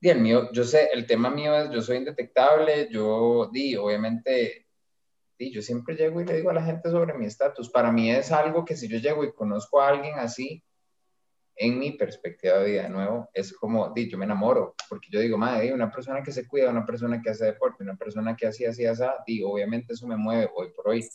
y 0.00 0.08
el 0.08 0.20
mío, 0.20 0.50
yo 0.52 0.64
sé, 0.64 0.88
el 0.92 1.06
tema 1.06 1.30
mío 1.30 1.54
es, 1.54 1.70
yo 1.70 1.82
soy 1.82 1.98
indetectable, 1.98 2.88
yo, 2.90 3.50
di, 3.52 3.76
obviamente, 3.76 4.66
di, 5.38 5.52
yo 5.52 5.60
siempre 5.60 5.94
llego 5.94 6.22
y 6.22 6.24
le 6.24 6.36
digo 6.36 6.48
a 6.48 6.54
la 6.54 6.64
gente 6.64 6.90
sobre 6.90 7.12
mi 7.12 7.26
estatus, 7.26 7.68
para 7.68 7.92
mí 7.92 8.10
es 8.10 8.32
algo 8.32 8.64
que 8.64 8.76
si 8.76 8.88
yo 8.88 8.98
llego 8.98 9.24
y 9.24 9.32
conozco 9.34 9.82
a 9.82 9.88
alguien 9.88 10.18
así, 10.18 10.64
en 11.56 11.78
mi 11.78 11.92
perspectiva 11.92 12.58
de 12.58 12.70
vida, 12.70 12.82
de 12.84 12.88
nuevo, 12.88 13.28
es 13.32 13.52
como, 13.52 13.94
yo 13.94 14.18
me 14.18 14.24
enamoro, 14.24 14.74
porque 14.88 15.08
yo 15.10 15.20
digo, 15.20 15.36
madre, 15.38 15.72
una 15.72 15.90
persona 15.90 16.22
que 16.22 16.32
se 16.32 16.46
cuida, 16.46 16.70
una 16.70 16.86
persona 16.86 17.20
que 17.20 17.30
hace 17.30 17.46
deporte, 17.46 17.82
una 17.82 17.96
persona 17.96 18.34
que 18.36 18.46
así, 18.46 18.64
así, 18.64 18.84
así, 18.86 19.42
obviamente 19.44 19.92
eso 19.92 20.06
me 20.06 20.16
mueve 20.16 20.50
hoy 20.54 20.70
por 20.74 20.88
hoy, 20.88 21.06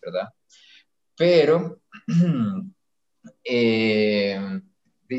¿verdad? 0.00 0.28
Pero, 1.16 1.80
eh, 3.44 4.60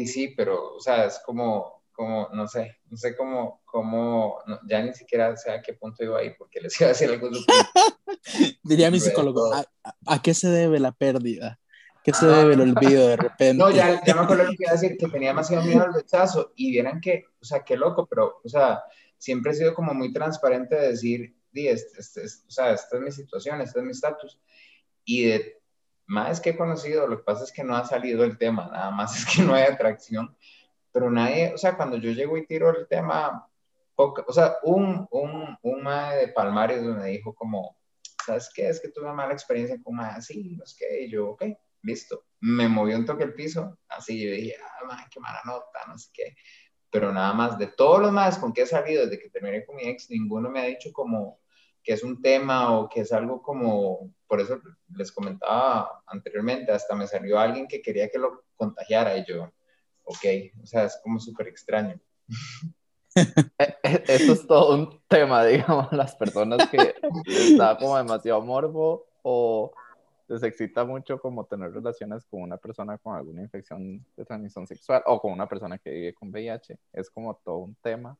sí, 0.05 0.33
pero, 0.35 0.75
o 0.75 0.79
sea, 0.79 1.05
es 1.05 1.21
como, 1.25 1.83
como, 1.91 2.29
no 2.33 2.47
sé, 2.47 2.77
no 2.89 2.97
sé 2.97 3.15
cómo, 3.15 3.61
cómo, 3.65 4.39
ya 4.67 4.81
ni 4.81 4.93
siquiera 4.93 5.35
sé 5.37 5.51
a 5.51 5.61
qué 5.61 5.73
punto 5.73 6.03
iba 6.03 6.19
ahí, 6.19 6.31
porque 6.37 6.59
les 6.59 6.79
iba 6.79 6.89
a 6.89 6.93
decir 6.93 7.09
algo 7.09 7.29
Diría 8.63 8.91
mi 8.91 8.99
psicólogo, 9.01 9.51
¿a 9.53 10.21
qué 10.21 10.33
se 10.33 10.49
debe 10.49 10.79
la 10.79 10.91
pérdida? 10.91 11.59
¿Qué 12.05 12.13
se 12.13 12.27
debe 12.27 12.53
el 12.53 12.61
olvido 12.61 13.07
de 13.07 13.17
repente? 13.17 13.55
No, 13.55 13.71
ya, 13.71 13.99
ya 14.05 14.13
me 14.13 14.21
acuerdo 14.21 14.43
lo 14.43 14.51
que 14.51 14.57
iba 14.59 14.69
a 14.69 14.75
decir, 14.75 14.95
que 14.95 15.07
tenía 15.07 15.29
demasiado 15.29 15.63
miedo 15.63 15.81
al 15.81 15.91
rechazo 15.91 16.53
y 16.55 16.69
vieran 16.69 17.01
que, 17.01 17.25
o 17.41 17.43
sea, 17.43 17.63
qué 17.63 17.75
loco, 17.75 18.05
pero, 18.05 18.41
o 18.43 18.47
sea, 18.47 18.83
siempre 19.17 19.51
he 19.51 19.55
sido 19.55 19.73
como 19.73 19.91
muy 19.95 20.13
transparente 20.13 20.75
de 20.75 20.89
decir, 20.89 21.35
di, 21.51 21.67
este, 21.67 21.99
este, 21.99 22.21
o 22.21 22.51
sea, 22.51 22.73
esta 22.73 22.97
es 22.97 23.01
mi 23.01 23.11
situación, 23.11 23.59
este 23.59 23.79
es 23.79 23.85
mi 23.85 23.91
estatus. 23.91 24.39
Y 25.03 25.25
de 25.25 25.59
más 26.05 26.39
que 26.39 26.51
he 26.51 26.57
conocido, 26.57 27.07
lo 27.07 27.17
que 27.17 27.23
pasa 27.23 27.43
es 27.43 27.51
que 27.51 27.63
no 27.63 27.75
ha 27.75 27.83
salido 27.83 28.23
el 28.23 28.37
tema, 28.37 28.69
nada 28.71 28.91
más 28.91 29.17
es 29.17 29.35
que 29.35 29.41
no 29.41 29.55
hay 29.55 29.63
atracción, 29.63 30.37
pero 30.91 31.09
nadie, 31.09 31.55
o 31.55 31.57
sea, 31.57 31.75
cuando 31.75 31.97
yo 31.97 32.11
llego 32.11 32.37
y 32.37 32.45
tiro 32.45 32.69
el 32.69 32.87
tema, 32.87 33.49
o 33.95 34.31
sea, 34.31 34.57
un, 34.61 35.07
un, 35.09 35.57
un 35.59 35.81
mae 35.81 36.17
de 36.17 36.27
Palmares 36.27 36.83
me 36.83 37.07
dijo 37.07 37.33
como, 37.33 37.75
¿sabes 38.23 38.51
qué? 38.53 38.69
Es 38.69 38.79
que 38.79 38.89
tuve 38.89 39.05
una 39.05 39.13
mala 39.13 39.33
experiencia 39.33 39.81
con 39.81 39.95
mae 39.95 40.11
así, 40.11 40.55
no 40.55 40.63
es 40.63 40.75
que, 40.75 41.01
y 41.01 41.09
yo, 41.09 41.31
ok, 41.31 41.45
listo. 41.85 42.25
Me 42.41 42.67
movió 42.67 42.97
un 42.97 43.05
toque 43.05 43.23
el 43.23 43.33
piso, 43.33 43.77
así 43.87 44.21
yo 44.21 44.31
dije, 44.31 44.55
ah, 44.89 45.07
qué 45.09 45.19
mala 45.19 45.41
nota, 45.45 45.79
no 45.87 45.97
sé 45.97 46.09
qué. 46.13 46.35
Pero 46.89 47.13
nada 47.13 47.33
más, 47.33 47.57
de 47.57 47.67
todos 47.67 48.01
los 48.01 48.11
más 48.11 48.37
con 48.37 48.53
que 48.53 48.63
he 48.63 48.67
salido 48.67 49.03
desde 49.05 49.19
que 49.19 49.29
terminé 49.29 49.65
con 49.65 49.75
mi 49.75 49.83
ex, 49.83 50.09
ninguno 50.09 50.49
me 50.49 50.61
ha 50.61 50.65
dicho 50.65 50.91
como 50.91 51.39
que 51.83 51.93
es 51.93 52.03
un 52.03 52.21
tema 52.21 52.77
o 52.77 52.89
que 52.89 53.01
es 53.01 53.11
algo 53.11 53.41
como, 53.41 54.11
por 54.27 54.41
eso 54.41 54.59
les 54.95 55.11
comentaba 55.11 56.03
anteriormente, 56.07 56.71
hasta 56.71 56.95
me 56.95 57.05
salió 57.05 57.37
alguien 57.39 57.67
que 57.67 57.81
quería 57.81 58.09
que 58.09 58.17
lo 58.17 58.43
contagiara 58.55 59.15
y 59.17 59.25
yo, 59.25 59.53
ok, 60.03 60.25
o 60.63 60.65
sea, 60.65 60.85
es 60.85 60.99
como 61.03 61.19
súper 61.19 61.47
extraño. 61.47 61.99
E, 63.57 63.77
e, 63.81 64.03
eso 64.09 64.33
es 64.33 64.45
todo 64.45 64.75
un 64.75 65.01
tema, 65.07 65.45
digamos, 65.45 65.89
las 65.93 66.13
personas 66.15 66.69
que 66.69 66.95
les 67.25 67.57
da 67.57 67.77
como 67.77 67.95
demasiado 67.95 68.41
morbo 68.41 69.07
o 69.21 69.73
les 70.27 70.43
excita 70.43 70.83
mucho 70.83 71.19
como 71.19 71.45
tener 71.45 71.71
relaciones 71.71 72.25
con 72.25 72.41
una 72.41 72.57
persona 72.57 72.97
con 72.97 73.15
alguna 73.15 73.41
infección 73.41 74.05
de 74.15 74.25
transmisión 74.25 74.65
sexual 74.65 75.03
o 75.05 75.19
con 75.21 75.31
una 75.31 75.47
persona 75.47 75.77
que 75.77 75.91
vive 75.91 76.13
con 76.13 76.29
VIH. 76.29 76.77
Es 76.93 77.09
como 77.09 77.35
todo 77.43 77.57
un 77.57 77.75
tema. 77.75 78.17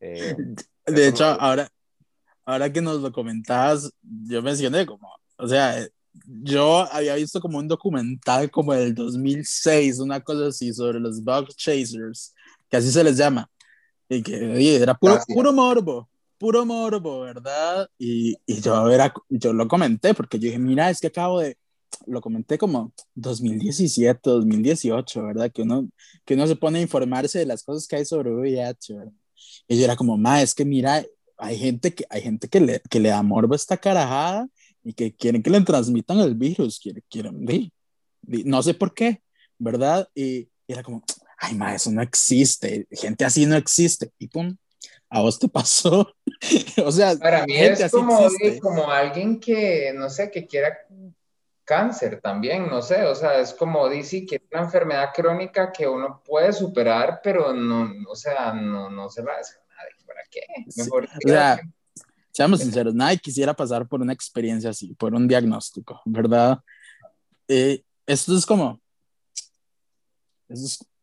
Eh, 0.00 0.36
de 0.86 1.08
hecho, 1.08 1.24
ahora, 1.24 1.68
ahora 2.44 2.72
que 2.72 2.80
nos 2.80 3.00
lo 3.00 3.12
comentabas, 3.12 3.92
yo 4.02 4.42
mencioné 4.42 4.86
como, 4.86 5.08
o 5.36 5.46
sea, 5.48 5.86
yo 6.26 6.90
había 6.90 7.16
visto 7.16 7.40
como 7.40 7.58
un 7.58 7.68
documental 7.68 8.50
como 8.50 8.72
del 8.72 8.94
2006, 8.94 9.98
una 10.00 10.20
cosa 10.20 10.46
así, 10.46 10.72
sobre 10.72 11.00
los 11.00 11.22
bug 11.22 11.48
chasers, 11.48 12.34
que 12.68 12.76
así 12.76 12.90
se 12.90 13.04
les 13.04 13.16
llama. 13.16 13.50
Y 14.08 14.22
que 14.22 14.76
era 14.76 14.94
puro, 14.94 15.18
puro 15.26 15.52
morbo, 15.52 16.08
puro 16.44 16.66
morbo, 16.66 17.20
¿verdad? 17.20 17.88
Y, 17.98 18.36
y 18.44 18.60
yo, 18.60 18.90
era, 18.90 19.14
yo 19.30 19.54
lo 19.54 19.66
comenté 19.66 20.12
porque 20.12 20.38
yo 20.38 20.44
dije, 20.48 20.58
mira, 20.58 20.90
es 20.90 21.00
que 21.00 21.06
acabo 21.06 21.40
de, 21.40 21.56
lo 22.04 22.20
comenté 22.20 22.58
como 22.58 22.92
2017, 23.14 24.20
2018, 24.28 25.22
¿verdad? 25.22 25.50
Que 25.50 25.62
uno, 25.62 25.88
que 26.22 26.34
uno 26.34 26.46
se 26.46 26.56
pone 26.56 26.80
a 26.80 26.82
informarse 26.82 27.38
de 27.38 27.46
las 27.46 27.62
cosas 27.62 27.88
que 27.88 27.96
hay 27.96 28.04
sobre 28.04 28.30
VIH, 28.30 28.92
¿verdad? 28.92 29.12
Y 29.66 29.78
yo 29.78 29.84
era 29.84 29.96
como, 29.96 30.18
ma, 30.18 30.42
es 30.42 30.54
que 30.54 30.66
mira, 30.66 31.02
hay 31.38 31.56
gente 31.56 31.94
que, 31.94 32.04
hay 32.10 32.20
gente 32.20 32.46
que, 32.46 32.60
le, 32.60 32.82
que 32.90 33.00
le 33.00 33.08
da 33.08 33.22
morbo 33.22 33.54
a 33.54 33.56
esta 33.56 33.78
carajada 33.78 34.46
y 34.82 34.92
que 34.92 35.14
quieren 35.14 35.42
que 35.42 35.48
le 35.48 35.62
transmitan 35.62 36.18
el 36.18 36.34
virus, 36.34 36.78
quieren, 36.78 37.02
quieren, 37.08 37.72
no 38.44 38.62
sé 38.62 38.74
por 38.74 38.92
qué, 38.92 39.22
¿verdad? 39.58 40.06
Y, 40.14 40.40
y 40.40 40.48
era 40.66 40.82
como, 40.82 41.02
ay, 41.38 41.54
ma, 41.54 41.74
eso 41.74 41.90
no 41.90 42.02
existe, 42.02 42.86
gente 42.90 43.24
así 43.24 43.46
no 43.46 43.56
existe, 43.56 44.12
y 44.18 44.28
pum, 44.28 44.54
a 45.14 45.20
vos 45.20 45.38
te 45.38 45.48
pasó. 45.48 46.12
o 46.84 46.90
sea, 46.90 47.14
para 47.16 47.46
mí 47.46 47.54
es 47.54 47.90
como, 47.90 48.28
como 48.60 48.90
alguien 48.90 49.38
que, 49.38 49.92
no 49.94 50.10
sé, 50.10 50.28
que 50.28 50.44
quiera 50.44 50.76
cáncer 51.64 52.20
también, 52.20 52.68
no 52.68 52.82
sé, 52.82 53.04
o 53.04 53.14
sea, 53.14 53.38
es 53.38 53.54
como 53.54 53.88
dice 53.88 54.26
que 54.26 54.36
es 54.36 54.42
una 54.52 54.62
enfermedad 54.62 55.10
crónica 55.14 55.72
que 55.72 55.86
uno 55.86 56.20
puede 56.22 56.52
superar, 56.52 57.20
pero 57.22 57.54
no, 57.54 57.90
o 58.10 58.16
sea, 58.16 58.52
no, 58.52 58.90
no 58.90 59.08
se 59.08 59.22
va 59.22 59.34
a 59.34 59.38
hacer 59.38 59.60
nadie, 59.68 60.04
¿para 60.04 60.20
qué? 60.30 60.42
Mejor 60.76 61.04
o 61.04 61.28
sea, 61.28 61.60
seamos 62.32 62.60
sinceros, 62.60 62.92
nadie 62.92 63.18
quisiera 63.18 63.54
pasar 63.54 63.88
por 63.88 64.02
una 64.02 64.12
experiencia 64.12 64.70
así, 64.70 64.94
por 64.94 65.14
un 65.14 65.28
diagnóstico, 65.28 66.02
¿verdad? 66.04 66.58
Eh, 67.48 67.82
esto 68.04 68.36
es 68.36 68.44
como, 68.44 68.80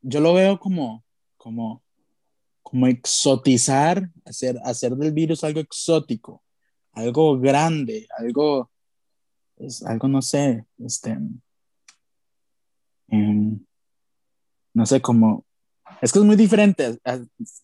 yo 0.02 0.20
lo 0.20 0.34
veo 0.34 0.60
como, 0.60 1.04
como 1.38 1.82
como 2.72 2.88
exotizar, 2.88 4.10
hacer, 4.24 4.58
hacer 4.64 4.96
del 4.96 5.12
virus 5.12 5.44
algo 5.44 5.60
exótico, 5.60 6.42
algo 6.94 7.38
grande, 7.38 8.08
algo, 8.18 8.72
es 9.58 9.84
algo, 9.84 10.08
no 10.08 10.22
sé, 10.22 10.66
este, 10.78 11.18
em, 13.10 13.60
no 14.74 14.86
sé, 14.86 15.02
como, 15.02 15.46
es 16.02 16.14
que 16.14 16.20
es 16.20 16.26
muy 16.26 16.38
diferente 16.38 16.98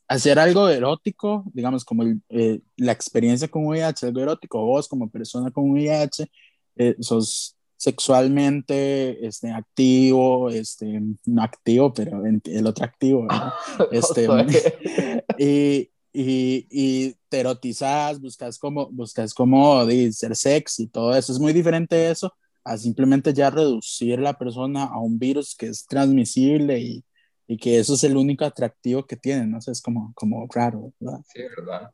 hacer 0.10 0.40
algo 0.40 0.68
erótico, 0.68 1.46
digamos, 1.54 1.86
como 1.86 2.04
eh, 2.28 2.60
la 2.76 2.92
experiencia 2.92 3.48
con 3.48 3.66
VIH, 3.66 4.08
algo 4.08 4.20
erótico, 4.20 4.60
vos 4.66 4.90
como 4.90 5.10
persona 5.10 5.52
con 5.52 5.70
VIH, 5.72 6.30
eh, 6.76 6.98
sos 7.00 7.57
sexualmente 7.78 9.26
este, 9.26 9.52
activo, 9.52 10.50
este, 10.50 11.02
no 11.26 11.44
activo, 11.44 11.94
pero 11.94 12.24
el 12.26 12.68
otro 12.68 12.86
activo, 12.86 13.28
este, 13.92 14.28
y, 15.38 15.90
y, 16.12 16.68
y, 16.72 17.16
te 17.30 17.40
erotizas, 17.42 18.20
buscas 18.20 18.58
como, 18.58 18.90
buscas 18.90 19.34
como 19.34 19.86
ser 20.12 20.36
sexy 20.36 20.84
y 20.84 20.88
todo 20.88 21.16
eso. 21.16 21.32
Es 21.32 21.40
muy 21.40 21.54
diferente 21.54 22.10
eso 22.10 22.34
a 22.64 22.78
simplemente 22.78 23.34
ya 23.34 23.50
reducir 23.50 24.20
la 24.20 24.38
persona 24.38 24.84
a 24.84 25.00
un 25.00 25.18
virus 25.18 25.56
que 25.56 25.68
es 25.68 25.86
transmisible 25.86 26.80
y, 26.80 27.06
y 27.48 27.58
que 27.58 27.80
eso 27.80 27.94
es 27.94 28.04
el 28.04 28.18
único 28.18 28.44
atractivo 28.44 29.06
que 29.06 29.16
tiene, 29.16 29.48
¿no? 29.48 29.62
sé, 29.62 29.72
es 29.72 29.82
como, 29.82 30.12
como 30.16 30.46
raro, 30.54 30.92
¿verdad? 31.00 31.22
Sí, 31.34 31.42
¿verdad? 31.58 31.92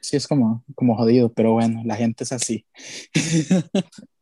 Sí, 0.00 0.16
es 0.16 0.26
como, 0.26 0.64
como 0.74 0.96
jodido, 0.96 1.30
pero 1.32 1.52
bueno, 1.52 1.82
la 1.84 1.96
gente 1.96 2.24
es 2.24 2.32
así. 2.32 2.64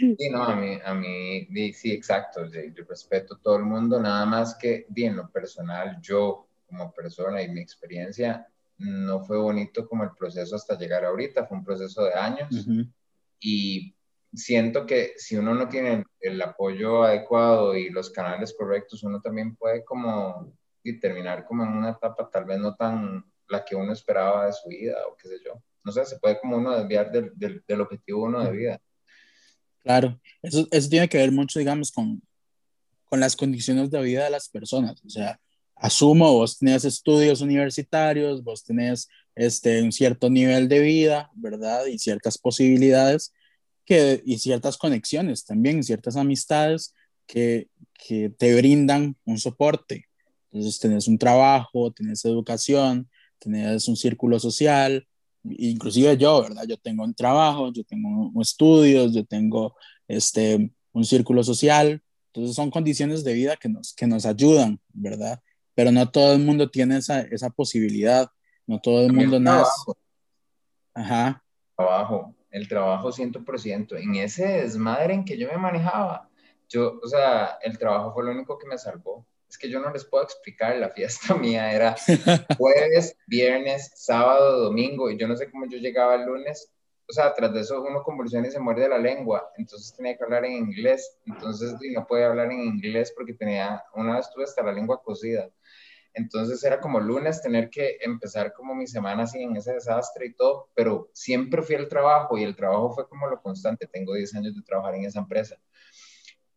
Sí, 0.00 0.30
no, 0.30 0.42
a 0.42 0.56
mí, 0.56 0.78
a 0.82 0.94
mí 0.94 1.46
sí, 1.74 1.92
exacto, 1.92 2.46
yo 2.46 2.84
respeto 2.88 3.34
a 3.34 3.40
todo 3.40 3.56
el 3.56 3.64
mundo, 3.64 4.00
nada 4.00 4.24
más 4.24 4.54
que, 4.54 4.86
bien, 4.88 5.14
lo 5.16 5.30
personal, 5.30 5.98
yo 6.00 6.48
como 6.66 6.92
persona 6.92 7.42
y 7.42 7.50
mi 7.50 7.60
experiencia, 7.60 8.46
no 8.78 9.20
fue 9.20 9.36
bonito 9.36 9.86
como 9.86 10.04
el 10.04 10.12
proceso 10.18 10.56
hasta 10.56 10.78
llegar 10.78 11.04
ahorita, 11.04 11.46
fue 11.46 11.58
un 11.58 11.64
proceso 11.64 12.04
de 12.04 12.14
años 12.14 12.66
y 13.38 13.94
siento 14.32 14.86
que 14.86 15.12
si 15.16 15.36
uno 15.36 15.54
no 15.54 15.68
tiene 15.68 16.04
el 16.20 16.40
apoyo 16.40 17.02
adecuado 17.02 17.76
y 17.76 17.90
los 17.90 18.10
canales 18.10 18.54
correctos, 18.56 19.02
uno 19.02 19.20
también 19.20 19.56
puede 19.56 19.84
como 19.84 20.52
y 20.82 20.98
terminar 20.98 21.44
como 21.44 21.62
en 21.64 21.70
una 21.70 21.90
etapa 21.90 22.30
tal 22.30 22.46
vez 22.46 22.58
no 22.58 22.74
tan 22.74 23.24
la 23.48 23.64
que 23.64 23.76
uno 23.76 23.92
esperaba 23.92 24.46
de 24.46 24.52
su 24.52 24.68
vida 24.68 24.96
o 25.08 25.16
qué 25.16 25.28
sé 25.28 25.38
yo. 25.44 25.60
No 25.84 25.92
sé, 25.92 26.06
se 26.06 26.18
puede 26.18 26.38
como 26.40 26.56
uno 26.56 26.76
desviar 26.78 27.10
del, 27.10 27.32
del, 27.34 27.62
del 27.66 27.80
objetivo 27.80 28.24
uno 28.24 28.44
de 28.44 28.52
vida. 28.52 28.80
Claro, 29.82 30.20
eso, 30.42 30.66
eso 30.70 30.88
tiene 30.88 31.08
que 31.08 31.18
ver 31.18 31.32
mucho, 31.32 31.58
digamos, 31.58 31.90
con, 31.90 32.22
con 33.04 33.20
las 33.20 33.36
condiciones 33.36 33.90
de 33.90 34.02
vida 34.02 34.24
de 34.24 34.30
las 34.30 34.48
personas. 34.48 35.02
O 35.04 35.10
sea, 35.10 35.40
asumo, 35.76 36.32
vos 36.32 36.58
tenés 36.58 36.84
estudios 36.84 37.40
universitarios, 37.40 38.44
vos 38.44 38.64
tenés 38.64 39.08
este, 39.34 39.82
un 39.82 39.92
cierto 39.92 40.28
nivel 40.30 40.68
de 40.68 40.80
vida, 40.80 41.30
¿verdad? 41.34 41.86
Y 41.86 41.98
ciertas 41.98 42.38
posibilidades 42.38 43.32
que, 43.86 44.22
y 44.24 44.38
ciertas 44.38 44.76
conexiones 44.76 45.44
también, 45.44 45.82
ciertas 45.82 46.16
amistades 46.16 46.94
que, 47.26 47.68
que 47.94 48.30
te 48.30 48.54
brindan 48.54 49.16
un 49.24 49.38
soporte. 49.38 50.06
Entonces, 50.52 50.78
tenés 50.78 51.08
un 51.08 51.16
trabajo, 51.16 51.92
tenés 51.92 52.24
educación, 52.24 53.08
tenés 53.38 53.88
un 53.88 53.96
círculo 53.96 54.38
social, 54.38 55.06
inclusive 55.44 56.16
yo, 56.16 56.42
¿verdad? 56.42 56.64
Yo 56.68 56.76
tengo 56.76 57.04
un 57.04 57.14
trabajo, 57.14 57.72
yo 57.72 57.84
tengo 57.84 58.30
estudios, 58.40 59.12
yo 59.12 59.24
tengo 59.24 59.76
este, 60.08 60.72
un 60.92 61.04
círculo 61.04 61.42
social, 61.42 62.02
entonces 62.26 62.54
son 62.54 62.70
condiciones 62.70 63.24
de 63.24 63.34
vida 63.34 63.56
que 63.56 63.68
nos, 63.68 63.94
que 63.94 64.06
nos 64.06 64.26
ayudan, 64.26 64.80
¿verdad? 64.92 65.40
Pero 65.74 65.90
no 65.92 66.08
todo 66.10 66.34
el 66.34 66.40
mundo 66.40 66.70
tiene 66.70 66.98
esa, 66.98 67.20
esa 67.20 67.50
posibilidad, 67.50 68.28
no 68.66 68.80
todo 68.80 69.06
el 69.06 69.12
mundo 69.12 69.40
nace. 69.40 69.70
Ajá. 70.94 71.42
Trabajo, 71.76 72.34
el 72.50 72.68
trabajo 72.68 73.10
100%, 73.10 74.02
en 74.02 74.14
ese 74.16 74.46
desmadre 74.46 75.14
en 75.14 75.24
que 75.24 75.38
yo 75.38 75.48
me 75.48 75.56
manejaba, 75.56 76.28
yo, 76.68 77.00
o 77.02 77.08
sea, 77.08 77.58
el 77.62 77.78
trabajo 77.78 78.12
fue 78.12 78.24
lo 78.24 78.30
único 78.30 78.58
que 78.58 78.66
me 78.66 78.78
salvó 78.78 79.26
es 79.50 79.58
que 79.58 79.68
yo 79.68 79.80
no 79.80 79.92
les 79.92 80.04
puedo 80.04 80.22
explicar, 80.22 80.76
la 80.76 80.90
fiesta 80.90 81.34
mía 81.34 81.72
era 81.72 81.96
jueves, 82.56 83.16
viernes, 83.26 83.90
sábado, 83.96 84.60
domingo, 84.60 85.10
y 85.10 85.18
yo 85.18 85.26
no 85.26 85.36
sé 85.36 85.50
cómo 85.50 85.66
yo 85.66 85.78
llegaba 85.78 86.14
el 86.14 86.26
lunes, 86.26 86.72
o 87.08 87.12
sea, 87.12 87.34
tras 87.34 87.52
de 87.52 87.60
eso 87.60 87.82
uno 87.82 88.04
convulsiona 88.04 88.46
y 88.46 88.52
se 88.52 88.60
muerde 88.60 88.88
la 88.88 88.98
lengua, 88.98 89.50
entonces 89.56 89.94
tenía 89.96 90.16
que 90.16 90.22
hablar 90.22 90.44
en 90.44 90.52
inglés, 90.52 91.18
entonces 91.26 91.74
no 91.92 92.06
podía 92.06 92.28
hablar 92.28 92.52
en 92.52 92.60
inglés 92.60 93.12
porque 93.14 93.34
tenía, 93.34 93.82
una 93.94 94.16
vez 94.16 94.30
tuve 94.32 94.44
hasta 94.44 94.62
la 94.62 94.72
lengua 94.72 95.02
cocida, 95.02 95.50
entonces 96.14 96.62
era 96.62 96.80
como 96.80 97.00
lunes 97.00 97.42
tener 97.42 97.70
que 97.70 97.98
empezar 98.02 98.52
como 98.52 98.74
mi 98.76 98.86
semana 98.86 99.24
así 99.24 99.42
en 99.42 99.56
ese 99.56 99.72
desastre 99.72 100.26
y 100.26 100.34
todo, 100.34 100.68
pero 100.74 101.10
siempre 101.12 101.62
fui 101.62 101.74
al 101.74 101.88
trabajo 101.88 102.38
y 102.38 102.44
el 102.44 102.54
trabajo 102.54 102.92
fue 102.92 103.08
como 103.08 103.26
lo 103.26 103.42
constante, 103.42 103.88
tengo 103.88 104.14
10 104.14 104.32
años 104.36 104.54
de 104.54 104.62
trabajar 104.62 104.94
en 104.94 105.06
esa 105.06 105.18
empresa 105.18 105.56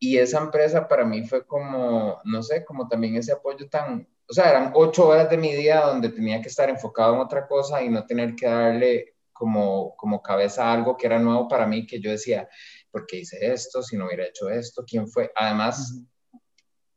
y 0.04 0.18
esa 0.18 0.40
empresa 0.40 0.86
para 0.86 1.06
mí 1.06 1.26
fue 1.26 1.48
como, 1.48 2.20
no 2.26 2.44
sé, 2.44 2.66
como 2.66 2.90
también 2.90 3.16
ese 3.16 3.32
apoyo 3.32 3.70
tan, 3.70 4.06
o 4.30 4.34
sea, 4.34 4.50
eran 4.50 4.74
ocho 4.76 5.08
horas 5.08 5.30
de 5.30 5.38
mi 5.38 5.54
día 5.54 5.80
donde 5.80 6.10
tenía 6.10 6.42
que 6.42 6.50
estar 6.50 6.70
enfocado 6.70 7.14
en 7.14 7.22
otra 7.22 7.48
cosa 7.48 7.82
y 7.82 7.88
no 7.88 8.06
tener 8.06 8.36
que 8.36 8.46
darle 8.46 9.16
como, 9.32 9.96
como 9.96 10.22
cabeza 10.22 10.66
a 10.66 10.74
algo 10.74 10.98
que 10.98 11.06
era 11.06 11.20
nuevo 11.20 11.48
para 11.48 11.66
mí, 11.66 11.88
que 11.88 12.02
yo 12.02 12.12
decía, 12.12 12.50
¿por 12.92 13.06
qué 13.06 13.20
hice 13.20 13.50
esto? 13.50 13.82
Si 13.82 13.96
no 13.96 14.08
hubiera 14.08 14.26
hecho 14.26 14.50
esto, 14.50 14.84
¿quién 14.86 15.08
fue? 15.08 15.32
Además, 15.38 16.02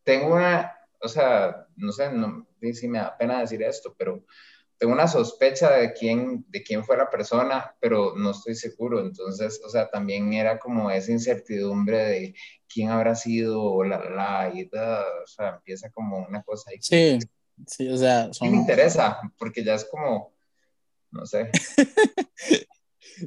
tengo 0.03 0.35
una, 0.35 0.77
o 1.01 1.07
sea, 1.07 1.65
no 1.77 1.93
sé, 1.93 2.11
no, 2.11 2.49
si 2.73 2.89
me 2.89 2.99
da 2.99 3.17
pena 3.17 3.39
decir 3.39 3.63
esto, 3.63 3.95
pero 3.97 4.25
tengo 4.79 4.93
una 4.93 5.09
sospecha 5.09 5.71
de 5.71 5.93
quién, 5.93 6.45
de 6.49 6.63
quién 6.63 6.85
fue 6.85 6.97
la 6.97 7.09
persona, 7.09 7.75
pero 7.81 8.15
no 8.15 8.31
estoy 8.31 8.55
seguro. 8.55 9.01
Entonces, 9.01 9.61
o 9.65 9.69
sea, 9.69 9.89
también 9.89 10.33
era 10.33 10.59
como 10.59 10.91
esa 10.91 11.13
incertidumbre 11.13 11.99
de 11.99 12.35
quién 12.69 12.91
habrá 12.91 13.15
sido, 13.15 13.83
la, 13.85 13.99
la, 14.11 14.53
y 14.55 14.65
o 14.65 15.27
sea, 15.27 15.57
empieza 15.57 15.91
como 15.91 16.27
una 16.27 16.43
cosa 16.43 16.71
ahí. 16.71 16.79
Sí, 16.81 17.19
sí, 17.67 17.89
o 17.89 17.97
sea, 17.97 18.33
son... 18.33 18.51
me 18.51 18.57
interesa, 18.57 19.21
porque 19.39 19.65
ya 19.65 19.75
es 19.75 19.85
como, 19.87 20.35
no 21.11 21.25
sé. 21.25 21.51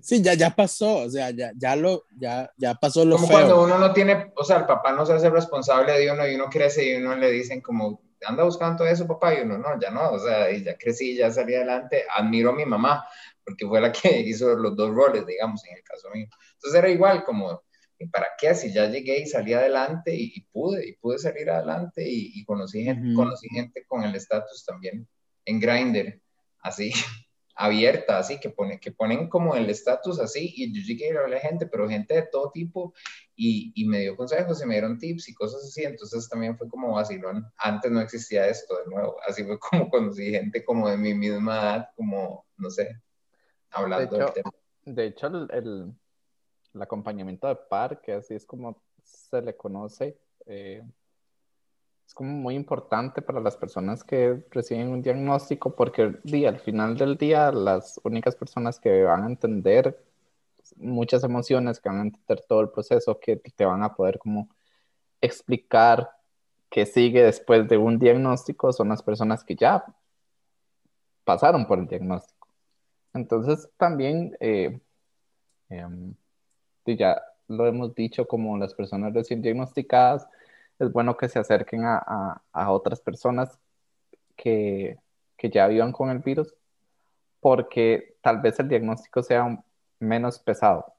sí, 0.04 0.22
ya, 0.22 0.36
ya 0.36 0.56
pasó, 0.56 0.98
o 0.98 1.10
sea, 1.10 1.32
ya, 1.32 1.52
ya 1.56 1.76
lo, 1.76 2.06
ya, 2.16 2.52
ya 2.58 2.76
pasó 2.76 3.06
lo 3.06 3.16
Como 3.16 3.28
cuando 3.28 3.64
uno 3.64 3.80
no 3.80 3.92
tiene, 3.92 4.32
o 4.36 4.44
sea, 4.44 4.58
el 4.58 4.66
papá 4.66 4.92
no 4.92 5.04
se 5.04 5.14
hace 5.14 5.32
responsable 5.32 5.94
de 5.94 6.12
uno 6.12 6.28
y 6.28 6.36
uno 6.36 6.46
crece 6.48 6.92
y 6.92 6.96
uno 6.96 7.16
le 7.16 7.32
dicen 7.32 7.62
como, 7.62 8.04
anda 8.26 8.44
buscando 8.44 8.78
todo 8.78 8.88
eso, 8.88 9.08
papá, 9.08 9.34
y 9.34 9.42
uno, 9.42 9.58
no, 9.58 9.80
ya 9.80 9.92
no, 9.92 10.12
o 10.12 10.20
sea, 10.20 10.52
ya 10.52 10.78
crecí, 10.78 11.16
ya 11.16 11.32
salí 11.32 11.56
adelante, 11.56 12.04
admiro 12.16 12.52
a 12.52 12.56
mi 12.56 12.66
mamá, 12.66 13.08
porque 13.44 13.66
fue 13.66 13.82
la 13.82 13.92
que 13.92 14.20
hizo 14.20 14.56
los 14.56 14.76
dos 14.76 14.94
roles, 14.94 15.26
digamos, 15.26 15.66
en 15.66 15.78
el 15.78 15.84
caso 15.84 16.10
mío. 16.12 16.28
Entonces 16.54 16.80
era 16.80 16.90
igual 16.90 17.24
como, 17.24 17.64
¿para 18.12 18.28
qué? 18.38 18.54
Si 18.56 18.72
ya 18.72 18.88
llegué 18.88 19.20
y 19.20 19.26
salí 19.26 19.54
adelante 19.54 20.14
y, 20.14 20.42
pude, 20.52 20.88
y 20.88 20.94
pude 20.94 21.20
salir 21.20 21.50
adelante 21.50 22.04
y, 22.08 22.44
conocí, 22.46 22.84
gente, 22.84 23.14
conocí 23.14 23.48
gente 23.50 23.86
con 23.88 24.04
el 24.04 24.16
estatus 24.16 24.66
también 24.66 25.08
en 25.46 25.60
Grindr, 25.60 26.22
así, 26.62 26.92
abierta, 27.60 28.18
así, 28.18 28.40
que, 28.40 28.50
pone, 28.50 28.80
que 28.80 28.94
ponen 28.94 29.28
como 29.28 29.54
el 29.54 29.70
estatus 29.70 30.18
así, 30.22 30.54
y 30.56 30.74
yo 30.74 30.82
llegué 30.82 31.18
a 31.18 31.28
la 31.28 31.40
gente, 31.40 31.68
pero 31.68 31.90
gente 31.90 32.14
de 32.14 32.22
todo 32.22 32.52
tipo, 32.52 32.94
y, 33.36 33.74
y, 33.76 33.86
me 33.86 34.00
dio 34.00 34.16
consejos 34.16 34.64
y 34.64 34.66
me 34.66 34.76
dieron 34.76 34.98
tips 34.98 35.28
y 35.28 35.34
cosas 35.34 35.66
así, 35.66 35.84
entonces 35.84 36.30
también 36.30 36.58
fue 36.58 36.70
como 36.70 36.94
vacilón. 36.94 37.46
Antes 37.58 37.92
no 37.92 38.00
existía 38.00 38.48
esto 38.48 38.78
de 38.78 38.86
nuevo, 38.90 39.18
así 39.28 39.44
fue 39.44 39.60
como 39.72 39.90
conocí 39.90 40.32
gente 40.32 40.64
como 40.64 40.90
de 40.90 40.96
mi 40.96 41.14
misma 41.14 41.60
edad, 41.60 41.90
como, 41.98 42.46
no 42.56 42.70
sé, 42.70 42.96
hablando 43.72 44.18
de 44.18 44.24
hecho, 44.24 44.34
De 44.86 45.06
hecho, 45.06 45.28
el, 45.28 45.48
el, 45.52 45.94
el, 46.76 46.82
acompañamiento 46.82 47.50
de 47.50 47.58
par, 47.58 48.00
que 48.00 48.14
así 48.14 48.36
es 48.36 48.46
como 48.46 48.82
se 49.04 49.42
le 49.42 49.54
conoce, 49.58 50.18
eh, 50.46 50.82
es 52.10 52.16
como 52.16 52.32
muy 52.32 52.56
importante 52.56 53.22
para 53.22 53.40
las 53.40 53.56
personas 53.56 54.04
que 54.04 54.44
reciben 54.50 54.90
un 54.90 55.04
diagnóstico 55.04 55.76
porque 55.76 56.02
al 56.48 56.60
final 56.60 56.98
del 56.98 57.18
día 57.18 57.52
las 57.52 58.02
únicas 58.04 58.36
personas 58.36 58.80
que 58.80 59.04
van 59.04 59.26
a 59.26 59.28
entender 59.28 60.04
muchas 60.78 61.24
emociones, 61.24 61.80
que 61.80 61.88
van 61.88 62.00
a 62.00 62.02
entender 62.02 62.44
todo 62.48 62.62
el 62.62 62.70
proceso, 62.70 63.20
que 63.20 63.36
te 63.36 63.64
van 63.64 63.84
a 63.84 63.94
poder 63.94 64.18
como 64.18 64.50
explicar 65.22 66.10
qué 66.72 66.88
sigue 66.88 67.22
después 67.22 67.70
de 67.70 67.78
un 67.78 68.00
diagnóstico 68.00 68.74
son 68.74 68.90
las 68.90 69.04
personas 69.04 69.44
que 69.44 69.56
ya 69.56 69.86
pasaron 71.24 71.68
por 71.68 71.78
el 71.78 71.86
diagnóstico. 71.86 72.48
Entonces 73.14 73.70
también, 73.78 74.36
eh, 74.40 74.80
em, 75.70 76.16
ya 76.88 77.22
lo 77.48 77.68
hemos 77.68 77.94
dicho 77.94 78.28
como 78.28 78.58
las 78.58 78.74
personas 78.74 79.14
recién 79.14 79.44
diagnosticadas, 79.44 80.28
es 80.80 80.92
bueno 80.92 81.18
que 81.18 81.28
se 81.28 81.40
acerquen 81.40 81.84
a, 81.86 82.42
otras 82.72 83.02
personas 83.02 83.60
que, 84.36 84.98
ya 85.42 85.68
vivan 85.68 85.92
con 85.92 86.10
el 86.10 86.20
virus, 86.20 86.54
porque 87.40 88.18
tal 88.22 88.42
vez 88.42 88.60
el 88.60 88.70
diagnóstico 88.70 89.22
sea 89.22 89.62
menos 90.00 90.40
pesado 90.40 90.94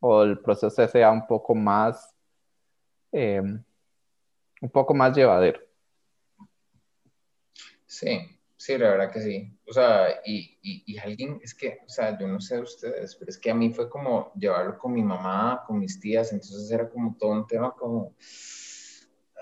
o 0.00 0.22
el 0.22 0.38
proceso 0.38 0.88
sea 0.88 1.10
un 1.10 1.26
poco 1.26 1.54
más, 1.54 2.14
em, 3.12 3.62
un 4.62 4.70
poco 4.70 4.94
más 4.94 5.14
llevadero. 5.14 5.60
Sí, 7.86 8.38
sí, 8.56 8.78
la 8.78 8.90
verdad 8.90 9.12
que 9.12 9.20
sí. 9.20 9.58
O 9.68 9.72
sea, 9.72 10.20
y, 10.24 10.58
y, 10.62 10.98
alguien, 10.98 11.40
es 11.42 11.54
que, 11.54 11.80
o 11.84 11.88
sea, 11.88 12.16
yo 12.18 12.26
no 12.28 12.40
sé 12.40 12.56
de 12.56 12.62
ustedes, 12.62 13.16
pero 13.16 13.28
es 13.28 13.38
que 13.38 13.50
a 13.50 13.54
mí 13.54 13.72
fue 13.72 13.90
como 13.90 14.32
llevarlo 14.34 14.78
con 14.78 14.92
mi 14.92 15.02
mamá, 15.02 15.64
con 15.66 15.78
mis 15.78 15.98
tías, 16.00 16.32
entonces 16.32 16.70
era 16.70 16.88
como 16.88 17.16
todo 17.18 17.32
un 17.32 17.46
tema 17.46 17.72
como 17.72 18.14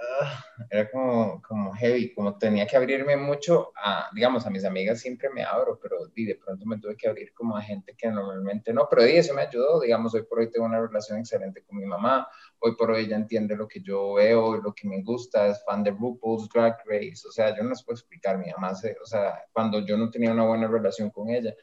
Ah, 0.01 0.45
era 0.71 0.91
como, 0.91 1.43
como 1.43 1.73
heavy, 1.75 2.15
como 2.15 2.39
tenía 2.39 2.67
que 2.67 2.77
abrirme 2.77 3.17
mucho 3.17 3.73
a, 3.75 4.09
digamos, 4.15 4.47
a 4.47 4.51
mis 4.51 4.65
amigas 4.65 5.01
siempre 5.01 5.29
me 5.31 5.43
abro, 5.43 5.79
pero 5.81 6.07
de 6.07 6.35
pronto 6.37 6.67
me 6.67 6.79
tuve 6.79 6.97
que 6.97 7.09
abrir 7.09 7.33
como 7.33 7.57
a 7.57 7.63
gente 7.63 7.95
que 7.97 8.09
normalmente 8.09 8.73
no, 8.73 8.87
pero 8.89 9.03
eso 9.03 9.35
me 9.35 9.43
ayudó, 9.43 9.81
digamos, 9.81 10.15
hoy 10.15 10.23
por 10.23 10.39
hoy 10.39 10.51
tengo 10.51 10.67
una 10.67 10.81
relación 10.81 11.19
excelente 11.19 11.65
con 11.65 11.79
mi 11.79 11.85
mamá, 11.85 12.29
hoy 12.61 12.77
por 12.77 12.93
hoy 12.93 13.05
ella 13.05 13.17
entiende 13.17 13.57
lo 13.57 13.67
que 13.67 13.81
yo 13.81 14.15
veo, 14.15 14.57
lo 14.57 14.73
que 14.73 14.87
me 14.87 15.03
gusta, 15.03 15.49
es 15.49 15.65
fan 15.65 15.83
de 15.83 15.91
RuPaul's 15.91 16.49
Drag 16.49 16.77
Race, 16.87 17.27
o 17.27 17.33
sea, 17.33 17.57
yo 17.57 17.65
no 17.65 17.71
les 17.71 17.83
puedo 17.83 17.97
explicar, 17.97 18.39
mi 18.39 18.51
mamá, 18.53 18.73
o 18.73 19.07
sea, 19.07 19.45
cuando 19.53 19.81
yo 19.81 19.97
no 19.97 20.11
tenía 20.11 20.33
una 20.33 20.47
buena 20.47 20.69
relación 20.69 21.11
con 21.11 21.29
ella, 21.31 21.55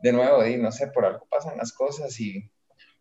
de 0.00 0.12
nuevo, 0.12 0.44
y 0.44 0.56
no 0.58 0.70
sé, 0.72 0.88
por 0.88 1.06
algo 1.06 1.26
pasan 1.28 1.56
las 1.56 1.72
cosas 1.72 2.20
y 2.20 2.50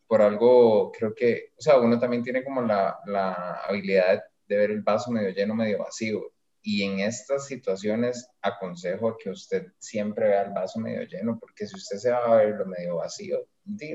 por 0.08 0.22
algo 0.22 0.92
creo 0.92 1.14
que, 1.14 1.52
o 1.58 1.62
sea, 1.62 1.78
uno 1.78 2.00
también 2.00 2.24
tiene 2.24 2.44
como 2.44 2.62
la, 2.62 2.98
la 3.06 3.62
habilidad 3.68 4.24
de 4.48 4.58
ver 4.58 4.72
el 4.72 4.82
vaso 4.82 5.12
medio 5.12 5.30
lleno, 5.30 5.54
medio 5.54 5.80
vacío. 5.80 6.32
Y 6.62 6.84
en 6.84 7.00
estas 7.00 7.46
situaciones 7.46 8.30
aconsejo 8.42 9.18
que 9.18 9.30
usted 9.30 9.68
siempre 9.78 10.28
vea 10.28 10.44
el 10.44 10.52
vaso 10.54 10.80
medio 10.80 11.04
lleno, 11.04 11.38
porque 11.40 11.66
si 11.66 11.76
usted 11.76 11.98
se 11.98 12.12
va 12.12 12.26
a 12.26 12.36
ver 12.38 12.56
lo 12.56 12.66
medio 12.66 12.98
vacío, 12.98 13.48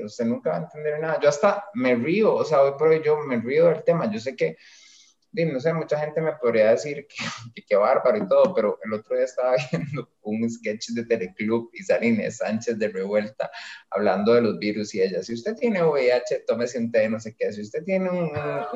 usted 0.03 0.25
nunca 0.25 0.51
va 0.51 0.57
a 0.57 0.61
entender 0.61 0.99
nada. 0.99 1.19
Yo 1.19 1.29
hasta 1.29 1.65
me 1.73 1.95
río, 1.95 2.33
o 2.33 2.43
sea, 2.43 2.61
hoy 2.63 2.71
por 2.77 2.87
hoy 2.87 3.01
yo 3.03 3.17
me 3.19 3.39
río 3.39 3.67
del 3.67 3.83
tema. 3.83 4.09
Yo 4.11 4.19
sé 4.19 4.35
que 4.35 4.57
no 5.33 5.59
sé, 5.59 5.73
mucha 5.73 5.99
gente 5.99 6.21
me 6.21 6.33
podría 6.33 6.71
decir 6.71 7.07
que, 7.07 7.63
que, 7.63 7.75
bárbaro 7.75 8.17
y 8.17 8.27
todo, 8.27 8.53
pero 8.53 8.79
el 8.83 8.93
otro 8.93 9.15
día 9.15 9.25
estaba 9.25 9.55
viendo 9.71 10.09
un 10.21 10.49
sketch 10.49 10.89
de 10.89 11.05
Teleclub 11.05 11.69
y 11.73 11.83
sale 11.83 12.07
Inés 12.07 12.37
Sánchez 12.37 12.77
de 12.77 12.89
Revuelta 12.89 13.49
hablando 13.89 14.33
de 14.33 14.41
los 14.41 14.59
virus 14.59 14.93
y 14.95 15.01
ella, 15.01 15.23
si 15.23 15.33
usted 15.33 15.55
tiene 15.55 15.83
VIH, 15.83 16.43
tómese 16.47 16.77
un 16.77 16.91
té, 16.91 17.09
no 17.09 17.19
sé 17.19 17.35
qué, 17.37 17.51
si 17.51 17.61
usted 17.61 17.83
tiene 17.83 18.09
un... 18.09 18.31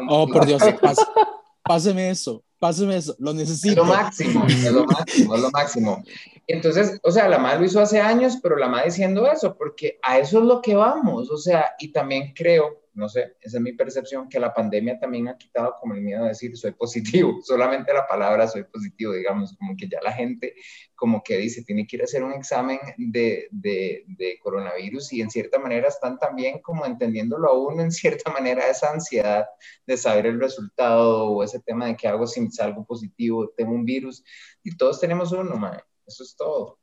oh, 0.10 0.28
por 0.28 0.46
Dios, 0.46 0.62
páseme 1.64 2.10
eso, 2.10 2.44
páseme 2.60 2.98
eso, 2.98 3.16
lo 3.20 3.34
necesito. 3.34 3.82
Es 3.82 3.88
lo 3.88 3.94
máximo, 3.94 4.46
es 4.48 4.72
lo 4.72 4.86
máximo, 4.86 5.36
es 5.36 5.42
lo 5.42 5.52
máximo. 5.52 6.04
Entonces, 6.48 7.00
o 7.04 7.12
sea, 7.12 7.28
la 7.28 7.38
madre 7.38 7.60
lo 7.60 7.66
hizo 7.66 7.82
hace 7.82 8.00
años, 8.00 8.38
pero 8.42 8.56
la 8.58 8.68
madre 8.68 8.86
diciendo 8.86 9.30
eso, 9.30 9.56
porque 9.56 10.00
a 10.02 10.18
eso 10.18 10.40
es 10.40 10.46
lo 10.46 10.62
que 10.62 10.76
vamos, 10.76 11.30
o 11.30 11.38
sea, 11.38 11.76
y 11.78 11.92
también 11.92 12.34
creo 12.34 12.87
no 12.98 13.08
sé, 13.08 13.36
esa 13.42 13.58
es 13.58 13.64
mi 13.64 13.74
percepción, 13.74 14.28
que 14.28 14.40
la 14.40 14.54
pandemia 14.54 15.00
también 15.00 15.28
ha 15.28 15.38
quitado 15.38 15.76
como 15.80 15.94
el 15.94 16.02
miedo 16.02 16.26
a 16.26 16.30
decir 16.30 16.58
soy 16.58 16.72
positivo, 16.72 17.40
solamente 17.44 17.94
la 17.94 18.08
palabra 18.08 18.48
soy 18.48 18.64
positivo, 18.64 19.14
digamos, 19.14 19.56
como 19.58 19.76
que 19.78 19.88
ya 19.88 20.00
la 20.04 20.12
gente 20.12 20.56
como 20.96 21.22
que 21.24 21.38
dice, 21.38 21.64
tiene 21.64 21.86
que 21.86 21.98
ir 21.98 22.02
a 22.02 22.06
hacer 22.06 22.24
un 22.24 22.34
examen 22.34 22.80
de, 22.98 23.48
de, 23.52 24.04
de 24.08 24.40
coronavirus 24.42 25.14
y 25.14 25.22
en 25.22 25.30
cierta 25.30 25.60
manera 25.60 25.88
están 25.88 26.18
también 26.18 26.60
como 26.60 26.88
entendiéndolo 26.88 27.48
a 27.50 27.58
uno, 27.58 27.84
en 27.84 27.92
cierta 27.92 28.32
manera, 28.32 28.68
esa 28.68 28.92
ansiedad 28.92 29.46
de 29.86 29.96
saber 29.96 30.26
el 30.26 30.40
resultado 30.40 31.28
o 31.28 31.44
ese 31.44 31.60
tema 31.60 31.86
de 31.86 31.96
que 31.96 32.08
hago 32.08 32.26
si 32.26 32.50
salgo 32.50 32.84
positivo, 32.84 33.54
tengo 33.56 33.74
un 33.74 33.86
virus 33.86 34.24
y 34.64 34.76
todos 34.76 35.00
tenemos 35.00 35.32
uno, 35.32 35.56
man. 35.56 35.80
eso 36.08 36.24
es 36.24 36.36
todo, 36.36 36.80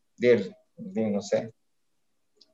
no 0.76 1.20
sé, 1.20 1.52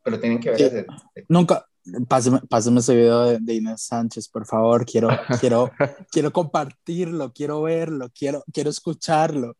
pero 0.02 0.18
tienen 0.18 0.40
que 0.40 0.50
ver 0.50 0.86
Nunca, 1.28 1.69
Pásame, 2.08 2.80
ese 2.80 2.94
video 2.94 3.38
de, 3.38 3.54
Inés 3.54 3.82
Sánchez, 3.82 4.28
por 4.28 4.46
favor. 4.46 4.84
Quiero, 4.84 5.08
quiero, 5.40 5.70
quiero 6.10 6.32
compartirlo, 6.32 7.32
quiero 7.32 7.62
verlo, 7.62 8.10
quiero, 8.14 8.44
quiero 8.52 8.70
escucharlo. 8.70 9.54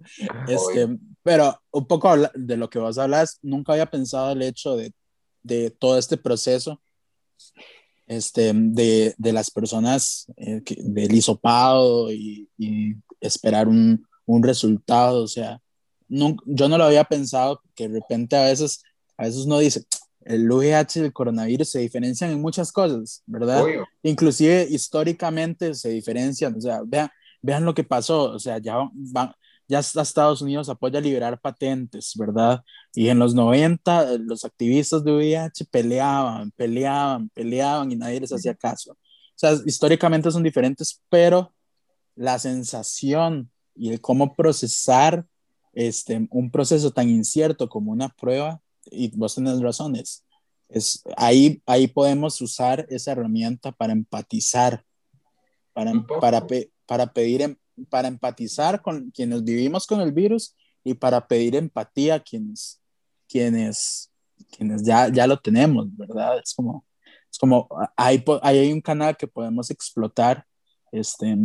Este, 0.46 0.88
pero 1.22 1.60
un 1.70 1.86
poco 1.86 2.14
de 2.34 2.56
lo 2.56 2.68
que 2.70 2.78
vos 2.78 2.98
hablas, 2.98 3.38
nunca 3.42 3.72
había 3.72 3.86
pensado 3.86 4.32
el 4.32 4.42
hecho 4.42 4.76
de, 4.76 4.92
de 5.42 5.70
todo 5.70 5.98
este 5.98 6.16
proceso 6.16 6.80
este, 8.10 8.52
de, 8.52 9.14
de 9.18 9.32
las 9.32 9.52
personas 9.52 10.26
eh, 10.36 10.62
del 10.66 11.14
hisopado 11.14 12.10
y, 12.10 12.48
y 12.58 12.96
esperar 13.20 13.68
un, 13.68 14.04
un, 14.26 14.42
resultado. 14.42 15.22
O 15.22 15.28
sea, 15.28 15.60
no, 16.08 16.34
yo 16.44 16.68
no 16.68 16.76
lo 16.76 16.84
había 16.84 17.04
pensado, 17.04 17.62
que 17.76 17.88
de 17.88 18.00
repente 18.00 18.36
a 18.36 18.46
veces, 18.46 18.82
a 19.16 19.26
veces 19.26 19.46
uno 19.46 19.60
dice, 19.60 19.84
el 20.30 20.50
VIH 20.50 21.00
y 21.00 21.02
el 21.04 21.12
coronavirus 21.12 21.68
se 21.68 21.80
diferencian 21.80 22.30
en 22.30 22.40
muchas 22.40 22.72
cosas, 22.72 23.22
¿verdad? 23.26 23.64
Inclusive 24.02 24.66
históricamente 24.70 25.74
se 25.74 25.90
diferencian, 25.90 26.54
o 26.56 26.60
sea, 26.60 26.80
vean, 26.86 27.08
vean 27.42 27.64
lo 27.64 27.74
que 27.74 27.84
pasó, 27.84 28.32
o 28.32 28.38
sea, 28.38 28.58
ya, 28.58 28.88
ya 29.66 29.78
Estados 29.80 30.42
Unidos 30.42 30.68
apoya 30.68 31.00
liberar 31.00 31.40
patentes, 31.40 32.12
¿verdad? 32.16 32.62
Y 32.94 33.08
en 33.08 33.18
los 33.18 33.34
90 33.34 34.18
los 34.18 34.44
activistas 34.44 35.04
de 35.04 35.12
VIH 35.12 35.64
peleaban, 35.70 36.50
peleaban, 36.52 37.28
peleaban 37.30 37.90
y 37.90 37.96
nadie 37.96 38.20
les 38.20 38.32
hacía 38.32 38.54
caso. 38.54 38.92
O 38.92 38.96
sea, 39.34 39.54
históricamente 39.64 40.30
son 40.30 40.42
diferentes, 40.42 41.00
pero 41.08 41.52
la 42.14 42.38
sensación 42.38 43.50
y 43.74 43.90
el 43.90 44.00
cómo 44.00 44.34
procesar 44.34 45.26
este, 45.72 46.26
un 46.30 46.50
proceso 46.50 46.90
tan 46.90 47.08
incierto 47.08 47.68
como 47.68 47.92
una 47.92 48.08
prueba 48.08 48.60
y 48.90 49.16
vos 49.16 49.34
tenés 49.34 49.60
razones. 49.60 50.24
Es, 50.68 51.02
ahí, 51.16 51.62
ahí 51.66 51.88
podemos 51.88 52.40
usar 52.40 52.86
esa 52.88 53.12
herramienta 53.12 53.72
para 53.72 53.92
empatizar, 53.92 54.84
para, 55.72 55.92
para, 56.20 56.46
para, 56.86 57.12
pedir, 57.12 57.42
em, 57.42 57.56
para 57.88 58.08
empatizar 58.08 58.80
con 58.82 59.10
quienes 59.10 59.42
vivimos 59.42 59.86
con 59.86 60.00
el 60.00 60.12
virus 60.12 60.54
y 60.84 60.94
para 60.94 61.26
pedir 61.26 61.56
empatía 61.56 62.16
a 62.16 62.20
quienes, 62.20 62.80
quienes, 63.28 64.10
quienes 64.56 64.84
ya, 64.84 65.08
ya 65.08 65.26
lo 65.26 65.38
tenemos, 65.38 65.86
¿verdad? 65.96 66.38
Es 66.42 66.54
como, 66.54 66.84
es 67.30 67.38
como, 67.38 67.68
ahí, 67.96 68.22
hay 68.42 68.72
un 68.72 68.80
canal 68.80 69.16
que 69.16 69.26
podemos 69.26 69.70
explotar 69.70 70.46
este, 70.92 71.36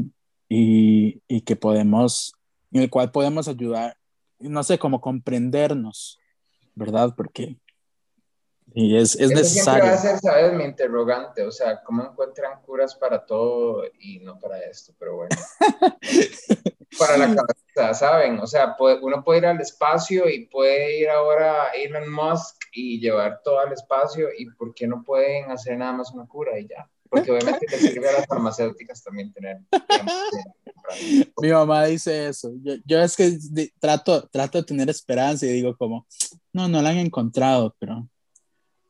y, 0.50 1.22
y 1.28 1.42
que 1.42 1.56
podemos, 1.56 2.34
en 2.72 2.84
el 2.84 2.90
cual 2.90 3.12
podemos 3.12 3.48
ayudar, 3.48 3.98
no 4.40 4.64
sé, 4.64 4.78
como 4.78 5.02
comprendernos 5.02 6.20
¿verdad? 6.76 7.14
Porque 7.16 7.58
y 8.78 8.98
es, 8.98 9.16
es 9.16 9.30
necesario. 9.30 9.84
Siempre 9.84 9.90
va 9.90 9.96
a 9.96 9.98
ser, 9.98 10.20
¿sabes? 10.20 10.54
Mi 10.54 10.66
interrogante, 10.66 11.44
o 11.44 11.52
sea, 11.52 11.82
¿cómo 11.82 12.04
encuentran 12.04 12.62
curas 12.62 12.94
para 12.94 13.26
todo 13.26 13.86
y 14.00 14.20
no 14.20 14.38
para 14.38 14.60
esto? 14.60 14.94
Pero 15.00 15.16
bueno. 15.16 15.30
para 17.00 17.18
la 17.18 17.36
cabeza, 17.36 17.94
¿saben? 17.94 18.40
O 18.40 18.48
sea, 18.48 18.76
uno 19.02 19.24
puede 19.24 19.40
ir 19.40 19.46
al 19.46 19.62
espacio 19.62 20.28
y 20.30 20.48
puede 20.48 21.00
ir 21.00 21.10
ahora 21.10 21.64
a 21.64 21.70
Elon 21.70 22.12
Musk 22.12 22.66
y 22.74 23.00
llevar 23.00 23.42
todo 23.44 23.60
al 23.60 23.72
espacio 23.72 24.28
y 24.38 24.50
¿por 24.52 24.74
qué 24.74 24.88
no 24.88 25.04
pueden 25.04 25.52
hacer 25.52 25.78
nada 25.78 25.94
más 25.94 26.12
una 26.12 26.28
cura 26.28 26.60
y 26.60 26.68
ya? 26.68 26.90
Porque 27.16 27.32
obviamente 27.32 27.66
le 27.70 27.78
sirve 27.78 28.10
a 28.10 28.14
las 28.14 28.28
farmacéuticas 28.28 29.02
también 29.04 29.32
tener 29.32 29.60
Mi 31.42 31.50
mamá 31.50 31.86
dice 31.86 32.28
eso. 32.28 32.52
Yo, 32.86 33.02
es 33.02 33.16
que 33.16 33.38
trato, 33.80 34.28
trato 34.28 34.60
de 34.60 34.66
tener 34.66 34.90
esperanza 34.90 35.46
y 35.46 35.50
digo 35.50 35.76
como, 35.76 36.06
no, 36.54 36.68
no 36.68 36.82
la 36.82 36.90
han 36.90 36.98
encontrado, 36.98 37.76
pero, 37.80 38.08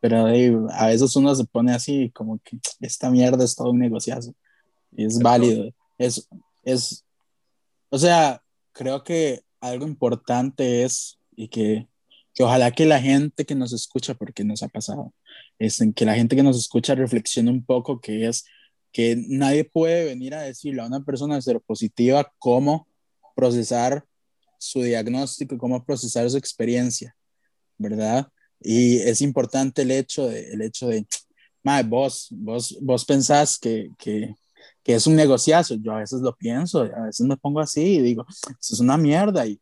pero 0.01 0.25
a 0.25 0.87
veces 0.87 1.15
uno 1.15 1.33
se 1.35 1.45
pone 1.45 1.73
así 1.73 2.11
como 2.11 2.39
que 2.43 2.57
esta 2.81 3.09
mierda 3.09 3.45
es 3.45 3.55
todo 3.55 3.71
un 3.71 3.79
negociazo 3.79 4.33
y 4.91 5.05
es 5.05 5.19
válido. 5.19 5.71
Es, 5.97 6.27
es, 6.63 7.05
o 7.89 7.97
sea, 7.97 8.41
creo 8.73 9.03
que 9.03 9.43
algo 9.61 9.87
importante 9.87 10.83
es 10.83 11.17
y 11.35 11.47
que, 11.47 11.87
que 12.35 12.43
ojalá 12.43 12.71
que 12.71 12.85
la 12.85 13.01
gente 13.01 13.45
que 13.45 13.55
nos 13.55 13.71
escucha, 13.73 14.13
porque 14.13 14.43
nos 14.43 14.61
ha 14.61 14.67
pasado, 14.67 15.13
es 15.57 15.79
en 15.79 15.93
que 15.93 16.05
la 16.05 16.15
gente 16.15 16.35
que 16.35 16.43
nos 16.43 16.57
escucha 16.57 16.93
reflexione 16.93 17.49
un 17.49 17.65
poco 17.65 18.01
que 18.01 18.27
es 18.27 18.45
que 18.91 19.15
nadie 19.27 19.63
puede 19.63 20.05
venir 20.05 20.35
a 20.35 20.41
decirle 20.41 20.81
a 20.81 20.85
una 20.85 21.03
persona 21.03 21.41
seropositiva 21.41 22.31
cómo 22.37 22.87
procesar 23.35 24.05
su 24.59 24.81
diagnóstico, 24.81 25.57
cómo 25.57 25.83
procesar 25.85 26.29
su 26.29 26.37
experiencia, 26.37 27.15
¿verdad? 27.77 28.27
Y 28.59 28.97
es 28.97 29.21
importante 29.21 29.83
el 29.83 29.91
hecho 29.91 30.27
de, 30.27 30.49
el 30.51 30.61
hecho 30.61 30.87
de, 30.87 31.05
vos, 31.85 32.27
vos, 32.31 32.77
vos 32.81 33.05
pensás 33.05 33.57
que, 33.57 33.89
que, 33.97 34.35
que, 34.83 34.95
es 34.95 35.07
un 35.07 35.15
negociazo. 35.15 35.75
Yo 35.75 35.93
a 35.93 35.99
veces 35.99 36.21
lo 36.21 36.35
pienso, 36.35 36.81
a 36.81 37.05
veces 37.05 37.25
me 37.25 37.37
pongo 37.37 37.59
así 37.59 37.97
y 37.97 38.01
digo, 38.01 38.25
eso 38.29 38.73
es 38.73 38.79
una 38.79 38.97
mierda. 38.97 39.45
Y, 39.45 39.59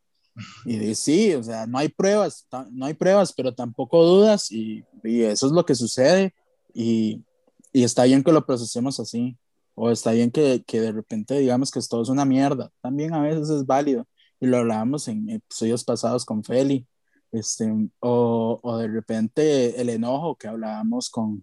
y 0.66 0.96
sí, 0.96 1.34
o 1.36 1.44
sea, 1.44 1.68
no 1.68 1.78
hay 1.78 1.90
pruebas, 1.90 2.48
no 2.72 2.86
hay 2.86 2.94
pruebas, 2.94 3.34
pero 3.34 3.54
tampoco 3.54 4.04
dudas 4.04 4.52
y, 4.52 4.84
y 5.04 5.22
eso 5.22 5.48
es 5.48 5.52
lo 5.52 5.66
que 5.66 5.76
sucede. 5.76 6.34
Y, 6.74 7.24
y 7.72 7.84
está 7.84 8.04
bien 8.06 8.24
que 8.24 8.32
lo 8.32 8.46
procesemos 8.46 9.00
así, 9.00 9.38
o 9.76 9.90
está 9.90 10.12
bien 10.12 10.32
que, 10.32 10.64
que 10.66 10.80
de 10.80 10.92
repente 10.92 11.38
digamos 11.38 11.72
que 11.72 11.80
esto 11.80 12.02
es 12.02 12.10
una 12.10 12.26
mierda, 12.26 12.72
también 12.82 13.14
a 13.14 13.22
veces 13.22 13.50
es 13.50 13.66
válido, 13.66 14.08
y 14.40 14.46
lo 14.46 14.58
hablábamos 14.58 15.08
en 15.08 15.30
episodios 15.30 15.84
pasados 15.84 16.24
con 16.26 16.44
Feli, 16.44 16.88
este, 17.32 17.72
o, 18.00 18.60
o 18.62 18.78
de 18.78 18.88
repente 18.88 19.82
el 19.82 19.90
enojo 19.90 20.36
que 20.36 20.48
hablábamos 20.48 21.10
con, 21.10 21.42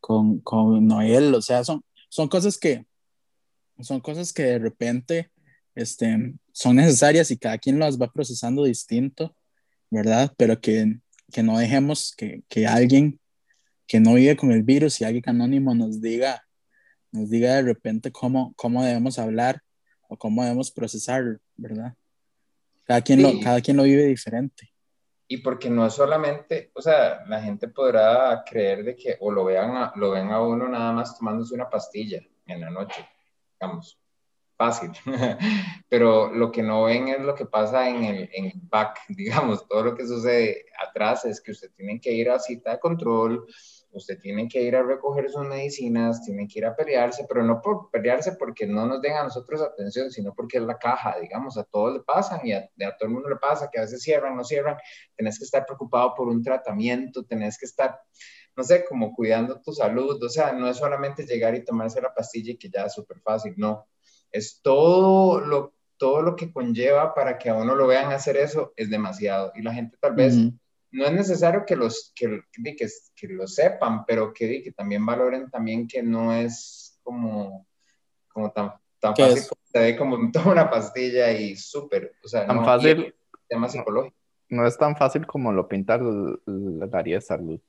con, 0.00 0.40
con 0.40 0.86
Noel, 0.86 1.34
o 1.34 1.42
sea, 1.42 1.64
son, 1.64 1.84
son 2.08 2.28
cosas 2.28 2.56
que, 2.56 2.86
son 3.80 4.00
cosas 4.00 4.32
que 4.32 4.44
de 4.44 4.58
repente 4.58 5.30
este, 5.74 6.34
son 6.52 6.76
necesarias 6.76 7.30
y 7.30 7.38
cada 7.38 7.58
quien 7.58 7.78
las 7.78 8.00
va 8.00 8.12
procesando 8.12 8.64
distinto, 8.64 9.34
¿verdad? 9.90 10.32
Pero 10.36 10.60
que, 10.60 10.98
que 11.32 11.42
no 11.42 11.58
dejemos 11.58 12.14
que, 12.16 12.42
que 12.48 12.66
alguien 12.66 13.18
que 13.86 14.00
no 14.00 14.14
vive 14.14 14.36
con 14.36 14.52
el 14.52 14.62
virus 14.62 15.00
y 15.00 15.04
alguien 15.04 15.24
anónimo 15.26 15.74
nos 15.74 16.00
diga, 16.00 16.42
nos 17.10 17.28
diga 17.28 17.56
de 17.56 17.62
repente 17.62 18.10
cómo, 18.10 18.54
cómo 18.56 18.82
debemos 18.82 19.18
hablar 19.18 19.60
o 20.08 20.16
cómo 20.16 20.42
debemos 20.42 20.70
procesar, 20.70 21.38
¿verdad? 21.56 21.94
Cada 22.84 23.02
quien, 23.02 23.22
lo, 23.22 23.38
cada 23.40 23.60
quien 23.60 23.76
lo 23.76 23.82
vive 23.82 24.04
diferente. 24.04 24.72
Y 25.28 25.38
porque 25.38 25.70
no 25.70 25.86
es 25.86 25.92
solamente, 25.92 26.70
o 26.74 26.82
sea, 26.82 27.24
la 27.26 27.42
gente 27.42 27.68
podrá 27.68 28.42
creer 28.48 28.84
de 28.84 28.96
que 28.96 29.16
o 29.20 29.30
lo 29.30 29.44
vean 29.44 29.92
lo 29.96 30.10
ven 30.10 30.30
a 30.30 30.40
uno 30.40 30.68
nada 30.68 30.92
más 30.92 31.18
tomándose 31.18 31.54
una 31.54 31.68
pastilla 31.68 32.20
en 32.46 32.60
la 32.62 32.70
noche, 32.70 33.06
digamos, 33.60 34.01
fácil. 34.62 34.90
Pero 35.88 36.32
lo 36.32 36.52
que 36.52 36.62
no 36.62 36.84
ven 36.84 37.08
es 37.08 37.20
lo 37.20 37.34
que 37.34 37.46
pasa 37.46 37.88
en 37.88 38.04
el, 38.04 38.30
en 38.32 38.44
el 38.46 38.60
back, 38.70 39.00
digamos, 39.08 39.66
todo 39.66 39.82
lo 39.82 39.94
que 39.96 40.06
sucede 40.06 40.66
atrás 40.86 41.24
es 41.24 41.40
que 41.40 41.50
usted 41.50 41.70
tiene 41.76 42.00
que 42.00 42.12
ir 42.12 42.30
a 42.30 42.38
cita 42.38 42.72
de 42.72 42.78
control, 42.78 43.46
usted 43.90 44.18
tiene 44.20 44.48
que 44.48 44.62
ir 44.62 44.76
a 44.76 44.82
recoger 44.82 45.28
sus 45.30 45.44
medicinas, 45.46 46.24
tiene 46.24 46.46
que 46.46 46.60
ir 46.60 46.66
a 46.66 46.76
pelearse, 46.76 47.26
pero 47.28 47.42
no 47.42 47.60
por 47.60 47.90
pelearse 47.90 48.32
porque 48.32 48.66
no 48.66 48.86
nos 48.86 49.02
den 49.02 49.14
a 49.14 49.24
nosotros 49.24 49.60
atención, 49.60 50.10
sino 50.10 50.32
porque 50.32 50.58
es 50.58 50.62
la 50.62 50.78
caja, 50.78 51.16
digamos, 51.20 51.58
a 51.58 51.64
todos 51.64 51.94
le 51.94 52.00
pasan 52.00 52.40
y 52.44 52.52
a, 52.52 52.68
todo 52.96 53.08
el 53.08 53.10
mundo 53.10 53.28
le 53.28 53.36
pasa, 53.36 53.68
que 53.70 53.78
a 53.78 53.82
veces 53.82 54.02
cierran, 54.02 54.36
no 54.36 54.44
cierran, 54.44 54.76
tenés 55.16 55.38
que 55.38 55.44
estar 55.44 55.66
preocupado 55.66 56.14
por 56.14 56.28
un 56.28 56.42
tratamiento, 56.42 57.24
tenés 57.24 57.58
que 57.58 57.66
estar, 57.66 58.00
no 58.56 58.62
sé, 58.62 58.84
como 58.84 59.12
cuidando 59.12 59.60
tu 59.60 59.72
salud, 59.72 60.22
o 60.22 60.28
sea, 60.28 60.52
no 60.52 60.68
es 60.68 60.76
solamente 60.76 61.26
llegar 61.26 61.54
y 61.54 61.64
tomarse 61.64 62.00
la 62.00 62.14
pastilla 62.14 62.52
y 62.52 62.56
que 62.56 62.70
ya 62.70 62.86
es 62.86 62.94
súper 62.94 63.20
fácil, 63.20 63.54
no, 63.56 63.86
es 64.32 64.60
todo 64.62 65.40
lo, 65.40 65.74
todo 65.96 66.22
lo 66.22 66.34
que 66.34 66.52
conlleva 66.52 67.14
para 67.14 67.38
que 67.38 67.50
a 67.50 67.54
uno 67.54 67.74
lo 67.74 67.86
vean 67.86 68.12
hacer 68.12 68.36
eso, 68.36 68.72
es 68.76 68.90
demasiado, 68.90 69.52
y 69.54 69.62
la 69.62 69.72
gente 69.72 69.96
tal 70.00 70.14
vez 70.14 70.36
no 70.90 71.06
es 71.06 71.12
necesario 71.12 71.64
que 71.66 71.76
los 71.76 72.12
que, 72.14 72.42
que, 72.52 72.74
que 73.14 73.28
lo 73.28 73.46
sepan, 73.46 74.04
pero 74.04 74.32
que, 74.32 74.62
que, 74.62 74.72
también 74.72 75.04
valoren 75.06 75.50
también 75.50 75.88
que 75.88 76.02
no 76.02 76.32
es 76.34 76.98
como, 77.02 77.66
como 78.28 78.52
tan, 78.52 78.74
tan 78.98 79.16
fácil 79.16 79.42
como 79.48 79.62
te 79.72 79.80
ve 79.80 79.96
como 79.96 80.30
toma 80.32 80.52
una 80.52 80.70
pastilla 80.70 81.32
y 81.32 81.56
súper, 81.56 82.12
o 82.22 82.28
sea, 82.28 82.46
tan 82.46 82.56
no, 82.56 82.64
fácil, 82.64 83.14
tema 83.48 83.68
psicológico. 83.68 84.16
No 84.48 84.66
es 84.66 84.76
tan 84.76 84.96
fácil 84.96 85.26
como 85.26 85.50
lo 85.50 85.66
pinta 85.66 85.94
el, 85.94 86.38
el 86.46 86.90
área 86.92 87.16
de 87.16 87.22
salud, 87.22 87.60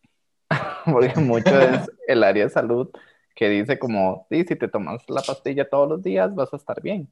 porque 0.85 1.17
mucho 1.19 1.59
es 1.61 1.89
el 2.07 2.23
área 2.23 2.43
de 2.43 2.49
salud 2.49 2.89
que 3.35 3.49
dice 3.49 3.79
como, 3.79 4.27
sí, 4.29 4.43
si 4.45 4.55
te 4.55 4.67
tomas 4.67 5.03
la 5.09 5.21
pastilla 5.21 5.69
todos 5.69 5.89
los 5.89 6.03
días 6.03 6.33
vas 6.35 6.53
a 6.53 6.57
estar 6.57 6.81
bien. 6.81 7.11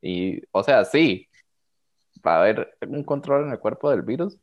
Y, 0.00 0.42
o 0.52 0.62
sea, 0.62 0.84
sí, 0.84 1.28
va 2.26 2.36
a 2.36 2.40
haber 2.40 2.76
un 2.88 3.04
control 3.04 3.46
en 3.46 3.52
el 3.52 3.58
cuerpo 3.58 3.90
del 3.90 4.02
virus, 4.02 4.38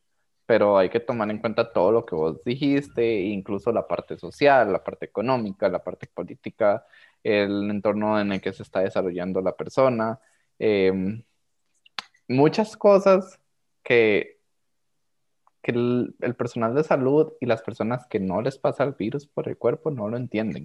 pero 0.45 0.77
hay 0.77 0.89
que 0.89 0.99
tomar 0.99 1.29
en 1.31 1.39
cuenta 1.39 1.71
todo 1.73 1.91
lo 1.91 2.05
que 2.05 2.15
vos 2.15 2.43
dijiste, 2.43 3.21
incluso 3.21 3.71
la 3.71 3.88
parte 3.88 4.17
social, 4.17 4.71
la 4.71 4.83
parte 4.83 5.05
económica, 5.05 5.69
la 5.69 5.83
parte 5.83 6.07
política, 6.07 6.86
el 7.23 7.69
entorno 7.71 8.19
en 8.19 8.33
el 8.33 8.41
que 8.41 8.53
se 8.53 8.63
está 8.63 8.81
desarrollando 8.81 9.41
la 9.41 9.55
persona, 9.55 10.19
em, 10.59 11.23
muchas 12.27 12.77
cosas 12.77 13.39
que, 13.83 14.34
que 15.66 15.72
el, 15.72 16.16
el 16.22 16.36
personal 16.36 16.76
de 16.76 16.84
salud 16.84 17.34
y 17.41 17.47
las 17.47 17.63
personas 17.63 18.05
que 18.07 18.20
no 18.20 18.39
les 18.39 18.59
pasa 18.59 18.84
el 18.84 18.91
virus 18.91 19.26
por 19.26 19.49
el 19.49 19.57
cuerpo 19.57 19.89
no 19.89 20.07
lo 20.07 20.16
entienden. 20.16 20.63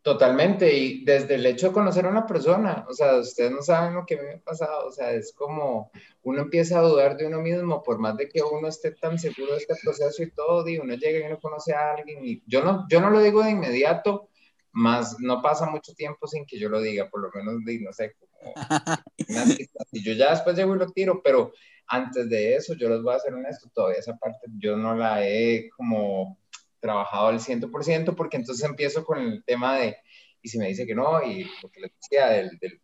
Totalmente, 0.00 0.74
y 0.74 1.04
desde 1.04 1.34
el 1.34 1.44
hecho 1.44 1.68
de 1.68 1.74
conocer 1.74 2.06
a 2.06 2.08
una 2.08 2.26
persona, 2.26 2.86
o 2.88 2.94
sea, 2.94 3.16
ustedes 3.18 3.50
no 3.50 3.60
saben 3.60 3.94
lo 3.94 4.06
que 4.06 4.16
me 4.16 4.32
ha 4.36 4.38
pasado, 4.38 4.86
o 4.86 4.90
sea, 4.90 5.12
es 5.12 5.34
como 5.34 5.90
uno 6.22 6.40
empieza 6.40 6.78
a 6.78 6.82
dudar 6.82 7.18
de 7.18 7.26
uno 7.26 7.42
mismo, 7.42 7.82
por 7.82 7.98
más 7.98 8.16
de 8.16 8.26
que 8.26 8.40
uno 8.40 8.68
esté 8.68 8.92
tan 8.92 9.18
seguro 9.18 9.52
de 9.52 9.58
este 9.58 9.74
proceso 9.82 10.22
y 10.22 10.30
todo, 10.30 10.66
y 10.66 10.78
uno 10.78 10.94
llega 10.94 11.18
y 11.18 11.30
uno 11.30 11.38
conoce 11.38 11.74
a 11.74 11.92
alguien, 11.92 12.24
y 12.24 12.42
yo 12.46 12.64
no, 12.64 12.86
yo 12.88 13.02
no 13.02 13.10
lo 13.10 13.20
digo 13.20 13.42
de 13.42 13.50
inmediato, 13.50 14.30
más 14.72 15.20
no 15.20 15.42
pasa 15.42 15.68
mucho 15.68 15.92
tiempo 15.92 16.26
sin 16.26 16.46
que 16.46 16.58
yo 16.58 16.70
lo 16.70 16.80
diga, 16.80 17.10
por 17.10 17.20
lo 17.20 17.30
menos, 17.34 17.56
no 17.56 17.92
sé, 17.92 18.14
como 18.18 18.54
y 19.92 20.02
yo 20.02 20.14
ya 20.14 20.30
después 20.30 20.56
llego 20.56 20.74
y 20.74 20.78
lo 20.78 20.90
tiro, 20.90 21.20
pero 21.22 21.52
antes 21.88 22.28
de 22.28 22.54
eso, 22.54 22.74
yo 22.74 22.88
les 22.88 23.02
voy 23.02 23.14
a 23.14 23.18
ser 23.18 23.34
honesto, 23.34 23.70
todavía 23.72 23.98
esa 23.98 24.16
parte 24.16 24.46
yo 24.58 24.76
no 24.76 24.94
la 24.94 25.26
he 25.26 25.68
como 25.70 26.38
trabajado 26.80 27.28
al 27.28 27.40
100%, 27.40 28.14
porque 28.14 28.36
entonces 28.36 28.64
empiezo 28.64 29.04
con 29.04 29.18
el 29.18 29.44
tema 29.44 29.78
de, 29.78 29.96
y 30.42 30.48
si 30.48 30.58
me 30.58 30.68
dice 30.68 30.86
que 30.86 30.94
no, 30.94 31.22
y 31.22 31.44
lo 31.62 31.70
que 31.70 31.80
le 31.80 31.92
decía 32.00 32.28
del, 32.28 32.58
del, 32.58 32.80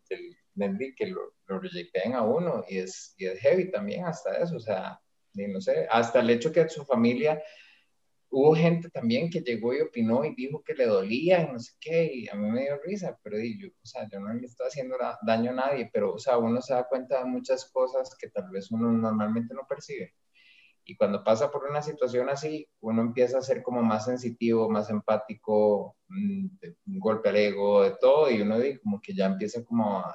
del, 0.54 0.94
que 0.96 1.06
lo, 1.06 1.34
lo 1.46 1.60
a 2.14 2.22
uno, 2.22 2.64
y 2.68 2.78
es, 2.78 3.14
y 3.18 3.26
es 3.26 3.38
heavy 3.40 3.70
también 3.70 4.04
hasta 4.04 4.36
eso, 4.38 4.56
o 4.56 4.60
sea, 4.60 5.00
no 5.34 5.60
sé, 5.60 5.86
hasta 5.90 6.20
el 6.20 6.30
hecho 6.30 6.52
que 6.52 6.68
su 6.68 6.84
familia, 6.84 7.42
hubo 8.34 8.56
gente 8.56 8.90
también 8.90 9.30
que 9.30 9.42
llegó 9.42 9.72
y 9.72 9.80
opinó 9.80 10.24
y 10.24 10.34
dijo 10.34 10.60
que 10.64 10.74
le 10.74 10.86
dolía 10.86 11.42
y 11.42 11.52
no 11.52 11.60
sé 11.60 11.72
qué, 11.80 12.10
y 12.12 12.28
a 12.28 12.34
mí 12.34 12.50
me 12.50 12.62
dio 12.62 12.80
risa, 12.84 13.16
pero 13.22 13.38
yo, 13.38 13.68
o 13.68 13.86
sea, 13.86 14.08
yo 14.10 14.18
no 14.18 14.34
le 14.34 14.44
estoy 14.44 14.66
haciendo 14.66 14.96
daño 15.22 15.52
a 15.52 15.54
nadie, 15.54 15.88
pero, 15.92 16.14
o 16.14 16.18
sea, 16.18 16.36
uno 16.38 16.60
se 16.60 16.74
da 16.74 16.88
cuenta 16.88 17.20
de 17.20 17.26
muchas 17.26 17.70
cosas 17.70 18.16
que 18.18 18.28
tal 18.30 18.50
vez 18.50 18.72
uno 18.72 18.90
normalmente 18.90 19.54
no 19.54 19.62
percibe. 19.68 20.14
Y 20.84 20.96
cuando 20.96 21.22
pasa 21.22 21.50
por 21.50 21.64
una 21.70 21.80
situación 21.80 22.28
así, 22.28 22.68
uno 22.80 23.02
empieza 23.02 23.38
a 23.38 23.42
ser 23.42 23.62
como 23.62 23.82
más 23.82 24.04
sensitivo, 24.06 24.68
más 24.68 24.90
empático, 24.90 25.96
mm, 26.08 26.46
un 26.88 26.98
golpe 26.98 27.28
al 27.28 27.36
ego, 27.36 27.84
de 27.84 27.94
todo, 28.00 28.32
y 28.32 28.42
uno 28.42 28.56
como 28.82 29.00
que 29.00 29.14
ya 29.14 29.26
empieza 29.26 29.64
como 29.64 30.00
a... 30.00 30.14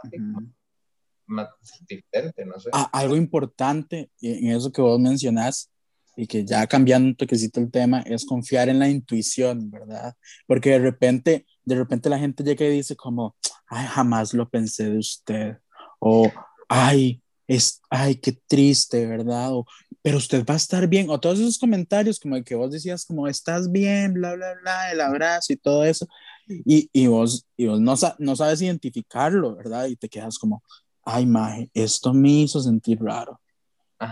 más 1.26 1.48
diferente, 1.88 2.46
no 2.46 2.60
sé. 2.60 2.70
Ah, 2.74 2.90
algo 2.92 3.16
importante 3.16 4.12
en 4.22 4.52
eso 4.52 4.74
que 4.74 4.82
vos 4.82 5.00
mencionás 5.00 5.72
y 6.20 6.28
que 6.28 6.44
ya 6.44 6.68
cambiando 6.68 7.08
un 7.08 7.16
toquecito 7.16 7.62
el 7.62 7.72
tema 7.72 8.02
es 8.02 8.26
confiar 8.26 8.68
en 8.68 8.78
la 8.78 8.90
intuición, 8.90 9.72
¿verdad? 9.72 10.14
Porque 10.46 10.72
de 10.72 10.80
repente, 10.80 11.46
de 11.64 11.76
repente 11.76 12.10
la 12.10 12.20
gente 12.20 12.44
llega 12.44 12.66
y 12.66 12.72
dice 12.72 12.98
como, 12.98 13.38
ay, 13.68 13.88
jamás 13.88 14.34
lo 14.34 14.50
pensé 14.50 14.90
de 14.90 14.98
usted, 14.98 15.58
o 16.00 16.30
ay, 16.68 17.22
es, 17.48 17.82
ay, 17.90 18.16
qué 18.16 18.38
triste, 18.48 19.06
¿verdad? 19.08 19.54
O, 19.54 19.66
pero 20.02 20.18
usted 20.18 20.46
va 20.46 20.56
a 20.56 20.58
estar 20.58 20.90
bien, 20.90 21.10
o 21.10 21.22
todos 21.22 21.40
esos 21.40 21.58
comentarios 21.58 22.20
como 22.20 22.36
el 22.36 22.44
que 22.44 22.56
vos 22.56 22.70
decías, 22.70 23.06
como 23.06 23.26
estás 23.30 23.72
bien, 23.72 24.14
bla, 24.14 24.36
bla, 24.36 24.56
bla, 24.62 24.92
el 24.92 25.00
abrazo 25.00 25.54
y 25.54 25.56
todo 25.56 25.86
eso. 25.86 26.06
Y, 26.50 26.90
y 26.92 27.08
vos, 27.08 27.46
y 27.56 27.68
vos 27.68 27.80
no, 27.80 27.96
no 28.18 28.36
sabes 28.36 28.62
identificarlo, 28.62 29.56
¿verdad? 29.56 29.86
Y 29.86 29.96
te 29.96 30.10
quedas 30.10 30.38
como, 30.38 30.64
ay, 31.06 31.26
maje, 31.26 31.72
esto 31.74 32.14
me 32.14 32.42
hizo 32.42 32.60
sentir 32.60 33.00
raro. 33.02 33.40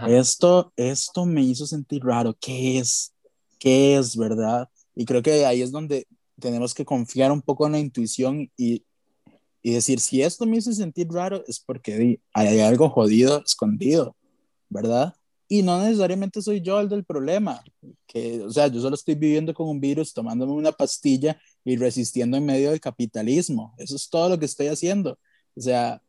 Esto, 0.08 0.74
esto 0.76 1.26
me 1.26 1.42
hizo 1.42 1.66
sentir 1.66 2.04
raro. 2.04 2.36
¿Qué 2.40 2.80
es? 2.80 3.14
¿Qué 3.58 3.96
es, 3.98 4.16
verdad? 4.16 4.70
Y 4.96 5.06
creo 5.06 5.22
que 5.22 5.46
ahí 5.46 5.62
es 5.62 5.72
donde 5.72 6.08
tenemos 6.40 6.74
que 6.74 6.86
confiar 6.86 7.32
un 7.32 7.42
poco 7.42 7.66
en 7.66 7.72
la 7.74 7.80
intuición 7.80 8.52
y, 8.58 8.84
y 9.62 9.74
decir, 9.74 10.00
si 10.00 10.22
esto 10.22 10.46
me 10.46 10.58
hizo 10.58 10.72
sentir 10.74 11.08
raro, 11.10 11.44
es 11.48 11.60
porque 11.60 12.20
hay 12.34 12.60
algo 12.60 12.90
jodido, 12.90 13.44
escondido, 13.44 14.16
¿verdad? 14.70 15.16
Y 15.50 15.62
no 15.62 15.82
necesariamente 15.82 16.42
soy 16.42 16.62
yo 16.62 16.80
el 16.80 16.90
del 16.90 17.06
problema, 17.06 17.64
que, 18.06 18.42
o 18.42 18.52
sea, 18.52 18.68
yo 18.68 18.82
solo 18.82 18.96
estoy 18.96 19.16
viviendo 19.16 19.54
con 19.54 19.70
un 19.70 19.80
virus, 19.80 20.14
tomándome 20.14 20.52
una 20.52 20.74
pastilla 20.74 21.40
y 21.64 21.78
resistiendo 21.78 22.36
en 22.36 22.46
medio 22.46 22.72
del 22.72 22.82
capitalismo. 22.82 23.74
Eso 23.78 23.96
es 23.96 24.10
todo 24.10 24.28
lo 24.28 24.38
que 24.38 24.46
estoy 24.46 24.68
haciendo. 24.68 25.18
O 25.56 25.62
sea, 25.62 26.02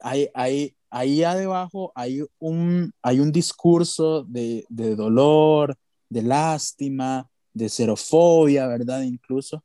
hay, 0.00 0.28
hay, 0.34 0.74
ahí 0.90 1.22
abajo 1.22 1.92
hay 1.94 2.22
un, 2.38 2.92
hay 3.02 3.20
un 3.20 3.32
discurso 3.32 4.24
de, 4.24 4.64
de 4.68 4.96
dolor, 4.96 5.76
de 6.08 6.22
lástima, 6.22 7.28
de 7.54 7.68
xerofobia, 7.68 8.66
¿verdad? 8.66 9.02
Incluso 9.02 9.64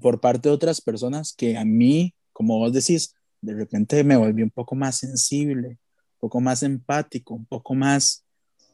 por 0.00 0.20
parte 0.20 0.48
de 0.48 0.54
otras 0.54 0.80
personas 0.80 1.34
que 1.36 1.56
a 1.56 1.64
mí, 1.64 2.14
como 2.32 2.58
vos 2.58 2.72
decís, 2.72 3.14
de 3.40 3.54
repente 3.54 4.04
me 4.04 4.16
volví 4.16 4.42
un 4.42 4.50
poco 4.50 4.74
más 4.74 4.96
sensible, 4.96 5.68
un 5.68 6.18
poco 6.20 6.40
más 6.40 6.62
empático, 6.62 7.34
un 7.34 7.46
poco 7.46 7.74
más, 7.74 8.24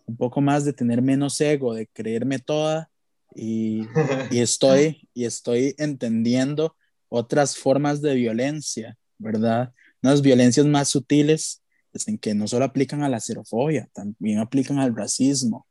un 0.06 0.16
poco 0.16 0.40
más 0.40 0.64
de 0.64 0.72
tener 0.72 1.02
menos 1.02 1.40
ego, 1.40 1.74
de 1.74 1.86
creerme 1.86 2.38
toda 2.38 2.90
y, 3.34 3.82
y 4.30 4.38
estoy, 4.40 5.08
y 5.14 5.24
estoy 5.24 5.74
entendiendo 5.78 6.76
otras 7.08 7.56
formas 7.56 8.02
de 8.02 8.14
violencia, 8.14 8.96
¿verdad? 9.18 9.72
Unas 10.02 10.22
violencias 10.22 10.66
más 10.66 10.88
sutiles 10.88 11.62
en 12.06 12.18
que 12.18 12.34
no 12.34 12.46
solo 12.46 12.64
aplican 12.64 13.02
a 13.02 13.08
la 13.08 13.20
xerofobia, 13.20 13.88
también 13.92 14.38
aplican 14.38 14.78
al 14.78 14.94
racismo, 14.94 15.66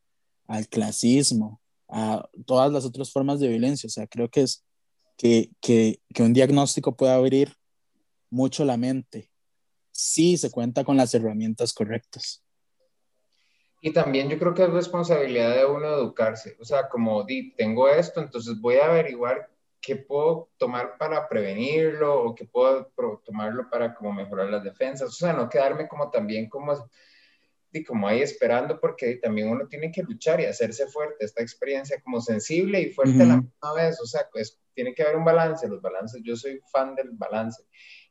al 0.46 0.68
clasismo, 0.68 1.60
a 1.88 2.28
todas 2.44 2.70
las 2.72 2.84
otras 2.84 3.10
formas 3.10 3.40
de 3.40 3.48
violencia. 3.48 3.86
O 3.86 3.90
sea, 3.90 4.06
creo 4.06 4.28
que 4.28 4.42
es 4.42 4.64
que, 5.16 5.50
que, 5.60 6.00
que 6.12 6.22
un 6.22 6.32
diagnóstico 6.32 6.96
puede 6.96 7.12
abrir 7.12 7.54
mucho 8.30 8.64
la 8.64 8.76
mente 8.76 9.30
si 9.92 10.36
se 10.36 10.50
cuenta 10.50 10.84
con 10.84 10.96
las 10.96 11.14
herramientas 11.14 11.72
correctas. 11.72 12.44
Y 13.80 13.92
también 13.92 14.28
yo 14.28 14.38
creo 14.38 14.54
que 14.54 14.64
es 14.64 14.70
responsabilidad 14.70 15.54
de 15.54 15.64
uno 15.64 15.88
educarse. 15.88 16.56
O 16.60 16.64
sea, 16.64 16.88
como 16.88 17.24
di, 17.24 17.54
tengo 17.54 17.88
esto, 17.88 18.20
entonces 18.20 18.60
voy 18.60 18.76
a 18.76 18.86
averiguar 18.86 19.50
qué 19.80 19.96
puedo 19.96 20.50
tomar 20.56 20.96
para 20.98 21.28
prevenirlo 21.28 22.22
o 22.22 22.34
qué 22.34 22.44
puedo 22.44 22.92
tomarlo 23.24 23.68
para 23.70 23.94
como 23.94 24.12
mejorar 24.12 24.48
las 24.50 24.64
defensas. 24.64 25.08
O 25.08 25.12
sea, 25.12 25.32
no 25.32 25.48
quedarme 25.48 25.88
como 25.88 26.10
también 26.10 26.48
como, 26.48 26.74
y 27.72 27.84
como 27.84 28.08
ahí 28.08 28.20
esperando 28.20 28.80
porque 28.80 29.16
también 29.16 29.50
uno 29.50 29.68
tiene 29.68 29.92
que 29.92 30.02
luchar 30.02 30.40
y 30.40 30.46
hacerse 30.46 30.86
fuerte. 30.88 31.24
Esta 31.24 31.42
experiencia 31.42 32.00
como 32.02 32.20
sensible 32.20 32.80
y 32.80 32.90
fuerte 32.90 33.22
a 33.22 33.26
la 33.26 33.36
misma 33.36 33.74
vez. 33.74 34.00
O 34.00 34.06
sea, 34.06 34.28
pues 34.32 34.60
tiene 34.74 34.94
que 34.94 35.02
haber 35.02 35.16
un 35.16 35.24
balance. 35.24 35.68
Los 35.68 35.82
balances, 35.82 36.22
yo 36.24 36.36
soy 36.36 36.60
fan 36.72 36.94
del 36.94 37.10
balance. 37.12 37.62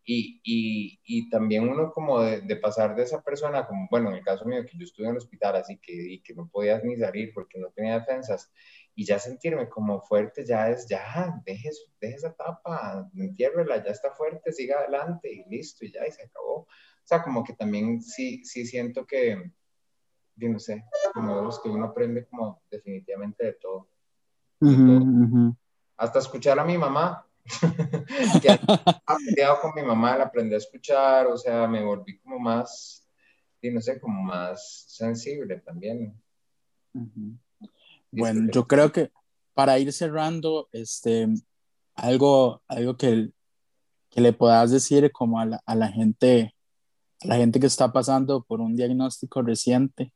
Y, 0.09 0.39
y, 0.41 1.01
y, 1.03 1.29
también 1.29 1.67
uno 1.67 1.91
como 1.91 2.21
de, 2.21 2.39
de, 2.39 2.55
pasar 2.55 2.95
de 2.95 3.03
esa 3.03 3.21
persona, 3.21 3.67
como 3.67 3.89
bueno, 3.91 4.09
en 4.09 4.15
el 4.15 4.23
caso 4.23 4.45
mío, 4.45 4.65
que 4.65 4.77
yo 4.77 4.85
estuve 4.85 5.05
en 5.05 5.11
el 5.11 5.17
hospital, 5.17 5.57
así 5.57 5.77
que, 5.79 5.91
y 5.91 6.21
que 6.21 6.33
no 6.33 6.47
podía 6.47 6.79
ni 6.79 6.95
salir 6.95 7.33
porque 7.33 7.59
no 7.59 7.71
tenía 7.71 7.99
defensas, 7.99 8.49
y 8.97 9.05
ya 9.05 9.19
sentirme 9.19 9.69
como 9.69 10.01
fuerte 10.01 10.43
ya 10.43 10.71
es, 10.71 10.87
ya, 10.87 11.39
deje, 11.45 11.69
deje 12.01 12.15
esa 12.15 12.29
etapa, 12.29 13.07
entiérrela, 13.13 13.83
ya 13.83 13.91
está 13.91 14.09
fuerte, 14.09 14.51
siga 14.51 14.79
adelante 14.79 15.31
y 15.31 15.47
listo, 15.47 15.85
y 15.85 15.91
ya, 15.91 16.07
y 16.07 16.11
se 16.11 16.23
acabó. 16.23 16.61
O 16.61 16.67
sea, 17.03 17.21
como 17.21 17.43
que 17.43 17.53
también 17.53 18.01
sí, 18.01 18.43
sí 18.43 18.65
siento 18.65 19.05
que, 19.05 19.51
yo 20.35 20.49
no 20.49 20.57
sé, 20.57 20.83
como 21.13 21.47
que 21.61 21.69
uno 21.69 21.85
aprende 21.85 22.25
como 22.25 22.59
definitivamente 22.71 23.45
de 23.45 23.53
todo. 23.53 23.87
Hasta 25.95 26.17
escuchar 26.17 26.57
a 26.57 26.65
mi 26.65 26.79
mamá, 26.79 27.23
que 28.41 28.49
ha 29.43 29.61
con 29.61 29.75
mi 29.75 29.83
mamá, 29.83 30.17
la 30.17 30.23
aprendí 30.23 30.55
a 30.55 30.57
escuchar, 30.57 31.27
o 31.27 31.37
sea, 31.37 31.67
me 31.67 31.83
volví 31.83 32.17
como 32.17 32.39
más, 32.39 33.07
y 33.61 33.69
no 33.69 33.79
sé, 33.79 34.01
como 34.01 34.23
más 34.23 34.85
sensible 34.87 35.59
también. 35.59 36.19
Bueno, 38.17 38.49
yo 38.51 38.67
creo 38.67 38.91
que 38.91 39.11
para 39.53 39.79
ir 39.79 39.91
cerrando, 39.93 40.69
este, 40.71 41.27
algo, 41.95 42.61
algo 42.67 42.95
que, 42.97 43.31
que 44.09 44.21
le 44.21 44.33
puedas 44.33 44.71
decir 44.71 45.11
como 45.11 45.39
a 45.39 45.45
la, 45.45 45.61
a 45.65 45.75
la 45.75 45.87
gente, 45.89 46.55
a 47.21 47.27
la 47.27 47.35
gente 47.37 47.59
que 47.59 47.67
está 47.67 47.91
pasando 47.91 48.43
por 48.43 48.61
un 48.61 48.75
diagnóstico 48.75 49.41
reciente. 49.41 50.13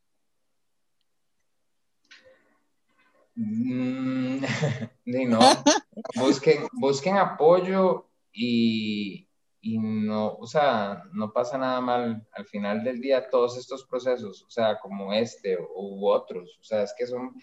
Mm, 3.36 4.42
no, 5.06 5.40
busquen, 6.16 6.68
busquen 6.74 7.18
apoyo 7.18 8.10
y, 8.32 9.28
y, 9.62 9.80
no, 9.80 10.36
o 10.36 10.46
sea, 10.46 11.04
no 11.14 11.32
pasa 11.34 11.58
nada 11.58 11.82
mal 11.82 12.28
al 12.34 12.46
final 12.46 12.84
del 12.84 13.02
día 13.02 13.30
todos 13.30 13.58
estos 13.58 13.86
procesos, 13.86 14.44
o 14.44 14.50
sea, 14.50 14.80
como 14.80 15.14
este 15.14 15.58
u 15.58 16.08
otros, 16.08 16.58
o 16.60 16.64
sea, 16.64 16.84
es 16.84 16.94
que 16.98 17.08
son, 17.08 17.34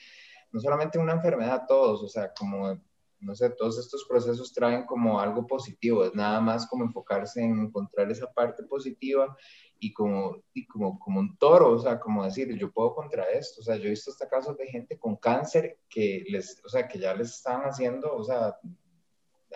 no 0.50 0.60
solamente 0.60 0.98
una 0.98 1.14
enfermedad 1.14 1.64
todos, 1.66 2.02
o 2.02 2.08
sea, 2.08 2.32
como, 2.32 2.78
no 3.20 3.34
sé, 3.34 3.50
todos 3.50 3.78
estos 3.78 4.04
procesos 4.08 4.52
traen 4.52 4.84
como 4.86 5.20
algo 5.20 5.46
positivo, 5.46 6.04
es 6.04 6.14
nada 6.14 6.40
más 6.40 6.66
como 6.66 6.84
enfocarse 6.84 7.42
en 7.42 7.58
encontrar 7.58 8.10
esa 8.10 8.32
parte 8.32 8.62
positiva 8.62 9.36
y 9.78 9.92
como, 9.92 10.42
y 10.52 10.66
como, 10.66 10.98
como 10.98 11.20
un 11.20 11.36
toro, 11.38 11.72
o 11.72 11.78
sea, 11.78 12.00
como 12.00 12.24
decir, 12.24 12.56
yo 12.56 12.72
puedo 12.72 12.94
contra 12.94 13.24
esto, 13.24 13.60
o 13.60 13.64
sea, 13.64 13.76
yo 13.76 13.86
he 13.86 13.90
visto 13.90 14.10
hasta 14.10 14.28
casos 14.28 14.56
de 14.56 14.66
gente 14.66 14.98
con 14.98 15.16
cáncer 15.16 15.78
que 15.88 16.24
les, 16.28 16.62
o 16.64 16.68
sea, 16.68 16.88
que 16.88 16.98
ya 16.98 17.14
les 17.14 17.34
estaban 17.34 17.68
haciendo, 17.68 18.14
o 18.14 18.24
sea, 18.24 18.56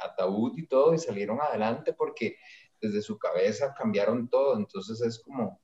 ataúd 0.02 0.56
y 0.56 0.66
todo 0.66 0.94
y 0.94 0.98
salieron 0.98 1.40
adelante 1.40 1.92
porque 1.92 2.36
desde 2.80 3.02
su 3.02 3.18
cabeza 3.18 3.74
cambiaron 3.74 4.28
todo, 4.28 4.56
entonces 4.56 5.00
es 5.00 5.22
como, 5.22 5.61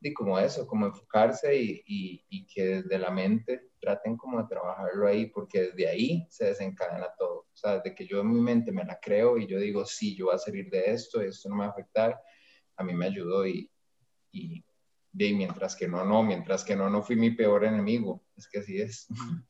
y 0.00 0.14
como 0.14 0.38
eso, 0.38 0.66
como 0.66 0.86
enfocarse 0.86 1.60
y, 1.60 1.82
y, 1.86 2.24
y, 2.28 2.46
que 2.46 2.82
desde 2.82 2.98
la 2.98 3.10
mente 3.10 3.70
traten 3.80 4.16
como 4.16 4.40
de 4.40 4.48
trabajarlo 4.48 5.08
ahí, 5.08 5.26
porque 5.26 5.62
desde 5.62 5.88
ahí 5.88 6.26
se 6.30 6.46
desencadena 6.46 7.08
todo. 7.18 7.40
O 7.40 7.56
sea, 7.56 7.78
desde 7.78 7.94
que 7.94 8.06
yo 8.06 8.20
en 8.20 8.32
mi 8.32 8.40
mente 8.40 8.70
me 8.70 8.84
la 8.84 8.98
creo 9.00 9.38
y 9.38 9.46
yo 9.46 9.58
digo, 9.58 9.84
sí, 9.84 10.16
yo 10.16 10.26
voy 10.26 10.36
a 10.36 10.38
salir 10.38 10.70
de 10.70 10.92
esto, 10.92 11.20
esto 11.20 11.48
no 11.48 11.56
me 11.56 11.62
va 11.62 11.66
a 11.68 11.72
afectar, 11.72 12.20
a 12.76 12.84
mí 12.84 12.94
me 12.94 13.06
ayudó 13.06 13.46
y, 13.46 13.70
y, 14.30 14.64
y 15.12 15.34
mientras 15.34 15.74
que 15.74 15.88
no, 15.88 16.04
no, 16.04 16.22
mientras 16.22 16.64
que 16.64 16.76
no, 16.76 16.88
no 16.88 17.02
fui 17.02 17.16
mi 17.16 17.32
peor 17.32 17.64
enemigo, 17.64 18.22
es 18.36 18.48
que 18.48 18.60
así 18.60 18.80
es. 18.80 19.08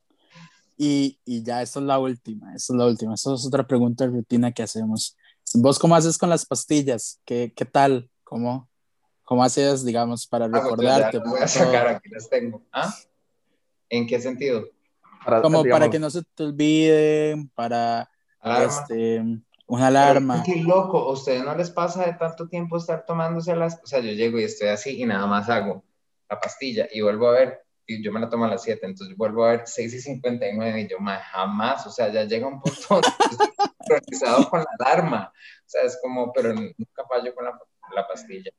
Y, 0.81 1.19
y 1.25 1.43
ya, 1.43 1.61
esa 1.61 1.81
es 1.81 1.87
la 1.87 1.99
última, 1.99 2.55
esa 2.55 2.73
es 2.73 2.79
la 2.79 2.87
última, 2.87 3.15
esa 3.15 3.35
es 3.35 3.45
otra 3.45 3.67
pregunta 3.67 4.05
de 4.05 4.13
rutina 4.13 4.53
que 4.53 4.63
hacemos. 4.63 5.17
¿Vos 5.55 5.77
cómo 5.77 5.97
haces 5.97 6.17
con 6.17 6.31
las 6.31 6.47
pastillas? 6.47 7.21
¿Qué, 7.25 7.53
qué 7.57 7.65
tal? 7.65 8.09
¿Cómo, 8.23 8.71
¿Cómo 9.29 9.45
haces, 9.45 9.85
digamos, 9.85 10.27
para 10.27 10.47
ah, 10.47 10.49
recordarte? 10.49 11.19
voy 11.19 11.39
a 11.39 11.47
sacar, 11.47 11.87
aquí 11.87 12.09
las 12.09 12.31
tengo. 12.31 12.63
¿Ah? 12.73 12.91
¿En 13.91 14.07
qué 14.07 14.19
sentido? 14.23 14.65
Para, 15.23 15.43
Como 15.43 15.63
para 15.65 15.91
que 15.91 15.99
no 15.99 16.09
se 16.09 16.23
te 16.35 16.45
olvide, 16.45 17.37
para 17.55 18.11
este, 18.43 19.23
una 19.67 19.89
alarma. 19.89 20.43
qué 20.47 20.57
loco, 20.63 21.11
¿a 21.11 21.13
ustedes 21.13 21.45
no 21.45 21.55
les 21.55 21.69
pasa 21.69 22.07
de 22.07 22.15
tanto 22.15 22.49
tiempo 22.49 22.79
estar 22.79 23.05
tomándose 23.05 23.55
las... 23.55 23.79
O 23.85 23.87
sea, 23.87 24.01
yo 24.01 24.13
llego 24.13 24.41
y 24.41 24.45
estoy 24.45 24.69
así 24.69 24.99
y 24.99 25.05
nada 25.05 25.27
más 25.27 25.51
hago 25.51 25.85
la 26.31 26.41
pastilla 26.41 26.89
y 26.91 27.03
vuelvo 27.03 27.29
a 27.29 27.33
ver, 27.33 27.67
y 27.87 28.03
yo 28.03 28.11
me 28.11 28.21
la 28.21 28.31
tomo 28.31 28.47
a 28.47 28.49
las 28.49 28.63
7, 28.63 28.81
entonces 28.83 29.15
vuelvo 29.15 29.45
a 29.45 29.51
ver 29.51 29.63
6 29.67 29.93
y 29.93 30.01
59 30.01 30.81
y 30.81 30.89
yo 30.89 30.97
jamás, 31.33 31.87
o 31.87 31.91
sea, 31.91 32.11
ya 32.11 32.25
llega 32.25 32.47
un 32.47 32.63
punto 32.63 33.03
sincronizado 33.87 34.49
con 34.49 34.61
la 34.61 34.87
alarma. 34.87 35.33
O 35.35 35.69
sea, 35.69 35.83
es 35.83 35.99
como, 36.01 36.33
pero 36.33 36.55
nunca 36.55 37.05
fallo 37.07 37.35
con 37.35 37.45
la, 37.45 37.61
la 37.95 38.09
pastilla. 38.09 38.51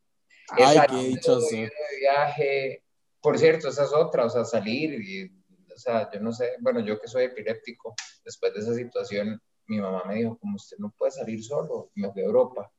Ay, 0.51 0.79
qué 0.89 0.95
dichoso. 0.95 1.55
De 1.55 1.71
viaje. 1.99 2.83
Por 3.21 3.37
cierto, 3.37 3.69
esa 3.69 3.83
es 3.83 3.93
otra, 3.93 4.25
o 4.25 4.29
sea, 4.29 4.45
salir 4.45 4.93
y, 5.01 5.25
o 5.73 5.77
sea, 5.77 6.09
yo 6.11 6.19
no 6.21 6.31
sé, 6.31 6.51
bueno, 6.61 6.79
yo 6.79 6.99
que 6.99 7.07
soy 7.07 7.25
epiléptico, 7.25 7.93
después 8.23 8.53
de 8.53 8.61
esa 8.61 8.73
situación, 8.73 9.41
mi 9.67 9.79
mamá 9.79 10.03
me 10.05 10.15
dijo, 10.15 10.37
como 10.37 10.55
usted 10.55 10.77
no 10.79 10.93
puede 10.97 11.11
salir 11.11 11.43
solo, 11.43 11.91
me 11.95 12.11
fui 12.11 12.21
a 12.21 12.25
Europa, 12.25 12.71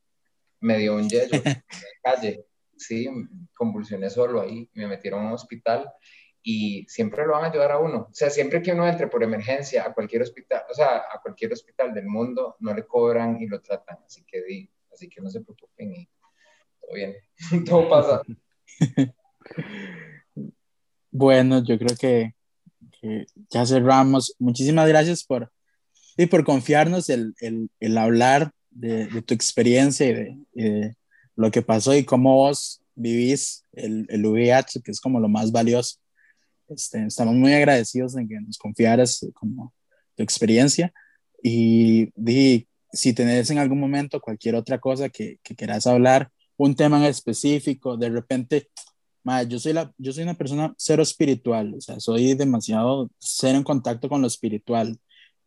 me 0.61 0.79
dio 0.79 0.97
un 0.97 1.09
hielo 1.09 1.29
en 1.33 1.45
la 1.45 1.65
calle, 2.03 2.47
sí, 2.77 3.09
convulsioné 3.55 4.09
solo 4.09 4.41
ahí, 4.41 4.69
me 4.73 4.87
metieron 4.87 5.25
a 5.25 5.29
un 5.29 5.33
hospital 5.35 5.93
y 6.43 6.87
siempre 6.89 7.27
lo 7.27 7.33
van 7.33 7.45
a 7.45 7.49
ayudar 7.49 7.73
a 7.73 7.79
uno. 7.79 8.09
O 8.11 8.15
sea, 8.15 8.31
siempre 8.31 8.63
que 8.63 8.73
uno 8.73 8.89
entre 8.89 9.09
por 9.09 9.23
emergencia 9.23 9.85
a 9.85 9.93
cualquier 9.93 10.23
hospital, 10.23 10.65
o 10.71 10.75
sea, 10.75 11.05
a 11.13 11.21
cualquier 11.23 11.53
hospital 11.53 11.93
del 11.93 12.07
mundo, 12.07 12.57
no 12.61 12.73
le 12.75 12.87
cobran 12.87 13.41
y 13.41 13.47
lo 13.47 13.61
tratan. 13.61 13.99
Así 14.07 14.25
que, 14.25 14.71
así 14.93 15.09
que 15.09 15.21
no 15.21 15.31
se 15.31 15.43
preocupen 15.43 15.93
y 15.93 16.09
bien, 16.95 17.17
todo 17.67 17.89
pasa. 17.89 18.23
bueno, 21.11 21.63
yo 21.65 21.79
creo 21.79 21.97
que, 21.97 22.35
ya 23.51 23.65
cerramos. 23.65 24.35
Muchísimas 24.39 24.87
gracias 24.89 25.25
por, 25.25 25.51
y 26.17 26.27
por 26.27 26.45
confiarnos 26.45 27.09
el, 27.09 27.35
el, 27.41 27.71
el 27.81 27.99
hablar 27.99 28.53
de, 28.71 29.23
tu 29.23 29.35
experiencia 29.35 30.09
y 30.09 30.63
de, 30.63 30.95
lo 31.37 31.51
que 31.51 31.63
pasó 31.63 31.95
y 31.95 32.05
cómo 32.05 32.35
vos 32.37 32.83
vivís 32.95 33.65
el, 33.73 34.07
el 34.11 34.27
VIH, 34.27 34.83
que 34.83 34.91
es 34.91 35.01
como 35.01 35.21
lo 35.21 35.29
más 35.29 35.51
valioso. 35.51 35.97
Este, 36.69 37.05
estamos 37.07 37.35
muy 37.35 37.53
agradecidos 37.53 38.17
en 38.17 38.29
que 38.29 38.41
nos 38.41 38.59
confiaras 38.59 39.27
como 39.35 39.73
tu 40.15 40.23
experiencia 40.23 40.93
y, 41.43 42.13
y 42.17 42.69
si 42.93 43.13
tenés 43.13 43.51
en 43.51 43.59
algún 43.59 43.81
momento 43.81 44.21
cualquier 44.21 44.55
otra 44.55 44.79
cosa 44.79 45.09
que, 45.09 45.39
que 45.43 45.55
quieras 45.55 45.87
hablar, 45.87 46.31
un 46.63 46.75
tema 46.75 46.99
en 46.99 47.05
específico, 47.05 47.97
de 47.97 48.11
repente, 48.11 48.69
madre, 49.25 49.49
yo, 49.49 49.59
soy 49.59 49.73
la, 49.73 49.93
yo 49.97 50.13
soy 50.13 50.25
una 50.25 50.35
persona 50.35 50.75
cero 50.77 51.03
espiritual, 51.03 51.75
o 51.75 51.81
sea, 51.81 51.99
soy 52.01 52.35
demasiado 52.35 53.11
cero 53.19 53.57
en 53.57 53.65
contacto 53.65 54.11
con 54.11 54.21
lo 54.21 54.27
espiritual 54.27 54.99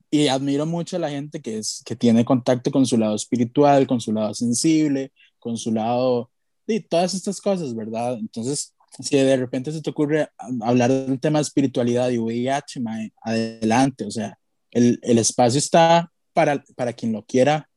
y 0.10 0.28
admiro 0.28 0.66
mucho 0.66 0.96
a 0.96 1.00
la 1.00 1.12
gente 1.12 1.40
que, 1.40 1.60
es, 1.60 1.84
que 1.86 1.96
tiene 1.96 2.26
contacto 2.26 2.72
con 2.72 2.88
su 2.88 2.98
lado 2.98 3.16
espiritual, 3.16 3.86
con 3.86 4.02
su 4.02 4.12
lado 4.12 4.34
sensible, 4.34 5.12
con 5.38 5.56
su 5.56 5.72
lado, 5.72 6.32
y 6.66 6.80
todas 6.80 7.14
estas 7.14 7.40
cosas, 7.40 7.76
¿verdad? 7.76 8.18
Entonces, 8.18 8.74
si 9.00 9.16
de 9.16 9.38
repente 9.38 9.72
se 9.72 9.84
te 9.84 9.92
ocurre 9.92 10.30
hablar 10.62 10.92
del 10.92 11.20
tema 11.20 11.38
de 11.40 11.44
espiritualidad 11.44 12.10
y 12.10 12.18
VIH, 12.18 12.82
adelante, 13.22 14.06
o 14.06 14.12
sea, 14.12 14.38
el, 14.72 15.00
el, 15.04 15.20
espacio 15.20 15.60
está 15.60 16.12
para, 16.34 16.64
para 16.76 16.94
quien 16.94 17.12
lo 17.12 17.24
quiera, 17.24 17.70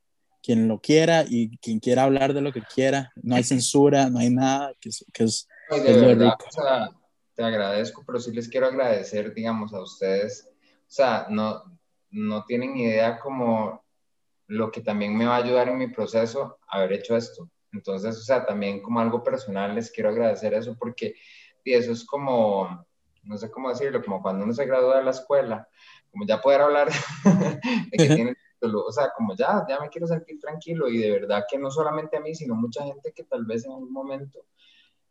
quien 0.47 0.68
lo 0.68 0.78
quiera 0.78 1.24
y 1.28 1.59
quien 1.59 1.80
quiera 1.80 2.05
hablar 2.05 2.32
de 2.32 2.40
lo 2.40 2.53
que 2.53 2.62
quiera, 2.62 3.11
no 3.20 3.34
hay 3.34 3.42
censura, 3.42 4.09
no 4.09 4.20
hay 4.20 4.30
nada, 4.30 4.72
que 4.80 4.90
es, 4.90 5.05
que 5.12 5.24
es, 5.24 5.49
de 5.70 5.90
es 5.90 6.01
verdad, 6.01 6.34
o 6.47 6.53
sea, 6.53 6.90
te 7.34 7.42
agradezco, 7.42 8.05
pero 8.07 8.20
sí 8.20 8.32
les 8.32 8.49
quiero 8.49 8.68
agradecer, 8.68 9.34
digamos, 9.34 9.74
a 9.74 9.80
ustedes, 9.80 10.49
o 10.49 10.84
sea, 10.86 11.26
no, 11.30 11.64
no 12.11 12.44
tienen 12.44 12.76
idea 12.76 13.18
como 13.18 13.84
lo 14.47 14.70
que 14.70 14.82
también 14.82 15.16
me 15.16 15.26
va 15.26 15.34
a 15.34 15.42
ayudar 15.42 15.68
en 15.68 15.78
mi 15.78 15.88
proceso 15.88 16.59
haber 16.68 16.92
hecho 16.92 17.16
esto. 17.16 17.51
Entonces, 17.72 18.16
o 18.16 18.22
sea, 18.22 18.47
también 18.47 18.80
como 18.80 19.01
algo 19.01 19.24
personal 19.24 19.74
les 19.74 19.90
quiero 19.90 20.11
agradecer 20.11 20.55
eso 20.55 20.76
porque 20.78 21.16
y 21.64 21.72
eso 21.72 21.90
es 21.90 22.07
como, 22.07 22.86
no 23.24 23.36
sé 23.36 23.51
cómo 23.51 23.68
decirlo, 23.68 24.01
como 24.01 24.22
cuando 24.22 24.44
uno 24.44 24.55
se 24.55 24.64
gradúa 24.64 24.99
de 24.99 25.05
la 25.05 25.11
escuela, 25.11 25.68
como 26.12 26.24
ya 26.24 26.40
poder 26.40 26.61
hablar 26.61 26.88
de 27.90 27.97
que 27.97 28.36
o 28.61 28.93
sea, 28.93 29.11
como 29.15 29.35
ya, 29.35 29.65
ya 29.69 29.81
me 29.81 29.89
quiero 29.89 30.07
sentir 30.07 30.39
tranquilo 30.39 30.89
y 30.89 30.99
de 30.99 31.11
verdad 31.11 31.45
que 31.49 31.59
no 31.59 31.71
solamente 31.71 32.17
a 32.17 32.21
mí, 32.21 32.35
sino 32.35 32.55
mucha 32.55 32.85
gente 32.85 33.13
que 33.13 33.25
tal 33.25 33.45
vez 33.45 33.65
en 33.65 33.73
algún 33.73 33.93
momento 33.93 34.47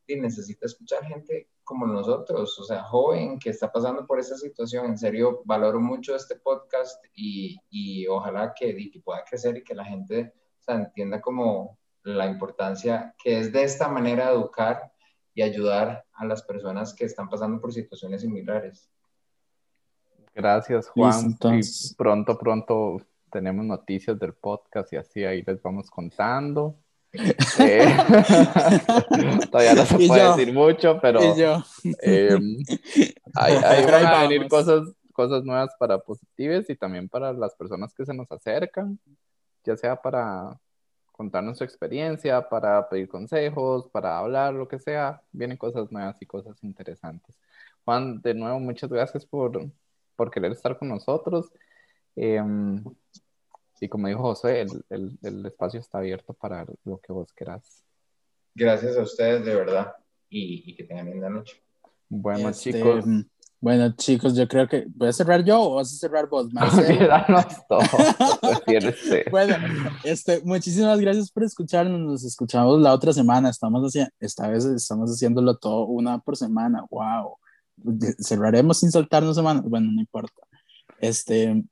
y 0.08 0.16
necesita 0.18 0.66
escuchar 0.66 1.04
gente 1.06 1.50
como 1.64 1.88
nosotros, 1.88 2.60
o 2.60 2.64
sea, 2.64 2.84
joven 2.84 3.40
que 3.40 3.50
está 3.50 3.72
pasando 3.72 4.06
por 4.06 4.20
esa 4.20 4.38
situación. 4.38 4.86
En 4.86 4.98
serio, 4.98 5.42
valoro 5.46 5.80
mucho 5.80 6.16
este 6.16 6.36
podcast 6.36 7.04
y, 7.16 7.58
y 7.70 8.06
ojalá 8.08 8.54
que, 8.54 8.70
y 8.70 8.92
que 8.92 9.00
pueda 9.00 9.24
crecer 9.24 9.58
y 9.58 9.64
que 9.64 9.74
la 9.74 9.86
gente 9.86 10.34
o 10.60 10.64
sea, 10.64 10.76
entienda 10.76 11.22
como 11.22 11.80
la 12.04 12.28
importancia 12.28 13.16
que 13.22 13.40
es 13.40 13.52
de 13.52 13.64
esta 13.64 13.88
manera 13.88 14.30
educar 14.30 14.92
y 15.34 15.42
ayudar 15.42 16.06
a 16.14 16.26
las 16.26 16.44
personas 16.44 16.94
que 16.94 17.06
están 17.06 17.30
pasando 17.30 17.60
por 17.60 17.74
situaciones 17.74 18.22
similares. 18.22 18.90
Gracias, 20.34 20.90
Juan. 20.90 21.26
Entonces... 21.26 21.96
pronto, 21.98 22.38
pronto 22.38 22.98
tenemos 23.36 23.66
noticias 23.66 24.18
del 24.18 24.34
podcast 24.34 24.94
y 24.94 24.96
así 24.96 25.26
ahí 25.26 25.44
les 25.46 25.62
vamos 25.62 25.92
contando. 25.92 26.78
Eh, 27.60 27.98
todavía 29.50 29.74
no 29.74 29.86
se 29.86 29.96
puede 29.96 30.20
yo, 30.20 30.36
decir 30.36 30.54
mucho, 30.54 31.00
pero 31.02 31.22
eh, 31.22 32.38
ahí, 33.34 33.54
ahí 33.64 33.86
van 33.86 34.06
a 34.06 34.22
venir 34.24 34.50
cosas, 34.50 34.90
cosas 35.14 35.46
nuevas 35.46 35.70
para 35.80 35.98
Positives 35.98 36.70
y 36.70 36.76
también 36.76 37.08
para 37.08 37.32
las 37.32 37.56
personas 37.56 37.94
que 37.94 38.06
se 38.06 38.14
nos 38.14 38.30
acercan, 38.30 39.00
ya 39.64 39.78
sea 39.78 39.96
para 39.96 40.60
contarnos 41.14 41.58
su 41.58 41.64
experiencia, 41.64 42.50
para 42.50 42.90
pedir 42.90 43.08
consejos, 43.08 43.88
para 43.94 44.18
hablar, 44.18 44.54
lo 44.54 44.68
que 44.68 44.80
sea. 44.80 45.22
Vienen 45.32 45.56
cosas 45.56 45.90
nuevas 45.94 46.18
y 46.22 46.26
cosas 46.26 46.62
interesantes. 46.64 47.40
Juan, 47.86 48.22
de 48.22 48.34
nuevo, 48.34 48.60
muchas 48.60 48.90
gracias 48.90 49.26
por, 49.26 49.72
por 50.18 50.32
querer 50.32 50.52
estar 50.52 50.78
con 50.78 50.90
nosotros. 50.90 51.50
Eh, 52.18 52.42
y 53.80 53.90
como 53.90 54.08
dijo 54.08 54.22
José, 54.22 54.62
el, 54.62 54.84
el, 54.90 55.18
el, 55.22 55.46
espacio 55.46 55.80
está 55.80 55.98
abierto 56.00 56.34
para 56.34 56.66
lo 56.86 57.00
que 57.00 57.12
vos 57.12 57.32
querás. 57.34 57.84
Gracias 58.54 58.98
a 58.98 59.02
ustedes, 59.02 59.46
de 59.46 59.56
verdad, 59.56 59.94
y, 60.30 60.72
y 60.72 60.76
que 60.76 60.84
tengan 60.84 61.10
linda 61.10 61.30
noche. 61.30 61.62
Bueno, 62.10 62.50
este, 62.50 62.74
chicos. 62.74 63.06
Bueno, 63.60 63.96
chicos, 63.96 64.36
yo 64.36 64.48
creo 64.48 64.68
que. 64.68 64.86
¿Voy 64.96 65.08
a 65.08 65.14
cerrar 65.14 65.44
yo 65.44 65.60
o 65.60 65.76
vas 65.76 65.92
a 65.92 65.98
cerrar 65.98 66.30
vos, 66.30 66.48
todos. 67.68 67.84
bueno, 69.32 69.56
este, 70.04 70.42
muchísimas 70.44 71.00
gracias 71.00 71.32
por 71.32 71.44
escucharnos. 71.44 72.00
Nos 72.00 72.24
escuchamos 72.24 72.80
la 72.80 72.94
otra 72.94 73.12
semana. 73.12 73.50
Estamos 73.50 73.82
haciendo, 73.82 74.12
esta 74.20 74.48
vez 74.50 74.66
estamos 74.66 75.10
haciéndolo 75.10 75.58
todo 75.58 75.86
una 75.86 76.20
por 76.20 76.38
semana. 76.38 76.86
¡Wow! 76.90 77.38
Cerraremos 78.20 78.80
sin 78.80 78.92
saltarnos 78.92 79.36
semanas. 79.36 79.64
Bueno, 79.64 79.92
no 79.92 80.00
importa. 80.00 80.44
Este, 81.00 81.64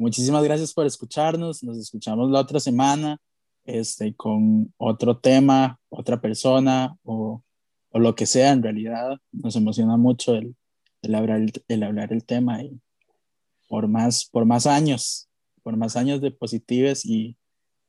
muchísimas 0.00 0.42
gracias 0.42 0.72
por 0.72 0.86
escucharnos. 0.86 1.62
Nos 1.62 1.78
escuchamos 1.78 2.30
la 2.30 2.40
otra 2.40 2.58
semana 2.60 3.18
este, 3.64 4.14
con 4.14 4.72
otro 4.78 5.18
tema, 5.18 5.78
otra 5.88 6.20
persona 6.20 6.96
o, 7.04 7.42
o 7.90 7.98
lo 7.98 8.14
que 8.14 8.26
sea. 8.26 8.52
En 8.52 8.62
realidad, 8.62 9.18
nos 9.32 9.54
emociona 9.56 9.96
mucho 9.96 10.34
el 10.34 10.56
el 11.02 11.14
hablar 11.14 11.40
el, 11.40 11.52
el, 11.68 11.82
hablar 11.82 12.12
el 12.12 12.24
tema 12.24 12.62
y 12.62 12.80
por 13.68 13.88
más, 13.88 14.28
por 14.30 14.44
más 14.44 14.66
años, 14.66 15.28
por 15.62 15.76
más 15.76 15.96
años 15.96 16.20
de 16.20 16.30
positives 16.30 17.04
y, 17.04 17.36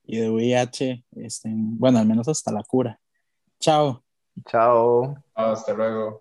y 0.03 0.17
de 0.17 0.29
VIH, 0.29 1.05
este, 1.13 1.49
bueno, 1.53 1.99
al 1.99 2.07
menos 2.07 2.27
hasta 2.27 2.51
la 2.51 2.63
cura. 2.63 2.99
Chao. 3.59 4.03
Chao. 4.45 5.15
Hasta 5.33 5.73
luego. 5.73 6.20